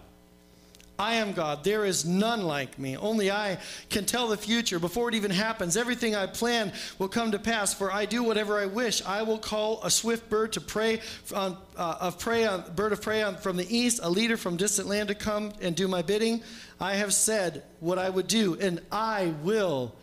I 0.98 1.14
am 1.16 1.32
God. 1.32 1.62
There 1.62 1.85
is 1.85 2.04
none 2.04 2.42
like 2.42 2.78
me. 2.78 2.96
Only 2.96 3.30
I 3.30 3.59
can 3.90 4.06
tell 4.06 4.28
the 4.28 4.37
future 4.37 4.78
before 4.78 5.09
it 5.11 5.14
even 5.14 5.30
happens. 5.30 5.76
Everything 5.76 6.14
I 6.14 6.26
plan 6.26 6.72
will 6.98 7.09
come 7.09 7.32
to 7.32 7.38
pass, 7.38 7.74
for 7.74 7.92
I 7.92 8.06
do 8.06 8.22
whatever 8.22 8.59
I 8.59 8.66
wish. 8.66 9.04
I 9.04 9.22
will 9.22 9.38
call 9.38 9.82
a 9.82 9.90
swift 9.90 10.30
bird 10.30 10.54
to 10.54 10.61
prey 10.61 11.00
on, 11.35 11.56
uh, 11.76 11.96
of 12.00 12.18
prey 12.18 12.46
on, 12.46 12.64
bird 12.74 12.92
of 12.92 13.02
prey 13.02 13.22
on, 13.22 13.37
from 13.37 13.56
the 13.56 13.76
east, 13.76 14.00
a 14.02 14.09
leader 14.09 14.37
from 14.38 14.56
distant 14.56 14.88
land 14.88 15.09
to 15.09 15.14
come 15.14 15.52
and 15.61 15.76
do 15.76 15.87
my 15.87 16.00
bidding. 16.00 16.42
I 16.80 16.94
have 16.94 17.12
said 17.12 17.62
what 17.80 17.98
I 17.98 18.09
would 18.09 18.28
do, 18.28 18.54
and 18.59 18.80
I 18.90 19.35
will 19.42 19.94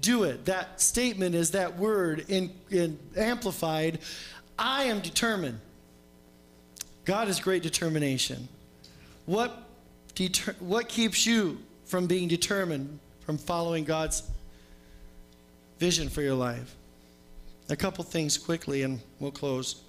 do 0.00 0.24
it. 0.24 0.44
That 0.44 0.80
statement 0.80 1.34
is 1.34 1.52
that 1.52 1.78
word 1.78 2.26
in, 2.28 2.52
in 2.70 2.98
amplified. 3.16 4.00
I 4.58 4.84
am 4.84 5.00
determined. 5.00 5.60
God 7.04 7.28
is 7.28 7.40
great 7.40 7.62
determination. 7.62 8.48
What 9.24 9.56
deter- 10.14 10.56
what 10.60 10.88
keeps 10.88 11.26
you 11.26 11.58
from 11.84 12.06
being 12.06 12.28
determined, 12.28 12.98
from 13.24 13.38
following 13.38 13.84
God's 13.84 14.22
vision 15.78 16.08
for 16.08 16.22
your 16.22 16.34
life? 16.34 16.74
A 17.68 17.76
couple 17.76 18.04
things 18.04 18.36
quickly, 18.36 18.82
and 18.82 19.00
we'll 19.18 19.30
close. 19.30 19.82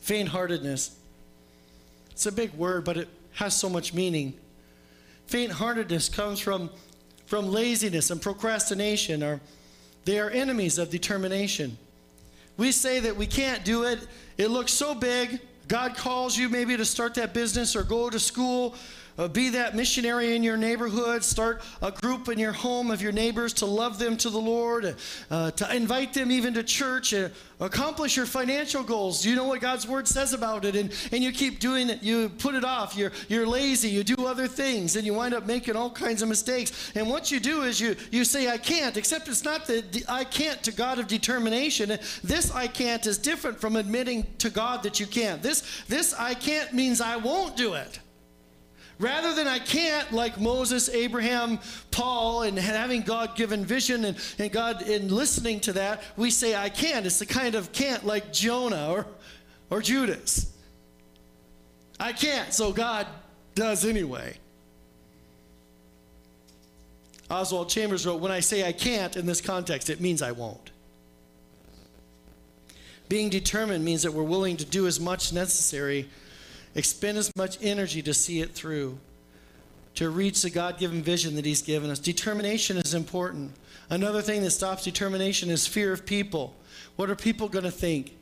Faint 0.00 0.28
heartedness. 0.28 0.96
It's 2.10 2.26
a 2.26 2.32
big 2.32 2.52
word, 2.54 2.84
but 2.84 2.96
it 2.96 3.08
has 3.34 3.54
so 3.54 3.68
much 3.68 3.94
meaning. 3.94 4.34
Faint 5.26 5.52
heartedness 5.52 6.08
comes 6.08 6.40
from, 6.40 6.70
from 7.26 7.50
laziness 7.50 8.10
and 8.10 8.20
procrastination, 8.20 9.22
or 9.22 9.40
they 10.04 10.18
are 10.18 10.30
enemies 10.30 10.78
of 10.78 10.90
determination. 10.90 11.78
We 12.56 12.72
say 12.72 13.00
that 13.00 13.16
we 13.16 13.26
can't 13.26 13.64
do 13.64 13.84
it, 13.84 14.00
it 14.36 14.48
looks 14.48 14.72
so 14.72 14.94
big, 14.94 15.40
God 15.70 15.96
calls 15.96 16.36
you 16.36 16.48
maybe 16.48 16.76
to 16.76 16.84
start 16.84 17.14
that 17.14 17.32
business 17.32 17.76
or 17.76 17.84
go 17.84 18.10
to 18.10 18.18
school, 18.18 18.74
uh, 19.18 19.28
be 19.28 19.50
that 19.50 19.74
missionary 19.74 20.34
in 20.36 20.42
your 20.42 20.56
neighborhood, 20.56 21.22
start 21.24 21.62
a 21.82 21.90
group 21.90 22.28
in 22.28 22.38
your 22.38 22.52
home 22.52 22.90
of 22.90 23.02
your 23.02 23.12
neighbors 23.12 23.52
to 23.54 23.66
love 23.66 23.98
them 23.98 24.16
to 24.18 24.30
the 24.30 24.38
Lord, 24.38 24.96
uh, 25.30 25.50
to 25.52 25.74
invite 25.74 26.14
them 26.14 26.30
even 26.30 26.54
to 26.54 26.62
church, 26.62 27.12
uh, 27.14 27.28
accomplish 27.60 28.16
your 28.16 28.26
financial 28.26 28.82
goals. 28.82 29.24
You 29.24 29.36
know 29.36 29.44
what 29.44 29.60
God's 29.60 29.86
word 29.86 30.08
says 30.08 30.32
about 30.32 30.64
it, 30.64 30.76
and, 30.76 30.92
and 31.12 31.22
you 31.22 31.32
keep 31.32 31.60
doing 31.60 31.90
it. 31.90 32.02
You 32.02 32.28
put 32.28 32.54
it 32.54 32.64
off. 32.64 32.96
You're, 32.96 33.12
you're 33.28 33.46
lazy. 33.46 33.88
You 33.88 34.04
do 34.04 34.26
other 34.26 34.48
things, 34.48 34.96
and 34.96 35.04
you 35.04 35.14
wind 35.14 35.34
up 35.34 35.46
making 35.46 35.76
all 35.76 35.90
kinds 35.90 36.22
of 36.22 36.28
mistakes. 36.28 36.92
And 36.94 37.08
what 37.08 37.30
you 37.30 37.40
do 37.40 37.62
is 37.62 37.80
you, 37.80 37.96
you 38.10 38.24
say, 38.24 38.48
I 38.48 38.58
can't, 38.58 38.96
except 38.96 39.28
it's 39.28 39.44
not 39.44 39.66
the, 39.66 39.82
the 39.92 40.04
I 40.08 40.24
can't 40.24 40.62
to 40.64 40.72
God 40.72 40.98
of 40.98 41.06
determination. 41.06 41.88
This 42.22 42.50
I 42.52 42.66
can't 42.66 43.06
is 43.06 43.18
different 43.18 43.60
from 43.60 43.76
admitting 43.76 44.26
to 44.38 44.50
God 44.50 44.82
that 44.82 45.00
you 45.00 45.06
can't. 45.06 45.42
This, 45.42 45.84
this 45.88 46.14
I 46.14 46.34
can't 46.34 46.72
means 46.72 47.00
I 47.00 47.16
won't 47.16 47.56
do 47.56 47.74
it. 47.74 48.00
Rather 49.00 49.34
than 49.34 49.48
I 49.48 49.58
can't, 49.58 50.12
like 50.12 50.38
Moses, 50.38 50.90
Abraham, 50.90 51.58
Paul, 51.90 52.42
and 52.42 52.58
having 52.58 53.00
God 53.00 53.34
given 53.34 53.64
vision 53.64 54.04
and, 54.04 54.16
and 54.38 54.52
God 54.52 54.82
in 54.82 55.08
listening 55.08 55.58
to 55.60 55.72
that, 55.72 56.02
we 56.18 56.30
say 56.30 56.54
I 56.54 56.68
can't. 56.68 57.06
It's 57.06 57.18
the 57.18 57.24
kind 57.24 57.54
of 57.54 57.72
can't 57.72 58.04
like 58.04 58.30
Jonah 58.30 58.90
or, 58.90 59.06
or 59.70 59.80
Judas. 59.80 60.52
I 61.98 62.12
can't, 62.12 62.52
so 62.52 62.74
God 62.74 63.06
does 63.54 63.86
anyway. 63.86 64.36
Oswald 67.30 67.70
Chambers 67.70 68.06
wrote, 68.06 68.20
When 68.20 68.32
I 68.32 68.40
say 68.40 68.68
I 68.68 68.72
can't 68.72 69.16
in 69.16 69.24
this 69.24 69.40
context, 69.40 69.88
it 69.88 70.02
means 70.02 70.20
I 70.20 70.32
won't. 70.32 70.72
Being 73.08 73.30
determined 73.30 73.82
means 73.82 74.02
that 74.02 74.12
we're 74.12 74.22
willing 74.24 74.58
to 74.58 74.66
do 74.66 74.86
as 74.86 75.00
much 75.00 75.32
necessary, 75.32 76.10
expend 76.80 77.18
as 77.18 77.30
much 77.36 77.58
energy 77.62 78.02
to 78.02 78.12
see 78.12 78.40
it 78.40 78.52
through, 78.52 78.98
to 79.94 80.10
reach 80.10 80.42
the 80.42 80.50
God 80.50 80.78
given 80.78 81.02
vision 81.02 81.36
that 81.36 81.44
He's 81.44 81.62
given 81.62 81.90
us. 81.90 81.98
Determination 81.98 82.78
is 82.78 82.94
important. 82.94 83.52
Another 83.90 84.22
thing 84.22 84.42
that 84.42 84.50
stops 84.50 84.82
determination 84.82 85.50
is 85.50 85.66
fear 85.66 85.92
of 85.92 86.06
people. 86.06 86.56
What 86.96 87.10
are 87.10 87.14
people 87.14 87.48
going 87.48 87.66
to 87.66 87.70
think? 87.70 88.16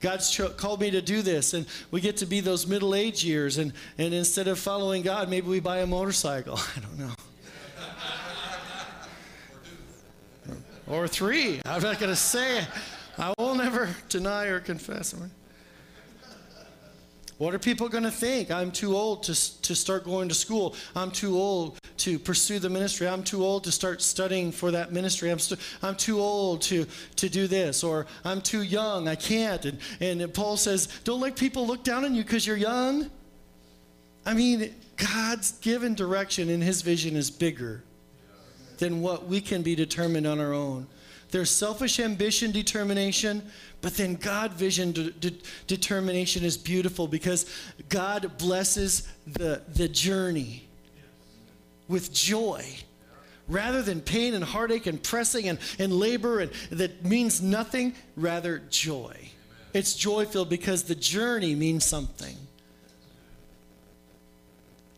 God's 0.00 0.38
called 0.56 0.80
me 0.80 0.90
to 0.90 1.00
do 1.00 1.22
this, 1.22 1.54
and 1.54 1.64
we 1.90 2.00
get 2.00 2.18
to 2.18 2.26
be 2.26 2.40
those 2.40 2.66
middle 2.66 2.94
age 2.94 3.24
years, 3.24 3.56
and, 3.56 3.72
and 3.96 4.12
instead 4.12 4.46
of 4.46 4.58
following 4.58 5.02
God, 5.02 5.30
maybe 5.30 5.46
we 5.48 5.60
buy 5.60 5.78
a 5.78 5.86
motorcycle. 5.86 6.58
I 6.76 6.80
don't 6.80 6.98
know. 6.98 7.14
or 10.88 11.08
three. 11.08 11.62
I'm 11.64 11.82
not 11.82 11.98
going 11.98 12.10
to 12.10 12.16
say 12.16 12.58
it. 12.58 12.68
I 13.16 13.32
will 13.38 13.54
never 13.54 13.94
deny 14.08 14.46
or 14.46 14.60
confess. 14.60 15.14
What 17.42 17.56
are 17.56 17.58
people 17.58 17.88
going 17.88 18.04
to 18.04 18.10
think? 18.12 18.52
I'm 18.52 18.70
too 18.70 18.94
old 18.96 19.24
to, 19.24 19.62
to 19.62 19.74
start 19.74 20.04
going 20.04 20.28
to 20.28 20.34
school. 20.34 20.76
I'm 20.94 21.10
too 21.10 21.34
old 21.34 21.76
to 21.96 22.16
pursue 22.16 22.60
the 22.60 22.70
ministry. 22.70 23.08
I'm 23.08 23.24
too 23.24 23.44
old 23.44 23.64
to 23.64 23.72
start 23.72 24.00
studying 24.00 24.52
for 24.52 24.70
that 24.70 24.92
ministry. 24.92 25.28
I'm, 25.28 25.40
I'm 25.82 25.96
too 25.96 26.20
old 26.20 26.62
to, 26.62 26.86
to 27.16 27.28
do 27.28 27.48
this. 27.48 27.82
Or 27.82 28.06
I'm 28.24 28.42
too 28.42 28.62
young. 28.62 29.08
I 29.08 29.16
can't. 29.16 29.64
And, 29.64 29.80
and 30.00 30.32
Paul 30.32 30.56
says, 30.56 30.86
don't 31.02 31.18
let 31.18 31.34
people 31.34 31.66
look 31.66 31.82
down 31.82 32.04
on 32.04 32.14
you 32.14 32.22
because 32.22 32.46
you're 32.46 32.56
young. 32.56 33.10
I 34.24 34.34
mean, 34.34 34.72
God's 34.96 35.50
given 35.58 35.94
direction 35.96 36.48
and 36.48 36.62
his 36.62 36.82
vision 36.82 37.16
is 37.16 37.28
bigger 37.28 37.82
than 38.78 39.00
what 39.00 39.26
we 39.26 39.40
can 39.40 39.62
be 39.62 39.74
determined 39.74 40.28
on 40.28 40.38
our 40.38 40.52
own. 40.52 40.86
There's 41.32 41.50
selfish 41.50 41.98
ambition, 41.98 42.52
determination, 42.52 43.42
but 43.82 43.96
then 43.96 44.14
God 44.14 44.52
vision 44.52 44.92
de- 44.92 45.10
de- 45.10 45.38
determination 45.66 46.44
is 46.44 46.56
beautiful 46.56 47.06
because 47.06 47.44
God 47.88 48.38
blesses 48.38 49.06
the, 49.26 49.60
the 49.74 49.88
journey 49.88 50.68
with 51.88 52.12
joy 52.12 52.64
rather 53.48 53.82
than 53.82 54.00
pain 54.00 54.34
and 54.34 54.44
heartache 54.44 54.86
and 54.86 55.02
pressing 55.02 55.48
and, 55.48 55.58
and 55.78 55.92
labor 55.92 56.40
and 56.40 56.52
that 56.70 57.04
means 57.04 57.42
nothing, 57.42 57.94
rather 58.16 58.62
joy. 58.70 59.14
It's 59.74 59.94
joy 59.94 60.26
filled 60.26 60.48
because 60.48 60.84
the 60.84 60.94
journey 60.94 61.54
means 61.54 61.84
something. 61.84 62.36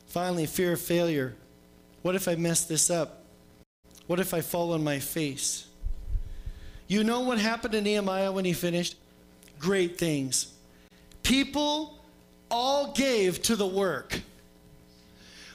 Finally, 0.08 0.46
fear 0.46 0.72
of 0.72 0.80
failure. 0.80 1.34
What 2.02 2.14
if 2.14 2.28
I 2.28 2.34
mess 2.34 2.64
this 2.64 2.90
up? 2.90 3.24
What 4.06 4.20
if 4.20 4.34
I 4.34 4.42
fall 4.42 4.74
on 4.74 4.84
my 4.84 4.98
face? 4.98 5.66
You 6.86 7.04
know 7.04 7.20
what 7.20 7.38
happened 7.38 7.72
to 7.72 7.80
Nehemiah 7.80 8.30
when 8.30 8.44
he 8.44 8.52
finished? 8.52 8.96
Great 9.58 9.98
things. 9.98 10.52
People 11.22 11.98
all 12.50 12.92
gave 12.92 13.42
to 13.42 13.56
the 13.56 13.66
work. 13.66 14.20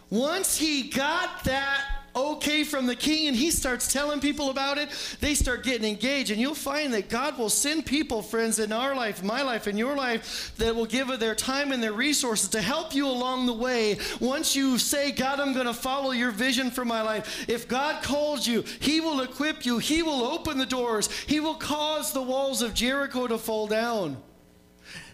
Once 0.10 0.58
he 0.58 0.90
got 0.90 1.44
that 1.44 1.86
okay 2.16 2.64
from 2.64 2.86
the 2.86 2.96
king 2.96 3.28
and 3.28 3.36
he 3.36 3.52
starts 3.52 3.92
telling 3.92 4.20
people 4.20 4.50
about 4.50 4.78
it, 4.78 4.90
they 5.20 5.34
start 5.34 5.64
getting 5.64 5.88
engaged. 5.88 6.32
And 6.32 6.40
you'll 6.40 6.56
find 6.56 6.94
that 6.94 7.10
God 7.10 7.38
will 7.38 7.50
send 7.50 7.86
people, 7.86 8.22
friends, 8.22 8.60
in 8.60 8.72
our 8.72 8.96
life, 8.96 9.24
my 9.24 9.42
life, 9.42 9.68
in 9.68 9.78
your 9.78 9.96
life, 9.96 10.54
that 10.58 10.76
will 10.76 10.86
give 10.86 11.10
of 11.10 11.20
their 11.20 11.36
time 11.36 11.72
and 11.72 11.82
their 11.82 11.94
resources 11.94 12.50
to 12.50 12.62
help 12.62 12.94
you 12.94 13.08
along 13.08 13.46
the 13.46 13.54
way. 13.54 13.98
Once 14.20 14.56
you 14.56 14.78
say, 14.78 15.12
God, 15.12 15.40
I'm 15.40 15.54
going 15.54 15.66
to 15.66 15.74
follow 15.74 16.12
your 16.12 16.32
vision 16.32 16.72
for 16.72 16.86
my 16.86 17.02
life, 17.02 17.46
if 17.48 17.68
God 17.68 18.04
calls 18.04 18.48
you, 18.48 18.64
He 18.80 19.02
will 19.02 19.22
equip 19.22 19.66
you, 19.66 19.78
He 19.78 20.04
will 20.04 20.24
open 20.24 20.58
the 20.58 20.66
doors, 20.66 21.10
He 21.28 21.40
will 21.40 21.56
cause 21.56 22.14
the 22.14 22.22
walls 22.22 22.62
of 22.62 22.74
Jericho 22.74 23.28
to 23.28 23.38
fall 23.38 23.68
down. 23.68 24.18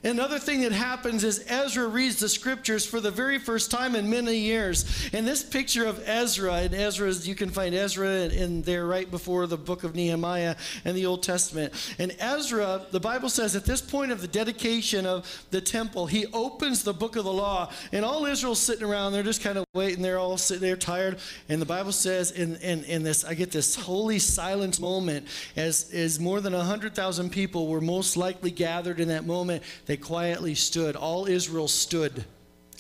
Another 0.03 0.39
thing 0.39 0.61
that 0.61 0.71
happens 0.71 1.23
is 1.23 1.45
Ezra 1.47 1.87
reads 1.87 2.19
the 2.19 2.29
scriptures 2.29 2.85
for 2.85 2.99
the 2.99 3.11
very 3.11 3.39
first 3.39 3.71
time 3.71 3.95
in 3.95 4.09
many 4.09 4.37
years. 4.37 5.09
And 5.13 5.27
this 5.27 5.43
picture 5.43 5.85
of 5.85 6.01
Ezra, 6.07 6.55
and 6.55 6.75
Ezra, 6.75 7.11
you 7.11 7.35
can 7.35 7.49
find 7.49 7.73
Ezra 7.73 8.25
in, 8.27 8.61
there 8.61 8.85
right 8.85 9.09
before 9.09 9.47
the 9.47 9.57
book 9.57 9.83
of 9.83 9.95
Nehemiah 9.95 10.55
and 10.83 10.95
the 10.95 11.05
Old 11.05 11.23
Testament. 11.23 11.73
And 11.99 12.15
Ezra, 12.19 12.85
the 12.91 12.99
Bible 12.99 13.29
says 13.29 13.55
at 13.55 13.65
this 13.65 13.81
point 13.81 14.11
of 14.11 14.21
the 14.21 14.27
dedication 14.27 15.05
of 15.05 15.45
the 15.51 15.61
temple, 15.61 16.07
he 16.07 16.25
opens 16.27 16.83
the 16.83 16.93
book 16.93 17.15
of 17.15 17.25
the 17.25 17.33
law, 17.33 17.71
and 17.91 18.05
all 18.05 18.25
Israel's 18.25 18.59
sitting 18.59 18.85
around, 18.85 19.13
they're 19.13 19.23
just 19.23 19.41
kind 19.41 19.57
of 19.57 19.65
waiting, 19.73 20.01
they're 20.01 20.19
all 20.19 20.37
sitting 20.37 20.61
there 20.61 20.75
tired. 20.75 21.19
And 21.49 21.61
the 21.61 21.65
Bible 21.65 21.91
says 21.91 22.31
in, 22.31 22.55
in, 22.57 22.83
in 22.85 23.03
this, 23.03 23.23
I 23.23 23.33
get 23.33 23.51
this 23.51 23.75
holy 23.75 24.19
silence 24.19 24.79
moment 24.79 25.27
as, 25.55 25.91
as 25.93 26.19
more 26.19 26.41
than 26.41 26.53
100,000 26.53 27.29
people 27.29 27.67
were 27.67 27.81
most 27.81 28.17
likely 28.17 28.51
gathered 28.51 28.99
in 28.99 29.09
that 29.09 29.25
moment. 29.25 29.63
They 29.85 29.94
quietly 29.97 30.55
stood. 30.55 30.95
All 30.95 31.27
Israel 31.27 31.67
stood 31.67 32.25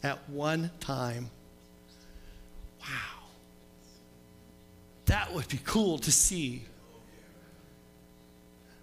at 0.03 0.29
one 0.29 0.71
time. 0.79 1.29
Wow. 2.81 3.23
That 5.05 5.33
would 5.33 5.47
be 5.47 5.59
cool 5.63 5.97
to 5.99 6.11
see. 6.11 6.63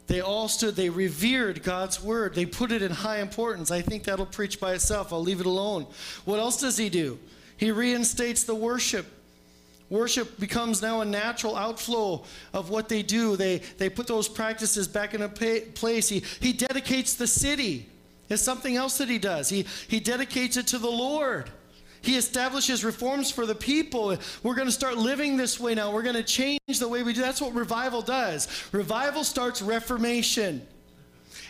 They 0.09 0.21
all 0.21 0.49
stood, 0.49 0.77
they 0.77 0.91
revered 0.91 1.63
God's 1.63 2.03
word, 2.03 2.35
they 2.35 2.45
put 2.45 2.71
it 2.71 2.83
in 2.83 2.91
high 2.91 3.21
importance. 3.21 3.71
I 3.71 3.81
think 3.81 4.05
that'll 4.05 4.27
preach 4.27 4.61
by 4.61 4.75
itself. 4.75 5.13
I'll 5.13 5.23
leave 5.23 5.41
it 5.41 5.47
alone. 5.47 5.87
What 6.25 6.39
else 6.39 6.61
does 6.61 6.77
he 6.77 6.89
do? 6.91 7.19
He 7.57 7.71
reinstates 7.71 8.45
the 8.45 8.55
worship. 8.55 9.07
Worship 9.89 10.41
becomes 10.41 10.83
now 10.83 11.03
a 11.03 11.05
natural 11.05 11.55
outflow 11.55 12.25
of 12.53 12.71
what 12.71 12.89
they 12.89 13.03
do. 13.03 13.37
They, 13.37 13.59
they 13.79 13.91
put 13.91 14.07
those 14.07 14.29
practices 14.29 14.89
back 14.89 15.15
in 15.15 15.23
a 15.23 15.29
place. 15.29 16.09
He, 16.09 16.25
he 16.41 16.53
dedicates 16.53 17.15
the 17.15 17.27
city. 17.27 17.89
It's 18.33 18.43
something 18.43 18.77
else 18.77 18.99
that 18.99 19.09
he 19.09 19.19
does. 19.19 19.49
He, 19.49 19.67
he 19.89 20.01
dedicates 20.01 20.57
it 20.57 20.67
to 20.69 20.79
the 20.79 20.91
Lord. 20.91 21.51
He 22.03 22.17
establishes 22.17 22.85
reforms 22.85 23.31
for 23.31 23.47
the 23.47 23.55
people. 23.55 24.17
We're 24.43 24.55
going 24.57 24.67
to 24.67 24.73
start 24.73 24.97
living 24.97 25.37
this 25.37 25.61
way 25.61 25.75
now. 25.75 25.93
We're 25.93 26.03
going 26.03 26.17
to 26.17 26.25
change 26.25 26.79
the 26.79 26.89
way 26.89 27.03
we 27.03 27.13
do. 27.13 27.21
That's 27.21 27.41
what 27.41 27.55
revival 27.55 28.03
does. 28.03 28.49
Revival 28.73 29.23
starts 29.23 29.63
reformation. 29.63 30.67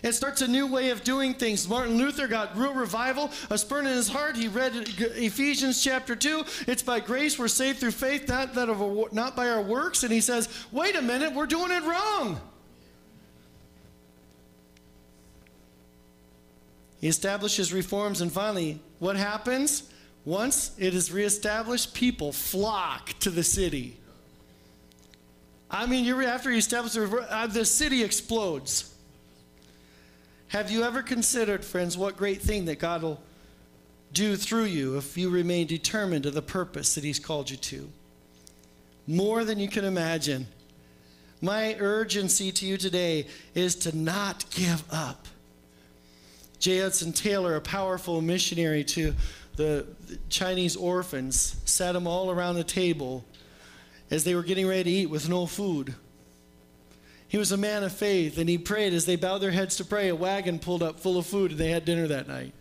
It 0.03 0.13
starts 0.13 0.43
a 0.43 0.49
new 0.49 0.67
way 0.67 0.91
of 0.91 1.05
doing 1.05 1.33
things. 1.33 1.69
Martin 1.69 1.97
Luther 1.97 2.27
got 2.27 2.57
real 2.57 2.75
revival, 2.75 3.31
a 3.51 3.57
spurn 3.57 3.87
in 3.87 3.93
his 3.93 4.09
heart. 4.09 4.37
He 4.37 4.49
read 4.49 4.73
Ephesians 4.99 5.83
chapter 5.83 6.17
2. 6.17 6.45
It's 6.67 6.83
by 6.83 7.01
grace 7.01 7.39
we're 7.39 7.49
saved 7.49 7.79
through 7.79 7.93
faith, 7.93 8.29
not, 8.29 8.55
that 8.55 8.69
of 8.69 8.81
a, 8.81 9.15
not 9.15 9.37
by 9.37 9.49
our 9.49 9.63
works. 9.63 10.03
And 10.03 10.13
he 10.13 10.21
says, 10.21 10.49
wait 10.73 10.97
a 10.97 11.03
minute, 11.03 11.33
we're 11.33 11.47
doing 11.47 11.71
it 11.71 11.85
wrong. 11.85 12.41
He 17.03 17.09
establishes 17.09 17.73
reforms, 17.73 18.21
and 18.21 18.31
finally, 18.31 18.79
what 19.01 19.17
happens? 19.17 19.91
Once 20.25 20.71
it 20.79 20.95
is 20.95 21.11
reestablished, 21.11 21.95
people 21.95 22.31
flock 22.31 23.13
to 23.19 23.29
the 23.29 23.43
city. 23.43 23.99
I 25.69 25.87
mean, 25.87 26.05
you're, 26.05 26.23
after 26.23 26.49
you 26.53 26.59
establish 26.59 26.93
the, 26.93 27.27
uh, 27.29 27.49
the 27.49 27.65
city 27.65 28.05
explodes. 28.05 28.95
Have 30.49 30.71
you 30.71 30.85
ever 30.85 31.03
considered, 31.03 31.65
friends, 31.65 31.99
what 31.99 32.17
great 32.17 32.41
thing 32.41 32.67
that 32.67 32.79
God 32.79 33.03
will 33.03 33.21
do 34.13 34.37
through 34.37 34.67
you 34.67 34.97
if 34.97 35.19
you 35.19 35.29
remain 35.29 35.67
determined 35.67 36.23
to 36.23 36.31
the 36.31 36.41
purpose 36.41 36.95
that 36.95 37.03
He's 37.03 37.19
called 37.19 37.51
you 37.51 37.57
to? 37.57 37.91
More 39.09 39.45
than 39.45 39.59
you 39.59 39.67
can 39.67 39.85
imagine. 39.85 40.47
My 41.41 41.75
urgency 41.81 42.53
to 42.53 42.65
you 42.65 42.77
today 42.77 43.27
is 43.57 43.75
to 43.75 43.97
not 43.97 44.49
give 44.51 44.85
up. 44.93 45.27
J. 46.63 46.79
Hudson 46.79 47.13
Taylor, 47.13 47.57
a 47.57 47.61
powerful 47.61 48.23
missionary 48.23 48.85
to 48.85 49.17
the 49.57 49.85
Chinese 50.29 50.77
orphans, 50.77 51.57
sat 51.65 51.91
them 51.91 52.07
all 52.07 52.31
around 52.31 52.55
the 52.55 52.63
table 52.63 53.25
as 54.13 54.23
they 54.23 54.37
were 54.37 54.45
getting 54.45 54.69
ready 54.69 54.85
to 54.85 54.91
eat 54.91 55.07
with 55.07 55.29
no 55.29 55.47
food. 55.47 55.97
He 57.27 57.37
was 57.37 57.51
a 57.51 57.57
man 57.57 57.83
of 57.83 57.91
faith, 57.91 58.39
and 58.39 58.49
he 58.49 58.59
prayed 58.59 58.93
as 58.93 59.07
they 59.07 59.17
bowed 59.17 59.39
their 59.39 59.51
heads 59.51 59.75
to 59.79 59.85
pray. 59.85 60.09
A 60.09 60.15
wagon 60.15 60.61
pulled 60.61 60.85
up 60.85 61.01
full 61.01 61.19
of 61.19 61.27
food, 61.27 61.51
and 61.51 61.59
they 61.59 61.71
had 61.71 61.85
dinner 61.85 62.07
that 62.07 62.29
night. 62.29 62.53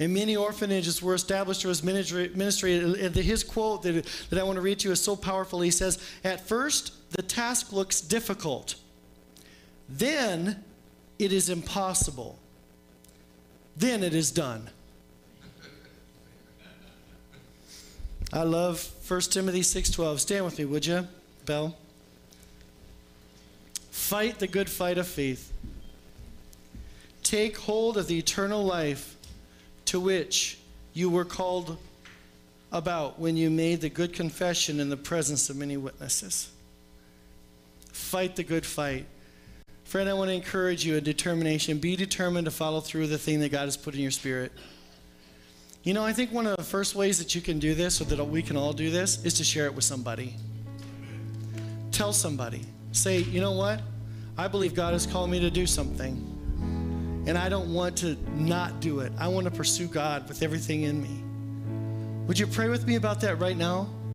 And 0.00 0.12
many 0.12 0.34
orphanages 0.34 1.00
were 1.00 1.14
established 1.14 1.60
through 1.60 1.68
his 1.68 1.84
ministry. 1.84 2.28
his 2.28 3.44
quote 3.44 3.84
that, 3.84 4.04
that 4.30 4.38
I 4.40 4.42
want 4.42 4.56
to 4.56 4.62
read 4.62 4.80
to 4.80 4.88
you 4.88 4.92
is 4.92 5.00
so 5.00 5.14
powerful. 5.14 5.60
He 5.60 5.70
says, 5.70 6.04
At 6.24 6.48
first, 6.48 7.12
the 7.12 7.22
task 7.22 7.72
looks 7.72 8.00
difficult. 8.00 8.74
Then 9.88 10.64
it 11.20 11.32
is 11.34 11.50
impossible. 11.50 12.38
Then 13.76 14.02
it 14.02 14.14
is 14.14 14.30
done. 14.30 14.70
I 18.32 18.42
love 18.42 18.90
1 19.06 19.20
Timothy 19.30 19.62
6:12. 19.62 20.20
Stand 20.20 20.44
with 20.46 20.58
me, 20.58 20.64
would 20.64 20.86
you? 20.86 21.06
Bell. 21.44 21.76
Fight 23.90 24.38
the 24.38 24.46
good 24.46 24.70
fight 24.70 24.96
of 24.96 25.06
faith. 25.06 25.52
Take 27.22 27.58
hold 27.58 27.98
of 27.98 28.06
the 28.06 28.18
eternal 28.18 28.64
life 28.64 29.16
to 29.86 30.00
which 30.00 30.58
you 30.94 31.10
were 31.10 31.24
called 31.24 31.76
about 32.72 33.18
when 33.18 33.36
you 33.36 33.50
made 33.50 33.82
the 33.82 33.90
good 33.90 34.14
confession 34.14 34.80
in 34.80 34.88
the 34.88 34.96
presence 34.96 35.50
of 35.50 35.56
many 35.56 35.76
witnesses. 35.76 36.48
Fight 37.92 38.36
the 38.36 38.44
good 38.44 38.64
fight. 38.64 39.06
Friend, 39.90 40.08
I 40.08 40.12
want 40.12 40.28
to 40.28 40.34
encourage 40.34 40.84
you 40.84 40.94
in 40.94 41.02
determination. 41.02 41.78
Be 41.78 41.96
determined 41.96 42.44
to 42.44 42.52
follow 42.52 42.80
through 42.80 43.08
the 43.08 43.18
thing 43.18 43.40
that 43.40 43.50
God 43.50 43.64
has 43.64 43.76
put 43.76 43.92
in 43.92 44.00
your 44.00 44.12
spirit. 44.12 44.52
You 45.82 45.94
know, 45.94 46.04
I 46.04 46.12
think 46.12 46.30
one 46.30 46.46
of 46.46 46.56
the 46.56 46.62
first 46.62 46.94
ways 46.94 47.18
that 47.18 47.34
you 47.34 47.40
can 47.40 47.58
do 47.58 47.74
this, 47.74 48.00
or 48.00 48.04
that 48.04 48.24
we 48.24 48.40
can 48.40 48.56
all 48.56 48.72
do 48.72 48.88
this, 48.92 49.24
is 49.24 49.34
to 49.34 49.42
share 49.42 49.66
it 49.66 49.74
with 49.74 49.82
somebody. 49.82 50.36
Tell 51.90 52.12
somebody. 52.12 52.62
Say, 52.92 53.18
you 53.18 53.40
know 53.40 53.50
what? 53.50 53.82
I 54.38 54.46
believe 54.46 54.76
God 54.76 54.92
has 54.92 55.06
called 55.06 55.28
me 55.28 55.40
to 55.40 55.50
do 55.50 55.66
something. 55.66 57.24
And 57.26 57.36
I 57.36 57.48
don't 57.48 57.74
want 57.74 57.96
to 57.96 58.16
not 58.36 58.78
do 58.78 59.00
it. 59.00 59.10
I 59.18 59.26
want 59.26 59.46
to 59.46 59.50
pursue 59.50 59.88
God 59.88 60.28
with 60.28 60.44
everything 60.44 60.82
in 60.82 61.02
me. 61.02 62.26
Would 62.28 62.38
you 62.38 62.46
pray 62.46 62.68
with 62.68 62.86
me 62.86 62.94
about 62.94 63.20
that 63.22 63.40
right 63.40 63.56
now? 63.56 63.88